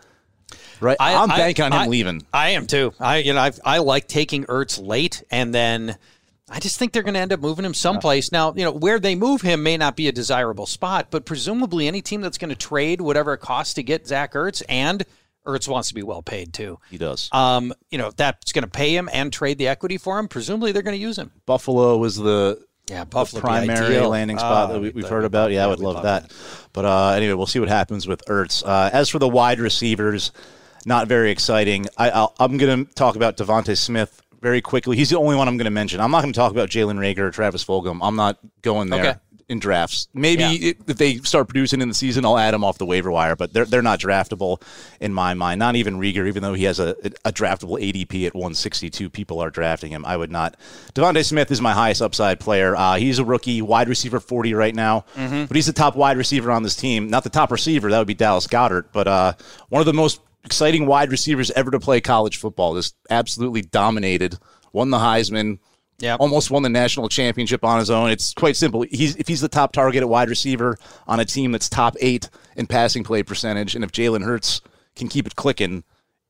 Right, 0.85 0.97
I, 0.99 1.11
am 1.13 1.29
banking 1.29 1.65
on 1.65 1.71
him 1.73 1.79
I- 1.79 1.87
leaving. 1.87 2.23
I 2.33 2.49
am 2.51 2.67
too. 2.67 2.93
I 2.99 3.17
you 3.17 3.33
know 3.33 3.39
I, 3.41 3.51
I 3.63 3.77
like 3.79 4.07
taking 4.07 4.45
Ertz 4.45 4.79
late, 4.85 5.23
and 5.31 5.53
then 5.53 5.97
I 6.49 6.59
just 6.59 6.77
think 6.77 6.93
they're 6.93 7.01
going 7.03 7.15
to 7.15 7.19
end 7.19 7.33
up 7.33 7.39
moving 7.39 7.65
him 7.65 7.73
someplace. 7.73 8.31
Now 8.31 8.53
you 8.55 8.63
know 8.63 8.71
where 8.71 8.99
they 8.99 9.15
move 9.15 9.41
him 9.41 9.63
may 9.63 9.77
not 9.77 9.95
be 9.95 10.07
a 10.07 10.11
desirable 10.11 10.67
spot, 10.67 11.07
but 11.09 11.25
presumably 11.25 11.87
any 11.87 12.01
team 12.01 12.21
that's 12.21 12.37
going 12.37 12.49
to 12.49 12.55
trade 12.55 13.01
whatever 13.01 13.33
it 13.33 13.39
costs 13.39 13.73
to 13.75 13.83
get 13.83 14.05
Zach 14.07 14.33
Ertz 14.33 14.61
and 14.69 15.03
Ertz 15.45 15.67
wants 15.67 15.87
to 15.89 15.93
be 15.95 16.03
well 16.03 16.21
paid 16.21 16.53
too. 16.53 16.79
He 16.91 16.97
does. 16.97 17.29
Um, 17.31 17.73
you 17.89 17.97
know 17.97 18.11
that's 18.15 18.51
going 18.51 18.63
to 18.63 18.69
pay 18.69 18.95
him 18.95 19.09
and 19.11 19.33
trade 19.33 19.57
the 19.57 19.67
equity 19.67 19.97
for 19.97 20.19
him. 20.19 20.27
Presumably 20.27 20.71
they're 20.71 20.81
going 20.83 20.97
to 20.97 21.01
use 21.01 21.17
him. 21.17 21.31
Buffalo 21.47 21.97
was 21.97 22.15
the 22.15 22.63
Yeah, 22.89 23.05
Buffalo 23.05 23.41
be 23.41 23.45
primary 23.47 23.99
landing 24.01 24.37
spot 24.37 24.69
Oh, 24.69 24.73
that 24.73 24.79
we, 24.81 24.89
we've 24.91 25.03
love- 25.03 25.11
heard 25.11 25.25
about. 25.25 25.49
Yeah, 25.51 25.61
I 25.61 25.63
yeah, 25.63 25.69
would 25.69 25.79
we'd 25.79 25.85
love 25.85 25.95
love 25.95 26.03
that. 26.03 26.31
But 26.73 26.85
uh, 26.85 27.09
anyway, 27.15 27.33
we'll 27.33 27.47
see 27.47 27.59
what 27.59 27.69
happens 27.69 28.07
with 28.07 28.23
Ertz. 28.27 28.63
Uh, 28.63 28.89
as 28.93 29.09
for 29.09 29.17
the 29.19 29.27
wide 29.29 29.59
receivers, 29.59 30.31
not 30.85 31.07
very 31.07 31.31
exciting. 31.31 31.87
I, 31.97 32.09
I'll, 32.11 32.33
I'm 32.39 32.57
going 32.57 32.85
to 32.85 32.93
talk 32.93 33.15
about 33.15 33.37
DeVonta 33.37 33.77
Smith 33.77 34.21
very 34.41 34.61
quickly. 34.61 34.95
He's 34.95 35.09
the 35.09 35.17
only 35.17 35.35
one 35.35 35.47
I'm 35.47 35.57
going 35.57 35.65
to 35.65 35.71
mention. 35.71 35.99
I'm 35.99 36.11
not 36.11 36.21
going 36.21 36.33
to 36.33 36.37
talk 36.37 36.51
about 36.51 36.69
Jalen 36.69 36.97
Reagor 36.97 37.19
or 37.19 37.31
Travis 37.31 37.63
Fulgham. 37.65 37.99
I'm 38.01 38.15
not 38.15 38.37
going 38.61 38.89
there. 38.89 38.99
Okay. 38.99 39.19
In 39.47 39.59
drafts, 39.59 40.07
maybe 40.11 40.41
Yeah. 40.41 40.69
it- 40.69 40.77
if 40.87 40.97
they 40.97 41.17
start 41.17 41.47
producing 41.47 41.79
in 41.79 41.87
the 41.87 41.93
season, 41.93 42.25
I'll 42.25 42.39
add 42.39 42.55
them 42.55 42.63
off 42.63 42.79
the 42.79 42.85
waiver 42.87 43.11
wire. 43.11 43.35
But 43.35 43.53
they're 43.53 43.65
they're 43.65 43.83
not 43.83 43.99
draftable 43.99 44.59
in 44.99 45.13
my 45.13 45.35
mind. 45.35 45.59
Not 45.59 45.75
even 45.75 45.99
Reagor, 45.99 46.27
even 46.27 46.41
though 46.41 46.55
he 46.55 46.63
has 46.63 46.79
a, 46.79 46.95
a 47.23 47.31
draftable 47.31 47.79
ADP 47.79 48.25
at 48.25 48.33
162. 48.33 49.07
People 49.11 49.39
are 49.39 49.51
drafting 49.51 49.91
him. 49.91 50.03
I 50.03 50.17
would 50.17 50.31
not. 50.31 50.57
DeVonta 50.95 51.23
Smith 51.23 51.51
is 51.51 51.61
my 51.61 51.73
highest 51.73 52.01
upside 52.01 52.39
player. 52.39 52.75
Uh, 52.75 52.95
he's 52.95 53.19
a 53.19 53.23
rookie, 53.23 53.61
wide 53.61 53.87
receiver 53.87 54.19
40 54.19 54.55
right 54.55 54.73
now, 54.73 55.05
but 55.15 55.55
he's 55.55 55.67
the 55.67 55.73
top 55.73 55.95
wide 55.95 56.17
receiver 56.17 56.49
on 56.49 56.63
this 56.63 56.75
team. 56.75 57.11
Not 57.11 57.23
the 57.23 57.29
top 57.29 57.51
receiver. 57.51 57.91
That 57.91 57.99
would 57.99 58.07
be 58.07 58.15
Dallas 58.15 58.47
Goedert, 58.47 58.85
but 58.93 59.07
uh, 59.07 59.33
one 59.69 59.79
of 59.79 59.85
the 59.85 59.93
most 59.93 60.21
exciting 60.45 60.85
wide 60.85 61.11
receivers 61.11 61.51
ever 61.51 61.71
to 61.71 61.79
play 61.79 61.99
college 62.01 62.37
football. 62.37 62.75
Just 62.75 62.95
absolutely 63.09 63.61
dominated. 63.63 64.37
Won 64.71 64.89
the 64.91 64.97
Heisman. 64.97 65.59
Yep. 65.99 66.19
Almost 66.19 66.51
won 66.51 66.61
the 66.63 66.69
national 66.69 67.07
championship 67.07 67.63
on 67.63 67.79
his 67.79 67.89
own. 67.89 68.09
It's 68.09 68.33
quite 68.33 68.57
simple. 68.57 68.81
He's 68.89 69.15
if 69.15 69.27
he's 69.29 69.39
the 69.41 69.47
top 69.47 69.71
target 69.71 70.01
at 70.01 70.09
wide 70.09 70.29
receiver 70.29 70.77
on 71.07 71.19
a 71.21 71.25
team 71.25 71.51
that's 71.53 71.69
top 71.69 71.95
eight 72.01 72.29
in 72.57 72.67
passing 72.67 73.03
play 73.03 73.23
percentage, 73.23 73.75
and 73.75 73.83
if 73.83 73.91
Jalen 73.93 74.23
Hurts 74.23 74.61
can 74.97 75.07
keep 75.07 75.25
it 75.25 75.35
clicking, 75.37 75.83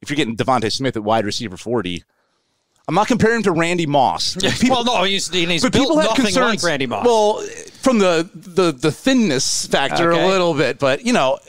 if 0.03 0.09
you're 0.09 0.17
getting 0.17 0.37
DeVonta 0.37 0.71
Smith 0.71 0.95
at 0.95 1.03
wide 1.03 1.25
receiver 1.25 1.57
forty, 1.57 2.03
I'm 2.87 2.93
not 2.93 3.07
comparing 3.07 3.37
him 3.37 3.43
to 3.43 3.51
Randy 3.53 3.87
Moss. 3.87 4.37
well, 4.69 4.83
no, 4.83 5.03
he's, 5.03 5.29
he's 5.29 5.63
but 5.63 5.73
built 5.73 5.85
people 5.87 5.97
have 5.99 6.15
concerns. 6.15 6.63
like 6.63 6.69
Randy 6.69 6.85
Moss. 6.85 7.03
Well, 7.07 7.41
from 7.81 7.97
the 7.97 8.29
the 8.35 8.71
the 8.71 8.91
thinness 8.91 9.65
factor 9.65 10.13
Okay. 10.13 10.23
a 10.23 10.27
little 10.27 10.53
bit, 10.53 10.77
but 10.77 11.03
you 11.03 11.11
know, 11.13 11.39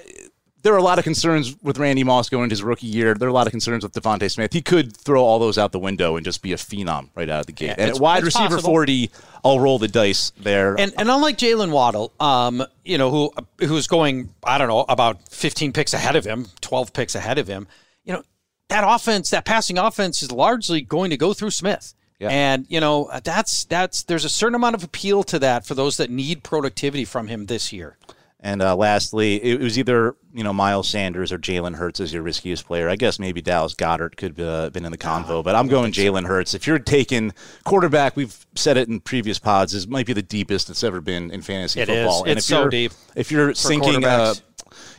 there 0.66 0.74
are 0.74 0.78
a 0.78 0.82
lot 0.82 0.98
of 0.98 1.04
concerns 1.04 1.56
with 1.62 1.78
Randy 1.78 2.02
Moss 2.02 2.28
going 2.28 2.42
into 2.42 2.54
his 2.54 2.62
rookie 2.64 2.88
year. 2.88 3.14
There 3.14 3.28
are 3.28 3.30
a 3.30 3.32
lot 3.32 3.46
of 3.46 3.52
concerns 3.52 3.84
with 3.84 3.92
DeVonta 3.92 4.28
Smith. 4.28 4.52
He 4.52 4.62
could 4.62 4.96
throw 4.96 5.22
all 5.22 5.38
those 5.38 5.58
out 5.58 5.70
the 5.70 5.78
window 5.78 6.16
and 6.16 6.24
just 6.24 6.42
be 6.42 6.52
a 6.52 6.56
phenom 6.56 7.10
right 7.14 7.30
out 7.30 7.38
of 7.38 7.46
the 7.46 7.52
gate. 7.52 7.66
Yeah, 7.66 7.74
and 7.78 7.90
at 7.90 8.00
wide 8.00 8.24
receiver 8.24 8.56
possible. 8.56 8.70
40, 8.70 9.12
I'll 9.44 9.60
roll 9.60 9.78
the 9.78 9.86
dice 9.86 10.32
there. 10.40 10.74
And 10.76 10.92
and 10.98 11.08
unlike 11.08 11.38
Jaylen 11.38 11.70
Waddle, 11.70 12.12
um, 12.18 12.64
you 12.84 12.98
know, 12.98 13.12
who 13.12 13.32
who's 13.64 13.86
going, 13.86 14.30
I 14.42 14.58
don't 14.58 14.66
know, 14.66 14.84
about 14.88 15.28
15 15.28 15.72
picks 15.72 15.94
ahead 15.94 16.16
of 16.16 16.24
him, 16.24 16.48
12 16.62 16.92
picks 16.92 17.14
ahead 17.14 17.38
of 17.38 17.46
him, 17.46 17.68
you 18.02 18.14
know, 18.14 18.24
that 18.68 18.82
offense, 18.84 19.30
that 19.30 19.44
passing 19.44 19.78
offense 19.78 20.20
is 20.20 20.32
largely 20.32 20.80
going 20.80 21.10
to 21.10 21.16
go 21.16 21.32
through 21.32 21.52
Smith. 21.52 21.94
Yeah. 22.18 22.30
And 22.30 22.66
you 22.70 22.80
know 22.80 23.10
that's 23.24 23.66
that's 23.66 24.02
there's 24.04 24.24
a 24.24 24.30
certain 24.30 24.54
amount 24.54 24.74
of 24.74 24.82
appeal 24.82 25.22
to 25.24 25.38
that 25.40 25.66
for 25.66 25.74
those 25.74 25.98
that 25.98 26.10
need 26.10 26.42
productivity 26.42 27.04
from 27.04 27.28
him 27.28 27.46
this 27.46 27.74
year. 27.74 27.98
And 28.40 28.60
uh, 28.60 28.76
lastly, 28.76 29.42
it 29.42 29.60
was 29.60 29.78
either 29.78 30.14
you 30.32 30.44
know 30.44 30.52
Miles 30.52 30.88
Sanders 30.88 31.32
or 31.32 31.38
Jalen 31.38 31.76
Hurts 31.76 32.00
as 32.00 32.12
your 32.12 32.22
riskiest 32.22 32.66
player. 32.66 32.88
I 32.88 32.96
guess 32.96 33.18
maybe 33.18 33.40
Dallas 33.40 33.74
Goedert 33.74 34.16
could 34.16 34.36
have 34.38 34.46
uh, 34.46 34.70
been 34.70 34.84
in 34.84 34.92
the 34.92 34.98
convo, 34.98 35.42
but 35.42 35.54
I'm 35.54 35.68
going 35.68 35.90
Jalen 35.90 36.26
Hurts. 36.26 36.52
If 36.52 36.66
you're 36.66 36.78
taking 36.78 37.32
quarterback, 37.64 38.14
we've 38.14 38.46
said 38.54 38.76
it 38.76 38.88
in 38.88 39.00
previous 39.00 39.38
pods, 39.38 39.72
this 39.72 39.86
might 39.86 40.06
be 40.06 40.12
the 40.12 40.22
deepest 40.22 40.68
it's 40.68 40.84
ever 40.84 41.00
been 41.00 41.30
in 41.30 41.40
fantasy 41.40 41.80
It 41.80 41.88
is. 41.88 41.96
football. 41.96 42.24
And 42.24 42.36
It's 42.36 42.46
if 42.46 42.50
you're, 42.50 42.64
so 42.64 42.68
deep 42.68 42.92
If 43.14 43.32
you're 43.32 43.54
sinking, 43.54 44.04
uh, 44.04 44.34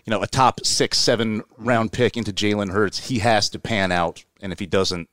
you 0.06 0.12
know, 0.12 0.24
a 0.24 0.28
top 0.28 0.66
six, 0.66 0.98
seven 0.98 1.44
round 1.58 1.92
pick 1.92 2.18
into 2.18 2.34
Jalen 2.34 2.72
Hurts, 2.72 3.08
he 3.08 3.20
has 3.20 3.50
to 3.50 3.60
pan 3.60 3.92
out. 3.92 4.26
And 4.42 4.52
if 4.52 4.60
he 4.60 4.66
doesn't, 4.66 5.10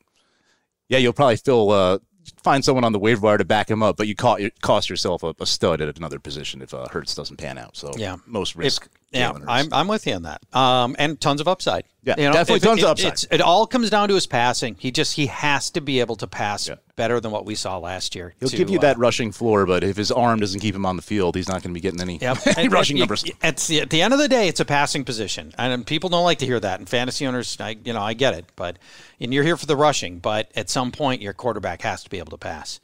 yeah, 0.88 0.98
you'll 0.98 1.12
probably 1.12 1.36
fill. 1.36 2.00
Find 2.44 2.62
someone 2.64 2.84
on 2.84 2.92
the 2.92 2.98
waiver 2.98 3.22
wire 3.22 3.38
to 3.38 3.44
back 3.44 3.70
him 3.70 3.82
up, 3.82 3.96
but 3.96 4.06
you 4.06 4.14
caught, 4.14 4.40
cost 4.60 4.90
yourself 4.90 5.22
a, 5.22 5.34
a 5.40 5.46
stud 5.46 5.80
at 5.80 5.96
another 5.96 6.18
position 6.18 6.60
if 6.62 6.74
uh, 6.74 6.86
Hurts 6.90 7.14
doesn't 7.14 7.38
pan 7.38 7.56
out. 7.58 7.74
So 7.76 7.90
Yeah. 7.96 8.16
most 8.26 8.54
risk. 8.54 8.88
Yeah, 9.12 9.30
I'm, 9.46 9.72
I'm 9.72 9.86
with 9.86 10.08
you 10.08 10.14
on 10.14 10.22
that. 10.24 10.42
Um, 10.52 10.96
and 10.98 11.20
tons 11.20 11.40
of 11.40 11.46
upside. 11.46 11.84
Yeah, 12.02 12.16
definitely 12.16 12.56
if 12.56 12.62
tons 12.64 12.80
it, 12.80 12.84
of 12.84 12.90
upside. 12.90 13.06
it's- 13.12 13.26
it 13.30 13.40
all 13.40 13.64
comes 13.66 13.88
down 13.88 14.08
to 14.08 14.14
his 14.16 14.26
passing. 14.26 14.74
He 14.78 14.90
just 14.90 15.14
he 15.14 15.26
has 15.26 15.70
to 15.70 15.80
be 15.80 16.00
able 16.00 16.16
to 16.16 16.26
pass 16.26 16.66
Yeah. 16.68 16.74
better 16.96 17.20
than 17.20 17.30
what 17.30 17.46
we 17.46 17.54
saw 17.54 17.78
last 17.78 18.16
year. 18.16 18.34
He'll 18.40 18.48
to, 18.48 18.56
give 18.56 18.70
you 18.70 18.78
uh, 18.78 18.82
that 18.82 18.98
rushing 18.98 19.30
floor, 19.30 19.66
but 19.66 19.84
if 19.84 19.96
his 19.96 20.10
arm 20.10 20.40
doesn't 20.40 20.58
keep 20.60 20.74
him 20.74 20.84
on 20.84 20.96
the 20.96 21.02
field, 21.02 21.36
he's 21.36 21.46
not 21.48 21.62
going 21.62 21.72
to 21.72 21.74
be 21.74 21.80
getting 21.80 22.00
any, 22.00 22.18
Yep. 22.18 22.38
any 22.58 22.66
rushing 22.68 22.98
numbers. 22.98 23.24
At 23.40 23.58
the, 23.58 23.82
at 23.82 23.90
the 23.90 24.02
end 24.02 24.12
of 24.12 24.18
the 24.18 24.26
day, 24.28 24.48
it's 24.48 24.58
a 24.60 24.64
passing 24.64 25.04
position, 25.04 25.54
and 25.56 25.86
people 25.86 26.10
don't 26.10 26.24
like 26.24 26.38
to 26.40 26.46
hear 26.46 26.58
that. 26.58 26.80
And 26.80 26.88
fantasy 26.88 27.24
owners, 27.24 27.56
I 27.60 27.76
you 27.84 27.92
know, 27.92 28.02
I 28.02 28.14
get 28.14 28.34
it, 28.34 28.46
but 28.56 28.78
and 29.20 29.32
you're 29.32 29.44
here 29.44 29.56
for 29.56 29.66
the 29.66 29.76
rushing, 29.76 30.18
but 30.18 30.50
at 30.56 30.68
some 30.68 30.90
point, 30.90 31.22
your 31.22 31.34
quarterback 31.34 31.82
has 31.82 32.02
to 32.02 32.10
be 32.10 32.18
able 32.18 32.32
to 32.32 32.33
pass. 32.38 32.80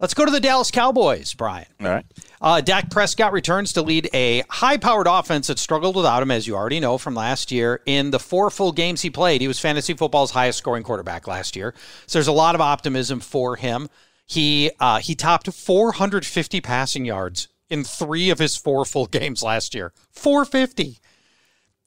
Let's 0.00 0.14
go 0.14 0.24
to 0.24 0.30
the 0.30 0.40
Dallas 0.40 0.70
Cowboys, 0.70 1.34
Brian. 1.34 1.66
All 1.78 1.88
right. 1.88 2.06
Uh, 2.40 2.62
Dak 2.62 2.88
Prescott 2.88 3.34
returns 3.34 3.74
to 3.74 3.82
lead 3.82 4.08
a 4.14 4.42
high 4.48 4.78
powered 4.78 5.06
offense 5.06 5.48
that 5.48 5.58
struggled 5.58 5.94
without 5.94 6.22
him, 6.22 6.30
as 6.30 6.46
you 6.46 6.56
already 6.56 6.80
know 6.80 6.96
from 6.96 7.14
last 7.14 7.52
year. 7.52 7.82
In 7.84 8.10
the 8.10 8.18
four 8.18 8.48
full 8.48 8.72
games 8.72 9.02
he 9.02 9.10
played, 9.10 9.42
he 9.42 9.48
was 9.48 9.60
fantasy 9.60 9.92
football's 9.92 10.30
highest 10.30 10.56
scoring 10.56 10.84
quarterback 10.84 11.26
last 11.26 11.54
year. 11.54 11.74
So 12.06 12.18
there's 12.18 12.28
a 12.28 12.32
lot 12.32 12.54
of 12.54 12.62
optimism 12.62 13.20
for 13.20 13.56
him. 13.56 13.90
He 14.26 14.70
uh, 14.80 15.00
he 15.00 15.14
topped 15.14 15.52
450 15.52 16.62
passing 16.62 17.04
yards 17.04 17.48
in 17.68 17.84
three 17.84 18.30
of 18.30 18.38
his 18.38 18.56
four 18.56 18.86
full 18.86 19.06
games 19.06 19.42
last 19.42 19.74
year. 19.74 19.92
450. 20.12 20.98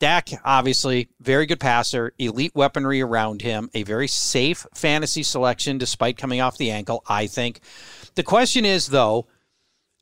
Dak, 0.03 0.31
obviously, 0.43 1.07
very 1.21 1.45
good 1.45 1.61
passer, 1.61 2.11
elite 2.19 2.51
weaponry 2.53 2.99
around 2.99 3.41
him, 3.41 3.69
a 3.73 3.83
very 3.83 4.09
safe 4.09 4.67
fantasy 4.73 5.23
selection 5.23 5.77
despite 5.77 6.17
coming 6.17 6.41
off 6.41 6.57
the 6.57 6.71
ankle, 6.71 7.05
I 7.07 7.27
think. 7.27 7.61
The 8.15 8.23
question 8.23 8.65
is, 8.65 8.87
though, 8.87 9.27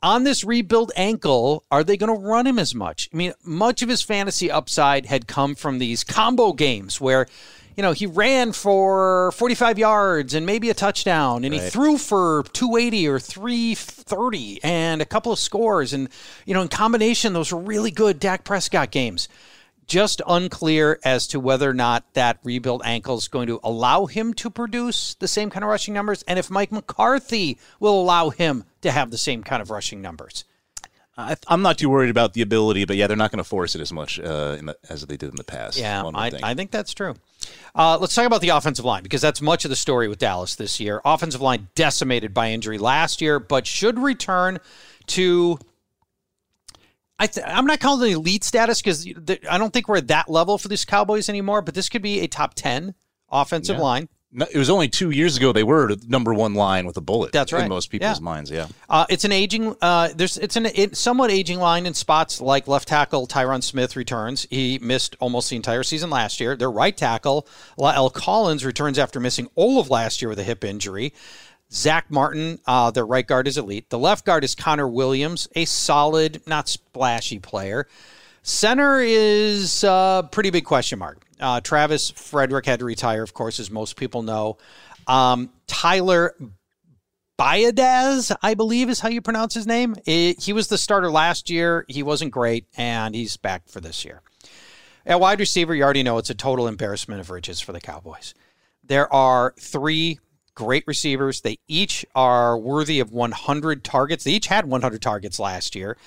on 0.01 0.23
this 0.23 0.43
rebuild 0.43 0.91
ankle, 0.95 1.65
are 1.69 1.83
they 1.83 1.97
going 1.97 2.11
to 2.11 2.27
run 2.27 2.47
him 2.47 2.57
as 2.57 2.73
much? 2.73 3.09
I 3.13 3.15
mean, 3.15 3.33
much 3.43 3.83
of 3.83 3.89
his 3.89 4.01
fantasy 4.01 4.49
upside 4.49 5.05
had 5.05 5.27
come 5.27 5.53
from 5.53 5.77
these 5.77 6.03
combo 6.03 6.53
games 6.53 6.99
where, 6.99 7.27
you 7.77 7.83
know, 7.83 7.91
he 7.91 8.07
ran 8.07 8.53
for 8.53 9.31
45 9.33 9.77
yards 9.77 10.33
and 10.33 10.47
maybe 10.47 10.71
a 10.71 10.73
touchdown, 10.73 11.43
and 11.45 11.53
he 11.53 11.59
threw 11.59 11.99
for 11.99 12.41
280 12.53 13.07
or 13.07 13.19
330 13.19 14.63
and 14.63 14.99
a 14.99 15.05
couple 15.05 15.31
of 15.31 15.37
scores. 15.37 15.93
And, 15.93 16.09
you 16.47 16.55
know, 16.55 16.63
in 16.63 16.69
combination, 16.69 17.33
those 17.33 17.53
were 17.53 17.61
really 17.61 17.91
good 17.91 18.19
Dak 18.19 18.43
Prescott 18.43 18.89
games. 18.89 19.29
Just 19.91 20.21
unclear 20.25 21.01
as 21.03 21.27
to 21.27 21.39
whether 21.41 21.69
or 21.69 21.73
not 21.73 22.13
that 22.13 22.39
rebuild 22.45 22.81
ankle 22.85 23.17
is 23.17 23.27
going 23.27 23.47
to 23.47 23.59
allow 23.61 24.05
him 24.05 24.33
to 24.35 24.49
produce 24.49 25.15
the 25.15 25.27
same 25.27 25.49
kind 25.49 25.65
of 25.65 25.69
rushing 25.69 25.93
numbers, 25.93 26.23
and 26.29 26.39
if 26.39 26.49
Mike 26.49 26.71
McCarthy 26.71 27.57
will 27.77 27.99
allow 27.99 28.29
him 28.29 28.63
to 28.83 28.89
have 28.89 29.11
the 29.11 29.17
same 29.17 29.43
kind 29.43 29.61
of 29.61 29.69
rushing 29.69 30.01
numbers. 30.01 30.45
I, 31.17 31.35
I'm 31.49 31.61
not 31.61 31.77
too 31.77 31.89
worried 31.89 32.09
about 32.09 32.31
the 32.31 32.41
ability, 32.41 32.85
but 32.85 32.95
yeah, 32.95 33.07
they're 33.07 33.17
not 33.17 33.31
going 33.31 33.39
to 33.39 33.43
force 33.43 33.75
it 33.75 33.81
as 33.81 33.91
much 33.91 34.17
uh, 34.17 34.55
in 34.57 34.67
the, 34.67 34.77
as 34.89 35.05
they 35.05 35.17
did 35.17 35.29
in 35.29 35.35
the 35.35 35.43
past. 35.43 35.77
Yeah, 35.77 36.09
I, 36.15 36.29
think. 36.29 36.41
I 36.41 36.53
think 36.53 36.71
that's 36.71 36.93
true. 36.93 37.15
Uh, 37.75 37.97
let's 37.99 38.15
talk 38.15 38.25
about 38.25 38.39
the 38.39 38.47
offensive 38.47 38.85
line 38.85 39.03
because 39.03 39.19
that's 39.21 39.41
much 39.41 39.65
of 39.65 39.69
the 39.69 39.75
story 39.75 40.07
with 40.07 40.19
Dallas 40.19 40.55
this 40.55 40.79
year. 40.79 41.01
Offensive 41.03 41.41
line 41.41 41.67
decimated 41.75 42.33
by 42.33 42.51
injury 42.51 42.77
last 42.77 43.19
year, 43.21 43.41
but 43.41 43.67
should 43.67 43.99
return 43.99 44.59
to. 45.07 45.59
I 47.21 47.27
th- 47.27 47.45
I'm 47.47 47.65
not 47.67 47.79
calling 47.79 48.11
it 48.11 48.15
elite 48.15 48.43
status 48.43 48.81
because 48.81 49.07
I 49.49 49.57
don't 49.57 49.71
think 49.71 49.87
we're 49.87 49.97
at 49.97 50.07
that 50.07 50.29
level 50.29 50.57
for 50.57 50.67
these 50.67 50.85
Cowboys 50.85 51.29
anymore. 51.29 51.61
But 51.61 51.75
this 51.75 51.87
could 51.87 52.01
be 52.01 52.21
a 52.21 52.27
top 52.27 52.55
ten 52.55 52.95
offensive 53.31 53.77
Yeah. 53.77 53.81
line. 53.83 54.09
No, 54.33 54.45
it 54.49 54.57
was 54.57 54.69
only 54.69 54.87
two 54.87 55.09
years 55.11 55.35
ago 55.35 55.51
they 55.51 55.61
were 55.63 55.93
the 55.93 56.01
number 56.07 56.33
one 56.33 56.53
line 56.53 56.85
with 56.85 56.95
a 56.95 57.01
bullet. 57.01 57.33
That's 57.33 57.51
right. 57.51 57.63
In 57.63 57.69
most 57.69 57.89
people's 57.89 58.19
Yeah. 58.19 58.23
minds, 58.23 58.49
yeah. 58.49 58.67
Uh, 58.89 59.05
it's 59.09 59.25
an 59.25 59.33
aging. 59.33 59.75
Uh, 59.81 60.07
there's 60.15 60.37
it's 60.37 60.55
an 60.55 60.67
it, 60.67 60.95
somewhat 60.95 61.31
aging 61.31 61.59
line 61.59 61.85
in 61.85 61.93
spots 61.93 62.39
like 62.39 62.65
left 62.65 62.87
tackle 62.87 63.27
Tyron 63.27 63.61
Smith 63.61 63.97
returns. 63.97 64.47
He 64.49 64.79
missed 64.81 65.17
almost 65.19 65.49
the 65.49 65.57
entire 65.57 65.83
season 65.83 66.09
last 66.09 66.39
year. 66.39 66.55
Their 66.55 66.71
right 66.71 66.95
tackle 66.95 67.45
La'el 67.77 68.11
Collins 68.11 68.63
returns 68.63 68.97
after 68.97 69.19
missing 69.19 69.49
all 69.55 69.79
of 69.79 69.89
last 69.89 70.21
year 70.21 70.29
with 70.29 70.39
a 70.39 70.43
hip 70.43 70.63
injury. 70.63 71.13
Zack 71.73 72.11
Martin, 72.11 72.59
uh, 72.65 72.91
their 72.91 73.05
right 73.05 73.25
guard 73.25 73.47
is 73.47 73.57
elite. 73.57 73.89
The 73.89 73.99
left 73.99 74.25
guard 74.25 74.43
is 74.43 74.55
Connor 74.55 74.87
Williams, 74.87 75.47
a 75.55 75.65
solid, 75.65 76.41
not 76.45 76.67
splashy 76.67 77.39
player. 77.39 77.87
Center 78.43 78.99
is 78.99 79.83
a 79.83 80.27
pretty 80.31 80.49
big 80.49 80.65
question 80.65 80.99
mark. 80.99 81.23
Uh, 81.39 81.61
Travis 81.61 82.09
Frederick 82.09 82.65
had 82.65 82.79
to 82.79 82.85
retire, 82.85 83.23
of 83.23 83.33
course, 83.33 83.59
as 83.59 83.71
most 83.71 83.95
people 83.95 84.21
know. 84.21 84.57
Um, 85.07 85.49
Tyler 85.67 86.35
Biadasz, 87.39 88.35
I 88.41 88.53
believe 88.53 88.89
is 88.89 88.99
how 88.99 89.09
you 89.09 89.21
pronounce 89.21 89.53
his 89.53 89.65
name. 89.65 89.95
It- 90.05 90.43
he 90.43 90.53
was 90.53 90.67
the 90.67 90.77
starter 90.77 91.09
last 91.09 91.49
year. 91.49 91.85
He 91.87 92.03
wasn't 92.03 92.31
great, 92.31 92.65
and 92.77 93.15
he's 93.15 93.37
back 93.37 93.67
for 93.67 93.79
this 93.79 94.03
year. 94.05 94.21
At 95.05 95.19
wide 95.19 95.39
receiver, 95.39 95.73
you 95.73 95.83
already 95.83 96.03
know 96.03 96.17
it's 96.19 96.29
a 96.29 96.35
total 96.35 96.67
embarrassment 96.67 97.21
of 97.21 97.29
riches 97.31 97.59
for 97.59 97.71
the 97.71 97.81
Cowboys. 97.81 98.35
There 98.83 99.11
are 99.11 99.55
three 99.59 100.19
great 100.55 100.83
receivers. 100.87 101.41
They 101.41 101.59
each 101.67 102.05
are 102.15 102.57
worthy 102.57 102.99
of 102.99 103.11
100 103.11 103.83
targets. 103.83 104.23
They 104.23 104.31
each 104.31 104.47
had 104.47 104.65
100 104.65 105.01
targets 105.01 105.39
last 105.39 105.75
year. 105.75 105.97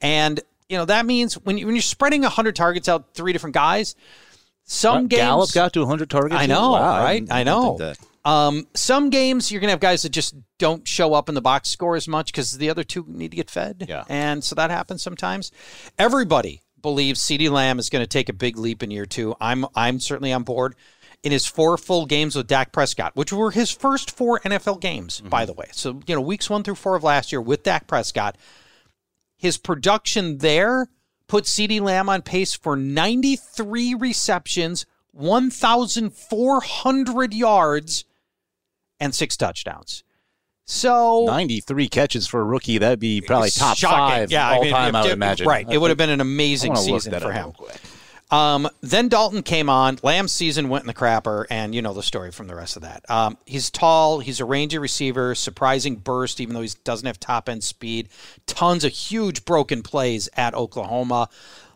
And, 0.00 0.40
you 0.68 0.76
know, 0.76 0.84
that 0.84 1.06
means 1.06 1.34
when, 1.34 1.58
you, 1.58 1.66
when 1.66 1.74
you're 1.74 1.82
spreading 1.82 2.22
100 2.22 2.54
targets 2.56 2.88
out 2.88 3.14
three 3.14 3.32
different 3.32 3.54
guys, 3.54 3.94
some 4.64 5.08
games. 5.08 5.20
Gallup 5.20 5.52
got 5.52 5.72
to 5.74 5.80
100 5.80 6.08
targets. 6.10 6.40
I 6.40 6.46
know, 6.46 6.72
Wow, 6.72 6.98
right? 7.02 7.20
didn't- 7.20 7.32
I 7.32 7.42
know. 7.42 7.78
Um, 8.24 8.66
some 8.72 9.10
games 9.10 9.52
you're 9.52 9.60
gonna 9.60 9.72
have 9.72 9.80
guys 9.80 10.00
that 10.02 10.08
just 10.08 10.34
don't 10.58 10.88
show 10.88 11.12
up 11.12 11.28
in 11.28 11.34
the 11.34 11.42
box 11.42 11.68
score 11.68 11.94
as 11.94 12.08
much 12.08 12.32
because 12.32 12.56
the 12.56 12.70
other 12.70 12.82
two 12.82 13.04
need 13.06 13.32
to 13.32 13.36
get 13.36 13.50
fed. 13.50 13.84
Yeah. 13.86 14.04
and 14.08 14.42
so 14.42 14.54
that 14.54 14.70
happens 14.70 15.02
sometimes. 15.02 15.52
Everybody 15.98 16.62
believes 16.80 17.20
CeeDee 17.20 17.50
Lamb 17.50 17.78
is 17.78 17.90
going 17.90 18.02
to 18.02 18.06
take 18.06 18.30
a 18.30 18.32
big 18.32 18.56
leap 18.56 18.82
in 18.82 18.90
year 18.90 19.04
two. 19.04 19.34
I'm 19.42 19.66
I'm 19.74 20.00
certainly 20.00 20.32
on 20.32 20.42
board. 20.42 20.74
In 21.24 21.32
his 21.32 21.46
four 21.46 21.78
full 21.78 22.04
games 22.04 22.36
with 22.36 22.46
Dak 22.46 22.70
Prescott, 22.70 23.16
which 23.16 23.32
were 23.32 23.50
his 23.50 23.70
first 23.70 24.10
four 24.10 24.40
NFL 24.40 24.80
games, 24.80 25.22
by 25.22 25.40
mm-hmm. 25.40 25.46
the 25.46 25.52
way. 25.54 25.68
So, 25.72 26.00
you 26.06 26.14
know, 26.14 26.20
weeks 26.20 26.50
one 26.50 26.62
through 26.62 26.74
four 26.74 26.96
of 26.96 27.02
last 27.02 27.32
year 27.32 27.40
with 27.40 27.62
Dak 27.62 27.86
Prescott, 27.86 28.36
his 29.38 29.56
production 29.56 30.38
there 30.38 30.90
put 31.26 31.44
CeeDee 31.44 31.80
Lamb 31.80 32.10
on 32.10 32.22
pace 32.22 32.54
for 32.54 32.76
93 32.76 33.94
receptions, 33.94 34.86
1,400 35.12 37.34
yards, 37.34 38.04
and 39.00 39.12
six 39.14 39.36
touchdowns. 39.36 40.04
So 40.66 41.26
93 41.26 41.88
catches 41.88 42.26
for 42.26 42.40
a 42.40 42.44
rookie. 42.44 42.78
That'd 42.78 42.98
be 42.98 43.20
probably 43.20 43.50
top 43.50 43.76
shocking. 43.76 43.98
five 43.98 44.30
yeah, 44.30 44.50
all 44.50 44.60
I 44.60 44.64
mean, 44.64 44.72
time, 44.72 44.96
I 44.96 45.02
would 45.02 45.10
it- 45.10 45.14
imagine. 45.14 45.46
Right. 45.46 45.66
It 45.68 45.76
would 45.78 45.90
have 45.90 45.98
been 45.98 46.08
an 46.10 46.22
amazing 46.22 46.74
season 46.76 47.18
for 47.20 47.32
him. 47.32 47.52
Um, 48.30 48.68
then 48.80 49.08
Dalton 49.08 49.42
came 49.42 49.68
on. 49.68 49.98
Lamb's 50.02 50.32
season 50.32 50.68
went 50.68 50.82
in 50.82 50.86
the 50.86 50.94
crapper, 50.94 51.44
and 51.50 51.74
you 51.74 51.82
know 51.82 51.92
the 51.92 52.02
story 52.02 52.30
from 52.30 52.46
the 52.46 52.54
rest 52.54 52.76
of 52.76 52.82
that. 52.82 53.08
Um, 53.08 53.36
he's 53.44 53.70
tall. 53.70 54.20
He's 54.20 54.40
a 54.40 54.44
rangy 54.44 54.78
receiver, 54.78 55.34
surprising 55.34 55.96
burst, 55.96 56.40
even 56.40 56.54
though 56.54 56.62
he 56.62 56.70
doesn't 56.84 57.06
have 57.06 57.20
top 57.20 57.48
end 57.48 57.62
speed. 57.62 58.08
Tons 58.46 58.84
of 58.84 58.92
huge 58.92 59.44
broken 59.44 59.82
plays 59.82 60.28
at 60.36 60.54
Oklahoma. 60.54 61.28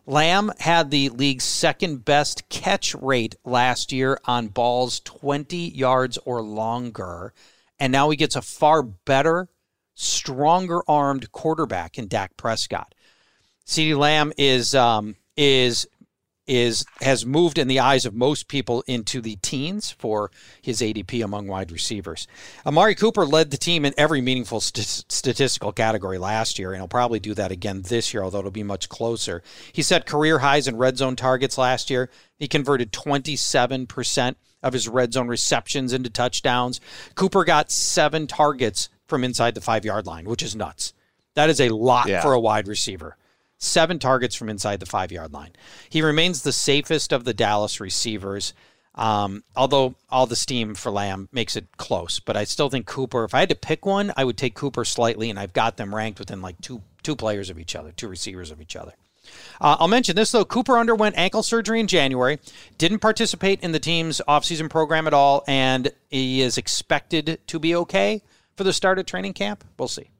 Lamb 0.06 0.50
had 0.58 0.90
the 0.90 1.10
league's 1.10 1.44
second 1.44 2.02
best 2.06 2.48
catch 2.48 2.94
rate 2.94 3.36
last 3.44 3.92
year 3.92 4.18
on 4.24 4.48
balls 4.48 5.00
20 5.00 5.56
yards 5.56 6.16
or 6.24 6.40
longer. 6.40 7.34
And 7.78 7.92
now 7.92 8.08
he 8.08 8.16
gets 8.16 8.34
a 8.34 8.40
far 8.40 8.82
better, 8.82 9.48
stronger 9.94 10.82
armed 10.88 11.30
quarterback 11.30 11.98
in 11.98 12.08
Dak 12.08 12.38
Prescott. 12.38 12.94
CeeDee 13.66 13.98
Lamb 13.98 14.32
is 14.38 14.74
um, 14.74 15.14
is 15.36 15.86
is 16.48 16.84
has 17.02 17.24
moved 17.26 17.58
in 17.58 17.68
the 17.68 17.78
eyes 17.78 18.04
of 18.06 18.14
most 18.14 18.48
people 18.48 18.82
into 18.86 19.20
the 19.20 19.36
teens 19.36 19.90
for 19.90 20.30
his 20.62 20.80
ADP 20.80 21.22
among 21.22 21.46
wide 21.46 21.70
receivers. 21.70 22.26
Amari 22.66 22.94
Cooper 22.94 23.26
led 23.26 23.50
the 23.50 23.56
team 23.58 23.84
in 23.84 23.92
every 23.96 24.20
meaningful 24.20 24.60
st- 24.60 25.04
statistical 25.08 25.72
category 25.72 26.18
last 26.18 26.58
year, 26.58 26.72
and 26.72 26.80
he'll 26.80 26.88
probably 26.88 27.20
do 27.20 27.34
that 27.34 27.52
again 27.52 27.82
this 27.82 28.12
year, 28.14 28.22
although 28.22 28.38
it'll 28.38 28.50
be 28.50 28.62
much 28.62 28.88
closer. 28.88 29.42
He 29.72 29.82
set 29.82 30.06
career 30.06 30.38
highs 30.38 30.66
in 30.66 30.76
red 30.76 30.96
zone 30.96 31.14
targets 31.16 31.58
last 31.58 31.90
year. 31.90 32.08
He 32.38 32.48
converted 32.48 32.92
27% 32.92 34.34
of 34.62 34.72
his 34.72 34.88
red 34.88 35.12
zone 35.12 35.28
receptions 35.28 35.92
into 35.92 36.10
touchdowns. 36.10 36.80
Cooper 37.14 37.44
got 37.44 37.70
seven 37.70 38.26
targets 38.26 38.88
from 39.06 39.22
inside 39.24 39.54
the 39.54 39.60
five 39.60 39.84
yard 39.84 40.06
line, 40.06 40.24
which 40.24 40.42
is 40.42 40.56
nuts. 40.56 40.92
That 41.34 41.50
is 41.50 41.60
a 41.60 41.68
lot 41.68 42.08
Yeah. 42.08 42.20
for 42.22 42.32
a 42.32 42.40
wide 42.40 42.66
receiver. 42.66 43.16
Seven 43.58 43.98
targets 43.98 44.36
from 44.36 44.48
inside 44.48 44.80
the 44.80 44.86
five 44.86 45.10
yard 45.12 45.32
line. 45.32 45.52
He 45.90 46.00
remains 46.00 46.42
the 46.42 46.52
safest 46.52 47.12
of 47.12 47.24
the 47.24 47.34
Dallas 47.34 47.80
receivers. 47.80 48.54
Um, 48.94 49.44
although 49.54 49.94
all 50.10 50.26
the 50.26 50.34
steam 50.34 50.74
for 50.74 50.90
Lamb 50.90 51.28
makes 51.30 51.54
it 51.54 51.76
close, 51.76 52.18
but 52.18 52.36
I 52.36 52.42
still 52.42 52.68
think 52.68 52.86
Cooper. 52.86 53.22
If 53.22 53.32
I 53.32 53.40
had 53.40 53.48
to 53.50 53.54
pick 53.54 53.86
one, 53.86 54.12
I 54.16 54.24
would 54.24 54.36
take 54.36 54.54
Cooper 54.54 54.84
slightly, 54.84 55.30
and 55.30 55.38
I've 55.38 55.52
got 55.52 55.76
them 55.76 55.94
ranked 55.94 56.18
within 56.18 56.42
like 56.42 56.60
two 56.60 56.82
two 57.04 57.14
players 57.14 57.48
of 57.48 57.60
each 57.60 57.76
other, 57.76 57.92
two 57.92 58.08
receivers 58.08 58.50
of 58.50 58.60
each 58.60 58.74
other. 58.74 58.94
Uh, 59.60 59.76
I'll 59.78 59.88
mention 59.88 60.16
this 60.16 60.32
though. 60.32 60.44
Cooper 60.44 60.78
underwent 60.78 61.16
ankle 61.16 61.42
surgery 61.42 61.80
in 61.80 61.86
January, 61.86 62.38
didn't 62.76 62.98
participate 62.98 63.62
in 63.62 63.72
the 63.72 63.78
team's 63.78 64.20
offseason 64.26 64.68
program 64.68 65.06
at 65.06 65.14
all, 65.14 65.44
and 65.46 65.92
he 66.10 66.40
is 66.42 66.58
expected 66.58 67.38
to 67.46 67.58
be 67.58 67.74
okay 67.76 68.22
for 68.56 68.64
the 68.64 68.72
start 68.72 68.98
of 68.98 69.06
training 69.06 69.34
camp. 69.34 69.64
We'll 69.78 69.88
see. 69.88 70.10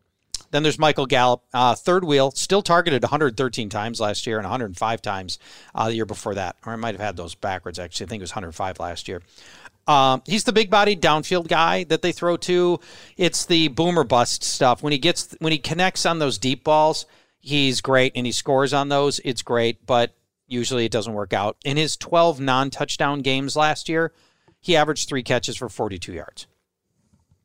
Then 0.51 0.62
there's 0.62 0.78
Michael 0.78 1.07
Gallup, 1.07 1.42
uh, 1.53 1.74
third 1.74 2.05
wheel, 2.05 2.30
still 2.30 2.62
targeted 2.62 3.03
113 3.03 3.68
times 3.68 4.01
last 4.01 4.26
year 4.26 4.38
and 4.38 4.44
105 4.44 5.03
times 5.03 5.38
uh, 5.74 5.88
the 5.88 5.94
year 5.94 6.07
before 6.07 6.34
that. 6.34 6.57
Or 6.64 6.72
I 6.72 6.76
might 6.76 6.94
have 6.94 7.01
had 7.01 7.16
those 7.16 7.34
backwards, 7.34 7.78
actually. 7.78 8.07
I 8.07 8.09
think 8.09 8.20
it 8.20 8.24
was 8.24 8.32
105 8.32 8.80
last 8.80 9.09
year. 9.09 9.22
Um, 9.86 10.22
he's 10.26 10.44
the 10.44 10.53
big 10.53 10.70
bodied 10.70 11.01
downfield 11.01 11.49
guy 11.49 11.84
that 11.84 12.03
they 12.03 12.12
throw 12.12 12.36
to. 12.38 12.78
It's 13.16 13.46
the 13.46 13.68
boomer 13.68 14.05
bust 14.05 14.44
stuff. 14.44 14.82
When 14.82 14.92
he 14.92 14.99
gets 14.99 15.34
when 15.38 15.51
he 15.51 15.59
connects 15.59 16.05
on 16.05 16.18
those 16.18 16.36
deep 16.36 16.62
balls, 16.62 17.07
he's 17.40 17.80
great 17.80 18.12
and 18.14 18.26
he 18.26 18.32
scores 18.32 18.74
on 18.74 18.90
those. 18.90 19.18
It's 19.24 19.40
great, 19.40 19.86
but 19.86 20.14
usually 20.46 20.84
it 20.84 20.92
doesn't 20.92 21.14
work 21.14 21.32
out. 21.32 21.57
In 21.64 21.78
his 21.78 21.96
12 21.96 22.38
non-touchdown 22.38 23.20
games 23.20 23.57
last 23.57 23.88
year, 23.88 24.12
he 24.61 24.76
averaged 24.76 25.09
3 25.09 25.22
catches 25.22 25.57
for 25.57 25.70
42 25.70 26.12
yards. 26.12 26.46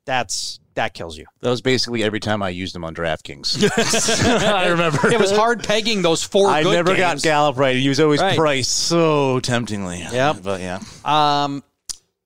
That's 0.06 0.60
that 0.76 0.93
kills 0.93 1.17
you. 1.17 1.26
That 1.41 1.49
was 1.49 1.61
basically 1.61 2.03
every 2.03 2.19
time 2.19 2.41
I 2.41 2.49
used 2.49 2.76
him 2.76 2.84
on 2.84 2.95
DraftKings. 2.95 3.63
I 4.43 4.67
remember. 4.67 5.11
It 5.11 5.19
was 5.19 5.32
hard 5.32 5.63
pegging 5.63 6.01
those 6.01 6.24
four 6.24 6.49
I 6.49 6.63
good 6.63 6.74
never 6.74 6.95
got 6.95 7.11
games. 7.11 7.21
Gallup 7.24 7.57
right. 7.57 7.76
He 7.76 7.89
was 7.89 7.99
always 7.99 8.21
Right. 8.21 8.38
priced 8.38 8.71
so 8.74 9.39
temptingly. 9.39 9.99
Yeah, 9.99 10.34
But 10.34 10.61
yeah. 10.61 10.80
Um, 11.05 11.63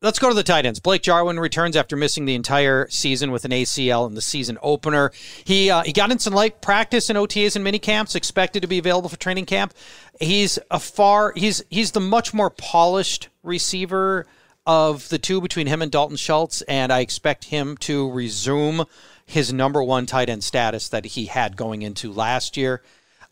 let's 0.02 0.20
go 0.20 0.30
to 0.30 0.36
the 0.36 0.44
tight 0.44 0.66
ends. 0.66 0.80
Blake 0.80 1.02
Jarwin 1.02 1.40
returns 1.40 1.76
after 1.76 1.96
missing 1.96 2.26
the 2.26 2.36
entire 2.36 2.88
season 2.90 3.32
with 3.32 3.46
an 3.46 3.52
ACL 3.52 4.08
in 4.08 4.14
the 4.14 4.22
season 4.22 4.58
opener. 4.62 5.12
He 5.44 5.70
uh, 5.72 5.84
he 5.84 5.92
got 5.94 6.12
in 6.12 6.20
some 6.20 6.34
light 6.34 6.62
practice 6.62 7.10
in 7.10 7.16
OTAs 7.16 7.56
and 7.56 7.64
mini 7.64 7.80
camps, 7.80 8.16
expected 8.16 8.62
to 8.62 8.68
be 8.68 8.78
available 8.78 9.10
for 9.10 9.18
training 9.18 9.46
camp. 9.46 9.74
He's 10.20 10.60
a 10.72 10.80
far 10.80 11.34
he's 11.36 11.64
he's 11.70 11.92
the 11.92 12.00
much 12.00 12.34
more 12.34 12.50
polished 12.50 13.30
receiver 13.44 14.26
of 14.68 15.08
the 15.08 15.18
two 15.18 15.40
between 15.40 15.66
him 15.66 15.82
and 15.82 15.90
Dalton 15.90 16.18
Schultz, 16.18 16.62
and 16.64 16.92
I 16.92 17.00
expect 17.00 17.46
him 17.46 17.78
to 17.78 18.12
resume 18.12 18.86
his 19.26 19.54
number 19.54 19.82
one 19.82 20.06
tight 20.06 20.30
end 20.30 20.44
status 20.44 20.90
that 20.90 21.06
he 21.06 21.26
had 21.26 21.56
going 21.56 21.82
into 21.82 22.12
last 22.12 22.58
year. 22.58 22.84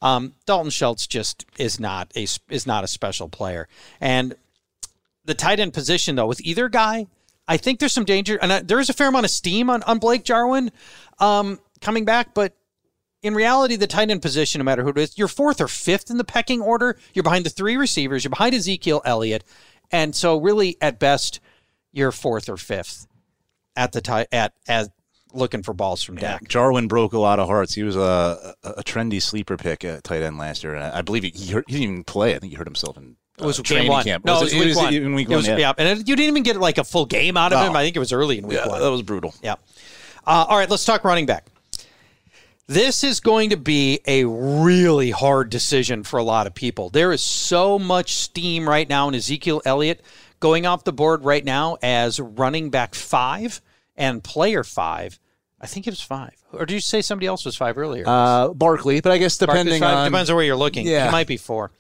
Um, 0.02 0.34
Dalton 0.46 0.72
Schultz 0.72 1.06
just 1.06 1.46
is 1.58 1.80
not 1.80 2.12
a 2.16 2.26
is 2.50 2.66
not 2.66 2.86
a 2.86 2.88
special 2.88 3.28
player, 3.28 3.68
and 4.00 4.36
the 5.26 5.34
tight 5.34 5.60
end 5.60 5.74
position 5.74 6.16
though 6.16 6.28
with 6.28 6.40
either 6.42 6.70
guy, 6.70 7.08
I 7.48 7.58
think 7.58 7.80
there's 7.80 7.94
some 7.94 8.06
danger, 8.06 8.40
and 8.42 8.52
uh, 8.52 8.62
there 8.64 8.80
is 8.80 8.90
a 8.90 8.94
fair 8.94 9.10
amount 9.10 9.26
of 9.26 9.32
steam 9.32 9.70
on, 9.70 9.84
on 9.84 10.00
Blake 10.00 10.24
Jarwin 10.24 10.72
um, 11.20 11.60
coming 11.82 12.06
back, 12.06 12.34
but. 12.34 12.56
In 13.22 13.34
reality, 13.34 13.76
the 13.76 13.88
tight 13.88 14.12
end 14.12 14.22
position, 14.22 14.60
no 14.60 14.66
matter 14.66 14.84
who 14.84 14.90
it 14.90 14.98
is, 15.00 15.18
you're 15.18 15.28
fourth 15.28 15.60
or 15.60 15.68
fifth 15.68 16.12
in 16.12 16.18
the 16.18 16.24
pecking 16.24 16.62
order. 16.62 16.96
You're 17.16 17.24
behind 17.24 17.44
the 17.44 17.50
three 17.50 17.76
receivers. 17.76 18.24
You're 18.24 18.30
behind 18.30 18.54
Ezekiel 18.54 19.02
Elliott, 19.04 19.44
and 19.92 20.16
so 20.16 20.38
really, 20.38 20.78
at 20.82 21.00
best, 21.00 21.40
you're 21.92 22.12
fourth 22.12 22.50
or 22.50 22.58
fifth 22.58 23.08
at 23.76 23.92
the 23.92 24.02
time 24.02 24.26
at 24.32 24.54
at 24.68 24.90
looking 25.34 25.64
for 25.64 25.74
balls 25.74 26.02
from 26.02 26.16
Dak. 26.16 26.48
Jarwin 26.48 26.88
broke 26.88 27.12
a 27.14 27.20
lot 27.20 27.40
of 27.40 27.48
hearts. 27.48 27.74
He 27.74 27.84
was 27.84 27.96
a, 27.98 28.56
a, 28.64 28.70
a 28.78 28.84
trendy 28.84 29.22
sleeper 29.22 29.58
pick 29.58 29.84
at 29.84 30.04
tight 30.04 30.22
end 30.24 30.38
last 30.38 30.64
year. 30.64 30.74
And 30.76 30.84
I 30.84 31.00
I 31.00 31.02
believe 31.02 31.24
he, 31.24 31.30
he, 31.32 31.52
hurt, 31.52 31.66
he 31.68 31.74
didn't 31.76 31.92
even 31.92 32.04
play. 32.06 32.36
I 32.36 32.40
think 32.40 32.52
he 32.52 32.58
hurt 32.58 32.68
himself 32.68 32.96
in 32.96 33.18
It 33.38 33.44
was 33.46 33.60
uh, 33.60 33.64
training 33.64 33.90
one. 33.92 34.04
camp. 34.06 34.24
No, 34.24 34.40
Was 34.42 34.54
it 34.54 34.58
was 34.58 34.68
week 34.68 34.76
one. 34.78 34.94
in 34.94 35.14
week 35.14 35.30
It 35.30 35.36
was- 35.36 35.48
one, 35.50 35.60
yeah. 35.60 35.74
and 35.78 36.00
it- 36.00 36.08
you 36.08 36.16
didn't 36.16 36.30
even 36.30 36.44
get 36.44 36.56
like 36.58 36.78
a 36.78 36.84
full 36.86 37.06
game 37.06 37.36
out 37.36 37.52
of 37.52 37.60
No. 37.60 37.70
him. 37.70 37.76
I 37.76 37.84
think 37.84 37.96
it 37.98 38.00
was 38.00 38.14
early 38.14 38.38
in 38.38 38.48
week 38.48 38.58
Yeah, 38.60 38.68
one. 38.70 38.80
that 38.82 38.90
was 38.92 39.02
brutal. 39.02 39.34
Yeah. 39.44 39.56
Uh, 40.26 40.46
all 40.48 40.58
right, 40.58 40.70
let's 40.70 40.86
talk 40.86 41.04
running 41.04 41.26
back. 41.26 41.48
This 42.68 43.04
is 43.04 43.20
going 43.20 43.52
to 43.52 43.58
be 43.58 44.00
a 44.08 44.26
really 44.26 45.12
hard 45.12 45.52
decision 45.52 46.04
for 46.04 46.18
a 46.18 46.24
lot 46.24 46.48
of 46.48 46.56
people. 46.56 46.90
There 46.90 47.12
is 47.12 47.22
so 47.22 47.78
much 47.78 48.16
steam 48.16 48.68
right 48.68 48.90
now 48.90 49.08
in 49.08 49.14
Ezekiel 49.14 49.62
Elliott 49.66 50.02
going 50.40 50.66
off 50.66 50.84
the 50.84 50.92
board 50.92 51.24
right 51.24 51.46
now 51.46 51.78
as 51.84 52.20
running 52.20 52.72
back 52.72 52.96
five 52.96 53.62
and 53.96 54.24
player 54.24 54.64
five. 54.64 55.20
I 55.62 55.68
think 55.68 55.86
it 55.86 55.92
was 55.92 56.02
five. 56.02 56.34
Or 56.54 56.66
did 56.66 56.74
you 56.74 56.80
say 56.80 57.02
somebody 57.04 57.28
else 57.28 57.46
was 57.46 57.56
five 57.56 57.78
earlier? 57.78 58.04
Uh, 58.08 58.48
Barkley, 58.50 59.00
but 59.00 59.12
I 59.12 59.20
guess 59.20 59.38
depending 59.38 59.84
on 59.84 60.12
depends 60.12 60.32
on 60.32 60.36
where 60.36 60.46
you're 60.46 60.56
looking. 60.56 60.88
Yeah. 60.88 61.08
It 61.08 61.12
might 61.12 61.28
be 61.28 61.38
four. 61.38 61.72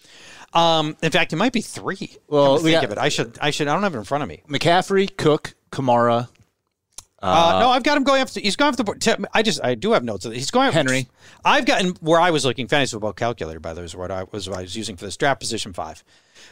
Um, 0.53 0.95
in 1.01 1.11
fact, 1.11 1.33
it 1.33 1.37
might 1.37 1.51
be 1.51 1.61
three. 1.61 2.15
Well, 2.27 2.57
we 2.57 2.71
think 2.71 2.75
got- 2.75 2.83
of 2.85 2.91
it. 2.91 2.97
I 2.99 3.09
should. 3.09 3.37
I 3.41 3.49
should. 3.49 3.67
I 3.67 3.73
don't 3.73 3.83
have 3.83 3.95
it 3.95 3.97
in 3.97 4.03
front 4.03 4.21
of 4.23 4.29
me. 4.29 4.43
McCaffrey, 4.47 5.17
Cook, 5.17 5.55
Kamara, 5.71 6.29
Uh, 7.25 7.59
no, 7.59 7.69
I've 7.69 7.83
got 7.83 7.97
him 7.97 8.03
going 8.03 8.21
up. 8.21 8.29
He's 8.29 8.55
going 8.55 8.69
off 8.69 8.77
the 8.77 8.83
board. 8.83 9.03
I 9.33 9.41
just 9.41 9.63
I 9.63 9.75
do 9.75 9.93
have 9.93 10.03
notes. 10.03 10.25
of. 10.25 10.33
He's 10.33 10.51
going 10.51 10.67
up. 10.67 10.73
Henry. 10.73 11.07
I've 11.43 11.65
gotten 11.65 11.91
where 12.01 12.19
I 12.19 12.31
was 12.31 12.45
looking. 12.45 12.67
Fantasy 12.67 12.91
football 12.91 13.13
calculator, 13.13 13.59
by 13.59 13.73
the 13.73 13.81
way, 13.81 13.85
is 13.85 13.95
what 13.95 14.11
I 14.11 14.25
was 14.31 14.49
what 14.49 14.59
I 14.59 14.61
was 14.61 14.75
using 14.75 14.95
for 14.95 15.05
this 15.05 15.17
draft 15.17 15.39
position 15.39 15.73
five. 15.73 16.03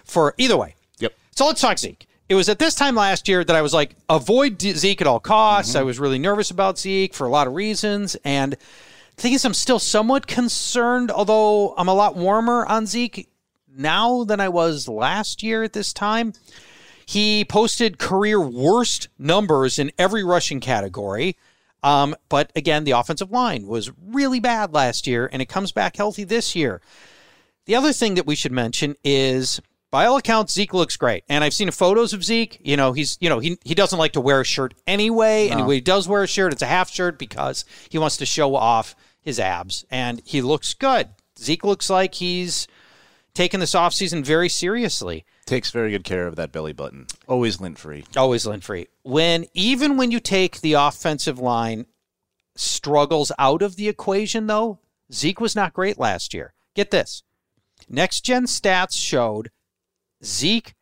For 0.03 0.33
either 0.37 0.57
way. 0.57 0.75
Yep. 0.99 1.13
So 1.31 1.47
let's 1.47 1.61
talk 1.61 1.77
Zeke. 1.77 2.07
It 2.29 2.35
was 2.35 2.49
at 2.49 2.57
this 2.57 2.73
time 2.75 2.95
last 2.95 3.27
year 3.27 3.43
that 3.43 3.55
I 3.55 3.61
was 3.61 3.73
like, 3.73 3.95
avoid 4.09 4.61
Zeke 4.61 5.01
at 5.01 5.07
all 5.07 5.19
costs. 5.19 5.71
Mm-hmm. 5.71 5.79
I 5.79 5.83
was 5.83 5.99
really 5.99 6.19
nervous 6.19 6.51
about 6.51 6.79
Zeke 6.79 7.13
for 7.13 7.27
a 7.27 7.29
lot 7.29 7.47
of 7.47 7.53
reasons, 7.53 8.15
and 8.23 8.53
the 8.53 9.21
thing 9.21 9.33
is, 9.33 9.45
I'm 9.45 9.53
still 9.53 9.79
somewhat 9.79 10.25
concerned. 10.25 11.11
Although 11.11 11.75
I'm 11.77 11.87
a 11.87 11.93
lot 11.93 12.15
warmer 12.15 12.65
on 12.65 12.85
Zeke 12.85 13.29
now 13.75 14.23
than 14.23 14.39
I 14.39 14.49
was 14.49 14.87
last 14.87 15.43
year 15.43 15.63
at 15.63 15.73
this 15.73 15.93
time. 15.93 16.33
He 17.13 17.45
posted 17.45 17.99
career 17.99 18.41
worst 18.41 19.07
numbers 19.19 19.77
in 19.77 19.91
every 19.99 20.23
rushing 20.23 20.59
category. 20.59 21.37
Um, 21.83 22.15
but 22.27 22.51
again, 22.55 22.85
the 22.85 22.91
offensive 22.91 23.29
line 23.29 23.67
was 23.67 23.91
really 24.03 24.39
bad 24.39 24.73
last 24.73 25.05
year, 25.05 25.29
and 25.31 25.39
it 25.39 25.45
comes 25.47 25.71
back 25.71 25.95
healthy 25.95 26.23
this 26.23 26.55
year. 26.55 26.81
The 27.65 27.75
other 27.75 27.93
thing 27.93 28.15
that 28.15 28.25
we 28.25 28.33
should 28.33 28.51
mention 28.51 28.95
is, 29.03 29.61
by 29.91 30.05
all 30.07 30.17
accounts, 30.17 30.53
Zeke 30.55 30.73
looks 30.73 30.97
great, 30.97 31.23
and 31.29 31.43
I've 31.43 31.53
seen 31.53 31.69
photos 31.69 32.13
of 32.13 32.23
Zeke. 32.23 32.57
You 32.63 32.77
know, 32.77 32.93
he's 32.93 33.15
you 33.21 33.29
know 33.29 33.37
he 33.37 33.59
he 33.63 33.75
doesn't 33.75 33.99
like 33.99 34.13
to 34.13 34.21
wear 34.21 34.41
a 34.41 34.45
shirt 34.45 34.73
anyway, 34.87 35.49
and 35.49 35.67
when 35.67 35.75
he 35.75 35.81
does 35.81 36.07
wear 36.07 36.23
a 36.23 36.27
shirt, 36.27 36.51
it's 36.51 36.63
a 36.63 36.65
half 36.67 36.89
shirt 36.89 37.19
because 37.19 37.63
he 37.89 37.99
wants 37.99 38.17
to 38.17 38.25
show 38.25 38.55
off 38.55 38.95
his 39.21 39.39
abs, 39.39 39.85
and 39.91 40.19
he 40.25 40.41
looks 40.41 40.73
good. 40.73 41.09
Zeke 41.37 41.63
looks 41.63 41.91
like 41.91 42.15
he's 42.15 42.67
taken 43.35 43.59
this 43.59 43.75
offseason 43.75 44.25
very 44.25 44.49
seriously. 44.49 45.25
Takes 45.45 45.71
very 45.71 45.91
good 45.91 46.03
care 46.03 46.27
of 46.27 46.35
that 46.35 46.51
belly 46.51 46.73
button. 46.73 47.07
Always 47.27 47.59
lint 47.59 47.77
free. 47.77 48.05
Always 48.15 48.45
lint 48.45 48.63
free. 48.63 48.87
When 49.03 49.45
even 49.53 49.97
when 49.97 50.11
you 50.11 50.19
take 50.19 50.61
the 50.61 50.73
offensive 50.73 51.39
line 51.39 51.85
struggles 52.55 53.31
out 53.37 53.61
of 53.61 53.75
the 53.75 53.89
equation, 53.89 54.47
though, 54.47 54.79
Zeke 55.11 55.39
was 55.39 55.55
not 55.55 55.73
great 55.73 55.99
last 55.99 56.33
year. 56.33 56.53
Get 56.75 56.91
this. 56.91 57.23
Next 57.89 58.21
gen 58.21 58.45
stats 58.45 58.95
showed 58.95 59.51
Zeke 60.23 60.73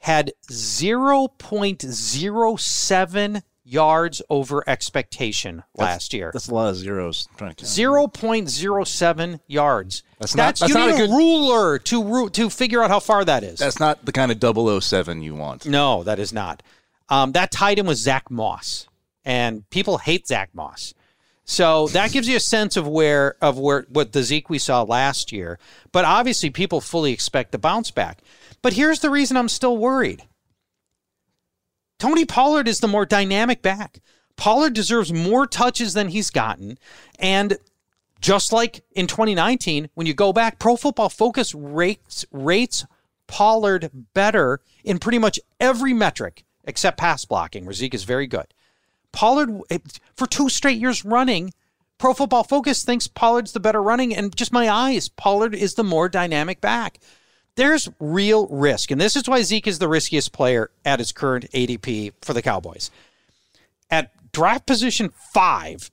had 0.00 0.32
0.07 0.50 3.42
yards 3.70 4.22
over 4.30 4.64
expectation 4.68 5.62
last 5.76 6.14
year. 6.14 6.30
That's 6.32 6.48
a 6.48 6.54
lot 6.54 6.68
of 6.70 6.76
zeros. 6.76 7.28
Trying 7.36 7.50
to 7.54 7.56
count. 7.64 7.68
0.07 7.68 9.40
yards. 9.46 10.02
That's 10.18 10.34
not- 10.34 10.56
that's 10.58 10.68
you 10.68 10.74
not 10.74 10.86
need 10.88 10.94
a 10.94 10.96
good- 11.06 11.10
ruler 11.10 11.78
to 11.78 12.02
ru- 12.02 12.30
to 12.30 12.50
figure 12.50 12.82
out 12.82 12.90
how 12.90 13.00
far 13.00 13.24
that 13.24 13.42
is. 13.44 13.58
That's 13.58 13.78
not 13.80 14.04
the 14.04 14.12
kind 14.12 14.32
of 14.32 14.38
007 14.40 15.22
you 15.22 15.34
want. 15.34 15.66
No, 15.66 16.02
that 16.04 16.18
is 16.18 16.32
not. 16.32 16.62
Um, 17.08 17.32
that 17.32 17.50
tied 17.50 17.78
in 17.78 17.86
with 17.86 17.98
Zack 17.98 18.30
Moss, 18.30 18.86
and 19.24 19.68
people 19.70 19.98
hate 19.98 20.26
Zack 20.26 20.50
Moss. 20.54 20.94
So 21.44 21.88
that 21.88 22.12
gives 22.12 22.28
you 22.28 22.36
a 22.36 22.40
sense 22.40 22.76
of 22.76 22.86
where 22.86 23.36
of 23.40 23.56
where 23.58 23.86
what 23.88 24.12
the 24.12 24.22
Zeke 24.22 24.50
we 24.50 24.58
saw 24.58 24.82
last 24.82 25.32
year. 25.32 25.58
But 25.92 26.04
obviously, 26.04 26.50
people 26.50 26.80
fully 26.82 27.12
expect 27.12 27.52
the 27.52 27.58
bounce 27.58 27.90
back. 27.90 28.18
But 28.60 28.74
here's 28.74 29.00
the 29.00 29.08
reason 29.08 29.36
I'm 29.36 29.48
still 29.48 29.76
worried. 29.78 30.24
Tony 31.98 32.24
Pollard 32.24 32.68
is 32.68 32.80
the 32.80 32.88
more 32.88 33.04
dynamic 33.04 33.60
back. 33.60 34.00
Pollard 34.36 34.72
deserves 34.72 35.12
more 35.12 35.46
touches 35.46 35.94
than 35.94 36.08
he's 36.08 36.30
gotten, 36.30 36.78
and 37.18 37.58
just 38.20 38.52
like 38.52 38.84
in 38.92 39.06
2019, 39.06 39.90
when 39.94 40.06
you 40.06 40.14
go 40.14 40.32
back, 40.32 40.58
Pro 40.58 40.76
Football 40.76 41.08
Focus 41.08 41.54
rates 41.54 42.24
rates 42.30 42.86
Pollard 43.26 43.90
better 44.14 44.60
in 44.84 44.98
pretty 44.98 45.18
much 45.18 45.40
every 45.60 45.92
metric 45.92 46.44
except 46.64 46.98
pass 46.98 47.24
blocking, 47.24 47.64
where 47.64 47.72
Zeke 47.74 47.94
is 47.94 48.04
very 48.04 48.26
good. 48.26 48.54
Pollard, 49.12 49.60
for 50.16 50.26
two 50.26 50.48
straight 50.48 50.78
years 50.78 51.04
running, 51.04 51.52
Pro 51.98 52.14
Football 52.14 52.44
Focus 52.44 52.84
thinks 52.84 53.08
Pollard's 53.08 53.52
the 53.52 53.60
better 53.60 53.82
running, 53.82 54.14
and 54.14 54.34
just 54.36 54.52
my 54.52 54.68
eyes, 54.68 55.08
Pollard 55.08 55.54
is 55.54 55.74
the 55.74 55.84
more 55.84 56.08
dynamic 56.08 56.60
back. 56.60 56.98
There's 57.58 57.88
real 57.98 58.46
risk, 58.46 58.92
and 58.92 59.00
this 59.00 59.16
is 59.16 59.28
why 59.28 59.42
Zeke 59.42 59.66
is 59.66 59.80
the 59.80 59.88
riskiest 59.88 60.32
player 60.32 60.70
at 60.84 61.00
his 61.00 61.10
current 61.10 61.44
ADP 61.50 62.12
for 62.22 62.32
the 62.32 62.40
Cowboys. 62.40 62.92
At 63.90 64.12
draft 64.30 64.64
position 64.64 65.10
five, 65.34 65.90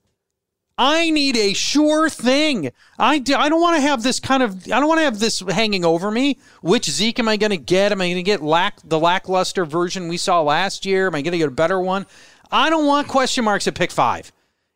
I 0.77 1.09
need 1.09 1.35
a 1.35 1.53
sure 1.53 2.07
thing. 2.07 2.71
I, 2.99 3.17
do, 3.17 3.33
I 3.33 3.49
don't 3.49 3.61
want 3.61 3.77
to 3.77 3.81
have 3.81 4.03
this 4.03 4.19
kind 4.19 4.43
of 4.43 4.71
I 4.71 4.79
don't 4.79 4.87
want 4.87 4.99
to 4.99 5.05
have 5.05 5.17
this 5.17 5.39
hanging 5.39 5.83
over 5.83 6.11
me. 6.11 6.37
Which 6.61 6.87
Zeke 6.87 7.17
am 7.17 7.27
I 7.27 7.35
going 7.35 7.49
to 7.49 7.57
get? 7.57 7.91
Am 7.91 7.99
I 7.99 8.09
going 8.09 8.17
to 8.17 8.21
get 8.21 8.43
lack 8.43 8.77
the 8.83 8.99
lackluster 8.99 9.65
version 9.65 10.07
we 10.07 10.17
saw 10.17 10.43
last 10.43 10.85
year? 10.85 11.07
Am 11.07 11.15
I 11.15 11.23
going 11.23 11.31
to 11.31 11.39
get 11.39 11.47
a 11.47 11.51
better 11.51 11.79
one? 11.79 12.05
I 12.51 12.69
don't 12.69 12.85
want 12.85 13.07
question 13.07 13.43
marks 13.43 13.67
at 13.67 13.73
pick 13.73 13.89
five. 13.89 14.31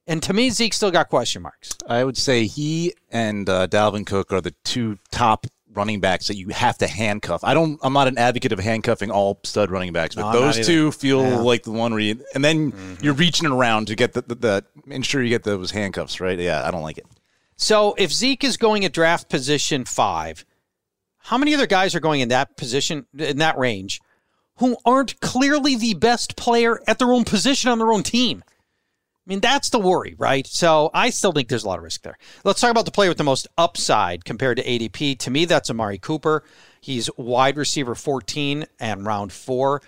And 0.08 0.24
to 0.24 0.34
me, 0.34 0.50
Zeke 0.50 0.74
still 0.74 0.90
got 0.90 1.10
question 1.10 1.44
marks. 1.44 1.70
I 1.88 2.04
would 2.04 2.18
say 2.18 2.48
he 2.48 2.96
and 3.12 3.48
uh, 3.48 3.68
Dalvin 3.68 4.08
Cook 4.08 4.34
are 4.34 4.42
the 4.42 4.56
two 4.64 4.98
top 5.12 5.46
running 5.74 6.00
backs 6.00 6.28
that 6.28 6.36
you 6.36 6.50
have 6.50 6.78
to 6.80 6.88
handcuff. 6.88 7.44
I 7.44 7.54
don't. 7.54 7.80
I'm 7.84 7.94
not 7.94 8.08
an 8.08 8.18
advocate 8.18 8.52
of 8.52 8.60
handcuffing 8.60 9.12
all 9.12 9.40
stud 9.44 9.72
running 9.72 9.94
backs, 9.94 10.16
but 10.16 10.32
No, 10.32 10.40
those 10.40 10.66
two 10.66 10.92
feel 10.92 11.22
Yeah. 11.22 11.38
like 11.38 11.64
the 11.64 11.72
one 11.72 11.92
where 11.92 12.00
you, 12.00 12.24
and 12.34 12.44
then 12.44 12.72
mm-hmm. 12.72 13.04
you're 13.04 13.14
reaching 13.14 13.48
around 13.48 13.88
to 13.88 13.96
get 13.96 14.14
the, 14.14 14.22
the, 14.22 14.36
the 14.36 14.66
ensure 14.88 15.22
you 15.22 15.30
get 15.30 15.44
those 15.44 15.72
handcuffs 15.72 16.20
right. 16.20 16.40
Yeah, 16.40 16.68
I 16.68 16.72
don't 16.72 16.82
like 16.82 16.98
it. 16.98 17.06
So 17.56 17.94
if 17.98 18.12
Zeke 18.12 18.44
is 18.44 18.58
going 18.58 18.86
at 18.86 18.94
draft 18.94 19.30
position 19.30 19.86
five, 19.86 20.46
how 21.18 21.38
many 21.38 21.54
other 21.54 21.68
guys 21.68 21.94
are 21.94 22.00
going 22.00 22.22
in 22.22 22.30
that 22.30 22.58
position 22.58 23.06
in 23.18 23.38
that 23.38 23.58
range 23.58 24.00
who 24.58 24.78
aren't 24.86 25.20
clearly 25.20 25.76
the 25.76 25.94
best 25.94 26.36
player 26.36 26.82
at 26.88 27.00
their 27.00 27.12
own 27.14 27.26
position 27.26 27.70
on 27.70 27.78
their 27.78 27.92
own 27.92 28.04
team? 28.04 28.44
I 29.30 29.32
mean, 29.32 29.42
that's 29.42 29.70
the 29.70 29.78
worry, 29.78 30.16
right? 30.18 30.48
So 30.48 30.90
I 30.92 31.12
still 31.12 31.32
think 31.32 31.50
there's 31.50 31.64
a 31.64 31.68
lot 31.68 31.78
of 31.78 31.84
risk 31.84 32.02
there. 32.02 32.18
Let's 32.44 32.60
talk 32.60 32.72
about 32.72 32.86
the 32.86 32.92
player 32.92 33.10
with 33.10 33.20
the 33.20 33.24
most 33.24 33.48
upside 33.60 34.26
compared 34.26 34.58
to 34.58 34.64
ADP. 34.64 35.20
To 35.20 35.30
me, 35.30 35.46
that's 35.46 35.70
Amari 35.70 36.00
Cooper. 36.00 36.44
He's 36.82 37.12
wide 37.16 37.56
receiver 37.56 37.94
14 37.94 38.66
and 38.80 39.06
round 39.06 39.32
four. 39.32 39.84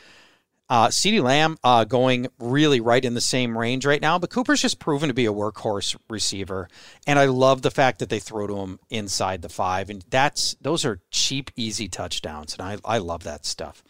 Uh, 0.70 0.90
CeeDee 0.90 1.24
Lamb 1.24 1.58
uh, 1.64 1.86
going 1.86 2.28
really 2.38 2.82
right 2.82 3.04
in 3.04 3.16
the 3.16 3.20
same 3.20 3.58
range 3.58 3.84
right 3.84 4.00
now, 4.00 4.20
but 4.20 4.30
Cooper's 4.30 4.62
just 4.62 4.78
proven 4.78 5.08
to 5.08 5.14
be 5.14 5.26
a 5.26 5.34
workhorse 5.34 5.98
receiver, 6.08 6.70
and 7.08 7.18
I 7.18 7.26
love 7.26 7.62
the 7.62 7.72
fact 7.72 8.00
that 8.00 8.10
they 8.10 8.20
throw 8.20 8.48
to 8.48 8.58
him 8.58 8.80
inside 8.90 9.42
the 9.42 9.50
five, 9.50 9.90
and 9.90 10.06
that's 10.10 10.56
those 10.62 10.86
are 10.86 11.02
cheap, 11.10 11.52
easy 11.58 11.90
touchdowns, 11.90 12.54
and 12.54 12.62
I 12.62 12.78
I 12.86 13.00
love 13.00 13.24
that 13.24 13.46
stuff. 13.46 13.84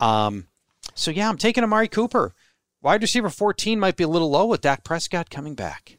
Um, 0.00 0.48
so 0.94 1.10
yeah, 1.10 1.28
I'm 1.30 1.38
taking 1.38 1.64
Amari 1.64 1.88
Cooper. 1.88 2.34
Wide 2.82 3.02
receiver 3.02 3.30
14 3.30 3.80
might 3.80 3.96
be 3.96 4.04
a 4.04 4.08
little 4.08 4.30
low 4.30 4.46
with 4.46 4.60
Dak 4.60 4.84
Prescott 4.84 5.30
coming 5.30 5.54
back. 5.54 5.98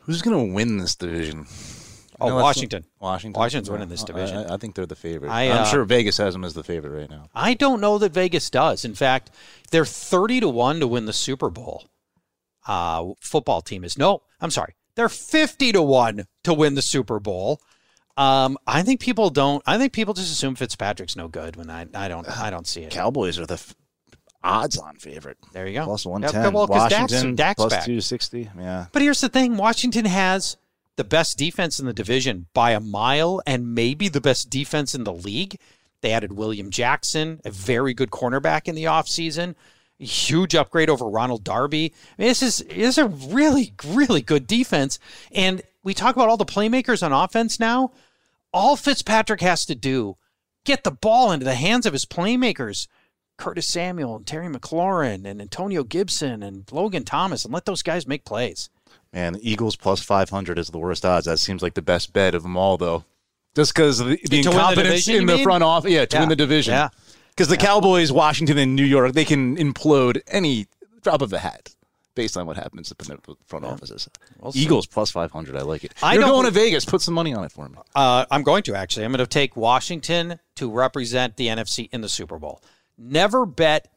Who's 0.00 0.22
going 0.22 0.48
to 0.48 0.54
win 0.54 0.78
this 0.78 0.96
division? 0.96 1.46
Oh, 2.20 2.28
No, 2.28 2.36
Washington. 2.36 2.84
Washington. 2.98 3.38
Washington's 3.38 3.70
winning 3.70 3.88
this 3.88 4.02
division. 4.02 4.38
I, 4.38 4.54
I 4.54 4.56
think 4.56 4.74
they're 4.74 4.86
the 4.86 4.96
favorite. 4.96 5.30
I, 5.30 5.48
I, 5.48 5.50
uh, 5.50 5.58
am 5.60 5.66
sure 5.66 5.84
Vegas 5.84 6.16
has 6.18 6.32
them 6.32 6.44
as 6.44 6.54
the 6.54 6.64
favorite 6.64 6.98
right 6.98 7.10
now. 7.10 7.28
I 7.34 7.54
don't 7.54 7.80
know 7.80 7.98
that 7.98 8.12
Vegas 8.12 8.50
does. 8.50 8.84
In 8.84 8.94
fact, 8.94 9.30
they're 9.70 9.84
30 9.84 10.40
to 10.40 10.48
1 10.48 10.80
to 10.80 10.86
win 10.86 11.04
the 11.06 11.12
Super 11.12 11.50
Bowl. 11.50 11.84
Uh, 12.66 13.12
football 13.20 13.60
team 13.60 13.84
is 13.84 13.96
no, 13.96 14.22
I'm 14.40 14.50
sorry. 14.50 14.74
They're 14.96 15.08
50 15.08 15.72
to 15.72 15.82
1 15.82 16.26
to 16.44 16.54
win 16.54 16.74
the 16.74 16.82
Super 16.82 17.20
Bowl. 17.20 17.60
Um, 18.16 18.56
I 18.66 18.82
think 18.82 19.00
people 19.00 19.28
don't 19.28 19.62
I 19.66 19.76
think 19.76 19.92
people 19.92 20.14
just 20.14 20.32
assume 20.32 20.54
Fitzpatrick's 20.54 21.16
no 21.16 21.28
good 21.28 21.54
when 21.56 21.68
I 21.68 21.86
I 21.94 22.08
don't 22.08 22.26
I 22.26 22.48
don't 22.48 22.66
see 22.66 22.80
it. 22.82 22.90
Cowboys 22.90 23.38
are 23.38 23.44
the 23.44 23.54
f- 23.54 23.74
odds-on 24.46 24.96
favorite. 24.96 25.38
There 25.52 25.66
you 25.66 25.74
go. 25.74 25.84
Plus 25.84 26.06
one 26.06 26.22
ten. 26.22 26.52
well, 26.52 26.66
'cause 26.66 26.90
Dak's- 26.90 27.12
Washington 27.12 27.34
Dak's 27.36 27.56
plus 27.56 27.84
two 27.84 28.00
sixty. 28.00 28.50
Yeah. 28.58 28.86
But 28.92 29.02
here's 29.02 29.20
the 29.20 29.28
thing, 29.28 29.56
Washington 29.56 30.04
has 30.06 30.56
the 30.96 31.04
best 31.04 31.36
defense 31.36 31.78
in 31.78 31.86
the 31.86 31.92
division 31.92 32.46
by 32.54 32.70
a 32.72 32.80
mile 32.80 33.42
and 33.46 33.74
maybe 33.74 34.08
the 34.08 34.20
best 34.20 34.48
defense 34.50 34.94
in 34.94 35.04
the 35.04 35.12
league. 35.12 35.58
They 36.00 36.12
added 36.12 36.32
William 36.32 36.70
Jackson, 36.70 37.40
a 37.44 37.50
very 37.50 37.92
good 37.94 38.10
cornerback 38.10 38.66
in 38.68 38.74
the 38.74 38.84
offseason. 38.84 39.54
Huge 39.98 40.54
upgrade 40.54 40.90
over 40.90 41.06
Ronald 41.06 41.42
Darby. 41.42 41.92
I 42.18 42.22
mean, 42.22 42.28
this 42.28 42.42
is 42.42 42.58
this 42.68 42.96
is 42.96 42.98
a 42.98 43.06
really, 43.08 43.72
really 43.86 44.20
good 44.22 44.46
defense. 44.46 44.98
And 45.32 45.62
we 45.82 45.94
talk 45.94 46.14
about 46.16 46.28
all 46.28 46.36
the 46.36 46.44
playmakers 46.44 47.02
on 47.02 47.12
offense 47.12 47.58
now. 47.58 47.92
All 48.52 48.76
Fitzpatrick 48.76 49.40
has 49.40 49.64
to 49.66 49.74
do, 49.74 50.16
get 50.64 50.84
the 50.84 50.90
ball 50.90 51.32
into 51.32 51.44
the 51.44 51.54
hands 51.54 51.86
of 51.86 51.92
his 51.92 52.04
playmakers. 52.04 52.88
Curtis 53.38 53.68
Samuel 53.68 54.16
and 54.16 54.26
Terry 54.26 54.48
McLaurin 54.48 55.24
and 55.26 55.40
Antonio 55.40 55.84
Gibson 55.84 56.42
and 56.42 56.64
Logan 56.72 57.04
Thomas 57.04 57.44
and 57.44 57.52
let 57.52 57.64
those 57.66 57.82
guys 57.82 58.06
make 58.06 58.24
plays. 58.24 58.70
Man, 59.12 59.34
the 59.34 59.50
Eagles 59.50 59.76
plus 59.76 60.00
500 60.02 60.58
is 60.58 60.68
the 60.68 60.78
worst 60.78 61.04
odds. 61.04 61.26
That 61.26 61.38
seems 61.38 61.62
like 61.62 61.74
the 61.74 61.82
best 61.82 62.12
bet 62.12 62.34
of 62.34 62.42
them 62.42 62.56
all, 62.56 62.76
though. 62.76 63.04
Just 63.54 63.74
because 63.74 63.98
the, 63.98 64.18
the 64.28 64.42
To 64.42 64.50
win 64.50 64.74
the 64.74 64.82
division, 64.82 65.16
in 65.16 65.26
the 65.26 65.34
mean? 65.36 65.44
front 65.44 65.64
office. 65.64 65.90
Yeah, 65.90 66.04
to 66.04 66.16
Yeah. 66.16 66.20
win 66.20 66.28
the 66.28 66.36
division. 66.36 66.72
Yeah. 66.74 66.88
Because 67.30 67.48
the 67.48 67.56
Cowboys, 67.56 68.10
Washington, 68.12 68.58
and 68.58 68.74
New 68.76 68.84
York, 68.84 69.12
they 69.12 69.24
can 69.24 69.56
implode 69.56 70.20
any 70.28 70.66
drop 71.02 71.22
of 71.22 71.32
a 71.32 71.38
hat 71.38 71.74
based 72.14 72.36
on 72.36 72.46
what 72.46 72.56
happens 72.56 72.90
up 72.90 73.00
in 73.02 73.08
the 73.26 73.36
front 73.46 73.64
offices. 73.64 74.08
see. 74.50 74.58
Eagles 74.60 74.86
plus 74.86 75.10
500. 75.10 75.54
I 75.54 75.60
like 75.60 75.84
it. 75.84 75.92
I 76.02 76.14
You're 76.14 76.22
don't 76.22 76.30
going 76.32 76.44
to 76.46 76.50
Vegas. 76.50 76.84
Put 76.86 77.02
some 77.02 77.12
money 77.14 77.34
on 77.34 77.44
it 77.44 77.52
for 77.52 77.68
me. 77.68 77.76
Uh, 77.94 78.24
I'm 78.30 78.42
going 78.42 78.62
to 78.64 78.74
actually. 78.74 79.04
I'm 79.04 79.12
going 79.12 79.18
to 79.18 79.26
take 79.26 79.54
Washington 79.56 80.40
to 80.56 80.70
represent 80.70 81.36
the 81.36 81.48
NFC 81.48 81.88
in 81.92 82.00
the 82.00 82.08
Super 82.08 82.38
Bowl. 82.38 82.62
Never 82.98 83.46
bet 83.46 83.88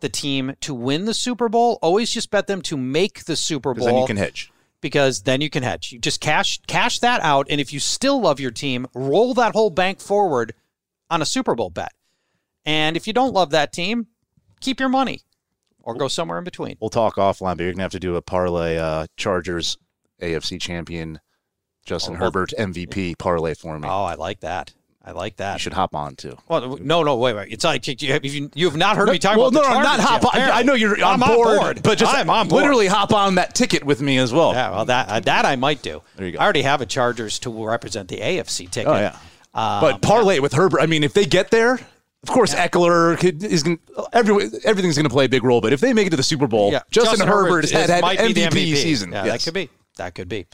the 0.00 0.08
team 0.08 0.54
to 0.60 0.74
win 0.74 1.04
the 1.06 1.14
Super 1.14 1.48
Bowl. 1.48 1.78
Always 1.82 2.10
just 2.10 2.30
bet 2.30 2.46
them 2.46 2.62
to 2.62 2.76
make 2.76 3.24
the 3.24 3.36
Super 3.36 3.74
Bowl. 3.74 3.86
Then 3.86 3.96
you 3.96 4.06
can 4.06 4.16
hedge. 4.16 4.50
because 4.80 5.22
then 5.22 5.40
you 5.40 5.50
can 5.50 5.62
hedge. 5.62 5.92
You 5.92 5.98
just 5.98 6.20
cash 6.20 6.60
cash 6.66 6.98
that 7.00 7.20
out, 7.22 7.46
and 7.50 7.60
if 7.60 7.72
you 7.72 7.80
still 7.80 8.20
love 8.20 8.38
your 8.40 8.50
team, 8.50 8.86
roll 8.94 9.34
that 9.34 9.52
whole 9.52 9.70
bank 9.70 10.00
forward 10.00 10.54
on 11.10 11.22
a 11.22 11.26
Super 11.26 11.54
Bowl 11.54 11.70
bet. 11.70 11.92
And 12.66 12.96
if 12.96 13.06
you 13.06 13.12
don't 13.12 13.34
love 13.34 13.50
that 13.50 13.72
team, 13.72 14.06
keep 14.60 14.80
your 14.80 14.88
money 14.88 15.20
or 15.82 15.94
go 15.94 16.08
somewhere 16.08 16.38
in 16.38 16.44
between. 16.44 16.76
We'll 16.80 16.90
talk 16.90 17.16
offline, 17.16 17.56
but 17.56 17.60
you're 17.60 17.72
going 17.72 17.76
to 17.78 17.82
have 17.82 17.92
to 17.92 18.00
do 18.00 18.16
a 18.16 18.22
parlay 18.22 18.76
uh, 18.78 19.06
Chargers 19.16 19.76
AFC 20.22 20.58
champion 20.60 21.20
Justin 21.84 22.14
Oh, 22.14 22.18
Herbert 22.18 22.52
MVP 22.58 23.18
parlay 23.18 23.52
for 23.54 23.78
me. 23.78 23.86
Oh, 23.86 24.04
I 24.04 24.14
like 24.14 24.40
that. 24.40 24.72
I 25.06 25.12
like 25.12 25.36
that. 25.36 25.54
you 25.54 25.58
should 25.58 25.74
hop 25.74 25.94
on 25.94 26.16
too. 26.16 26.36
Well, 26.48 26.78
no, 26.78 27.02
no, 27.02 27.16
wait, 27.16 27.34
wait. 27.34 27.52
It's 27.52 27.64
like 27.64 27.86
you 28.00 28.12
have, 28.12 28.24
you, 28.24 28.50
you 28.54 28.66
have 28.66 28.76
not 28.76 28.96
heard 28.96 29.10
me 29.10 29.18
talk 29.18 29.36
well, 29.36 29.48
about 29.48 29.62
no, 29.62 29.68
the 29.68 29.74
no, 29.74 29.82
not 29.82 30.00
hop 30.00 30.34
yet, 30.34 30.50
on. 30.50 30.56
I 30.58 30.62
know 30.62 30.74
you're 30.74 31.02
on 31.04 31.22
I'm 31.22 31.36
board, 31.36 31.82
but 31.82 31.98
just 31.98 32.14
I'm 32.14 32.30
on 32.30 32.48
board. 32.48 32.62
literally 32.62 32.86
hop 32.86 33.12
on 33.12 33.34
that 33.34 33.54
ticket 33.54 33.84
with 33.84 34.00
me 34.00 34.16
as 34.16 34.32
well. 34.32 34.52
Yeah, 34.52 34.70
well, 34.70 34.84
that 34.86 35.08
uh, 35.08 35.20
that 35.20 35.44
I 35.44 35.56
might 35.56 35.82
do. 35.82 36.02
There 36.16 36.26
you 36.26 36.32
go. 36.32 36.38
I 36.38 36.44
already 36.44 36.62
have 36.62 36.80
a 36.80 36.86
Chargers 36.86 37.38
to 37.40 37.66
represent 37.66 38.08
the 38.08 38.16
AFC 38.16 38.70
ticket. 38.70 38.88
Oh 38.88 38.96
yeah. 38.96 39.18
Um, 39.52 39.80
but 39.80 40.02
parlay 40.02 40.38
with 40.38 40.54
Herbert. 40.54 40.80
I 40.80 40.86
mean, 40.86 41.04
if 41.04 41.12
they 41.12 41.26
get 41.26 41.50
there, 41.50 41.74
of 41.74 42.30
course, 42.30 42.54
Ekeler 42.54 43.18
could, 43.18 43.44
is 43.44 43.62
going. 43.62 43.78
Every, 44.14 44.48
everything's 44.64 44.96
going 44.96 45.04
to 45.04 45.10
play 45.10 45.26
a 45.26 45.28
big 45.28 45.44
role. 45.44 45.60
But 45.60 45.74
if 45.74 45.80
they 45.80 45.92
make 45.92 46.06
it 46.06 46.10
to 46.10 46.16
the 46.16 46.22
Super 46.22 46.46
Bowl, 46.46 46.72
yeah, 46.72 46.80
Justin, 46.90 47.26
Herbert, 47.28 47.64
is- 47.64 47.70
has 47.72 47.90
had, 47.90 48.00
might 48.00 48.18
MVP, 48.18 48.26
be 48.28 48.32
the 48.32 48.40
MVP 48.46 48.76
season. 48.76 49.12
Yeah, 49.12 49.26
Yes. 49.26 49.44
that 49.44 49.44
could 49.44 49.54
be. 49.54 49.70
That 49.96 50.14
could 50.14 50.28
be. 50.28 50.46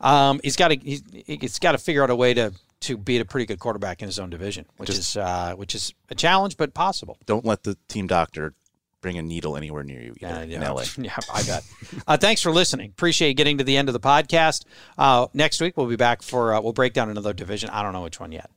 Um, 0.00 0.40
he's 0.44 0.54
got 0.56 0.68
to. 0.68 0.76
He's, 0.76 1.02
he's 1.26 1.58
got 1.58 1.72
to 1.72 1.78
figure 1.78 2.02
out 2.04 2.10
a 2.10 2.16
way 2.16 2.32
to 2.34 2.52
to 2.86 2.96
beat 2.96 3.20
a 3.20 3.24
pretty 3.24 3.46
good 3.46 3.58
quarterback 3.60 4.02
in 4.02 4.08
his 4.08 4.18
own 4.18 4.30
division, 4.30 4.66
which 4.78 4.90
is 4.90 5.16
uh, 5.16 5.54
which 5.56 5.74
is 5.74 5.94
a 6.10 6.14
challenge, 6.14 6.56
but 6.56 6.74
possible. 6.74 7.18
Don't 7.26 7.44
let 7.44 7.62
the 7.62 7.76
team 7.88 8.06
doctor 8.06 8.54
bring 9.02 9.18
a 9.18 9.22
needle 9.22 9.56
anywhere 9.56 9.84
near 9.84 10.00
you 10.00 10.14
either, 10.20 10.44
Yeah, 10.46 10.56
in. 10.56 10.74
LA. 10.74 10.82
Yeah, 10.98 11.16
I 11.32 11.42
bet. 11.44 11.62
uh, 12.08 12.16
thanks 12.16 12.40
for 12.42 12.50
listening. 12.50 12.90
Appreciate 12.90 13.34
getting 13.34 13.58
to 13.58 13.64
the 13.64 13.76
end 13.76 13.88
of 13.88 13.92
the 13.92 14.00
podcast. 14.00 14.64
Uh, 14.98 15.26
next 15.34 15.60
week 15.60 15.76
we'll 15.76 15.86
be 15.86 15.96
back 15.96 16.22
for 16.22 16.54
uh, 16.54 16.60
we'll 16.60 16.72
break 16.72 16.92
down 16.94 17.10
another 17.10 17.32
division. 17.32 17.70
I 17.70 17.82
don't 17.82 17.92
know 17.92 18.02
which 18.02 18.18
one 18.18 18.32
yet. 18.32 18.50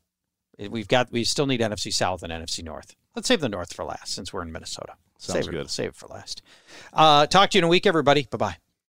We've 0.70 0.88
got 0.88 1.12
we 1.12 1.24
still 1.24 1.46
need 1.46 1.62
NFC 1.62 1.94
South 1.94 2.24
and 2.24 2.32
NFC 2.34 2.64
North. 2.64 2.96
Let's 3.16 3.28
save 3.28 3.42
the 3.42 3.50
North 3.50 3.74
for 3.74 3.86
last 3.86 4.14
since 4.14 4.34
we're 4.34 4.42
in 4.42 4.52
Minnesota. 4.52 4.94
Sounds 5.18 5.46
save 5.46 5.48
It, 5.50 5.58
good. 5.58 5.70
save 5.70 5.90
it 5.90 5.96
for 5.96 6.08
last. 6.08 6.42
Uh, 6.94 7.26
talk 7.28 7.50
to 7.52 7.58
you 7.58 7.60
in 7.60 7.64
a 7.66 7.68
week, 7.70 7.86
everybody. 7.86 8.28
Bye 8.32 8.38
bye. 8.38 8.58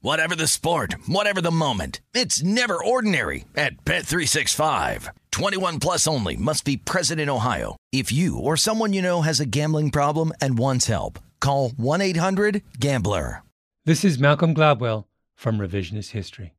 Whatever 0.00 0.36
the 0.36 0.46
sport, 0.46 0.94
whatever 1.06 1.40
the 1.40 1.50
moment. 1.50 2.00
It's 2.14 2.42
never 2.42 2.82
ordinary 2.82 3.44
at 3.56 3.84
Bet365. 3.84 5.08
21 5.32 5.80
plus 5.80 6.06
only 6.06 6.36
must 6.36 6.64
be 6.64 6.76
present 6.76 7.20
in 7.20 7.28
Ohio. 7.28 7.76
If 7.92 8.12
you 8.12 8.38
or 8.38 8.56
someone 8.56 8.92
you 8.92 9.02
know 9.02 9.22
has 9.22 9.40
a 9.40 9.46
gambling 9.46 9.90
problem 9.90 10.32
and 10.40 10.56
wants 10.56 10.86
help, 10.86 11.18
Call 11.40 11.70
1 11.70 12.00
800 12.00 12.62
GAMBLER. 12.78 13.42
This 13.84 14.04
is 14.04 14.18
Malcolm 14.18 14.54
Gladwell 14.54 15.06
from 15.34 15.58
Revisionist 15.58 16.10
History. 16.10 16.54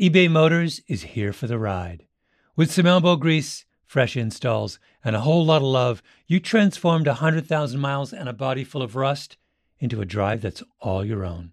eBay 0.00 0.30
Motors 0.30 0.80
is 0.88 1.02
here 1.02 1.32
for 1.32 1.46
the 1.46 1.58
ride. 1.58 2.06
With 2.56 2.72
some 2.72 2.86
elbow 2.86 3.16
grease, 3.16 3.64
fresh 3.84 4.16
installs, 4.16 4.78
and 5.04 5.16
a 5.16 5.20
whole 5.20 5.44
lot 5.44 5.58
of 5.58 5.64
love, 5.64 6.02
you 6.26 6.40
transformed 6.40 7.06
100,000 7.06 7.80
miles 7.80 8.12
and 8.12 8.28
a 8.28 8.32
body 8.32 8.64
full 8.64 8.82
of 8.82 8.96
rust 8.96 9.36
into 9.78 10.00
a 10.00 10.06
drive 10.06 10.42
that's 10.42 10.62
all 10.80 11.04
your 11.04 11.24
own. 11.24 11.52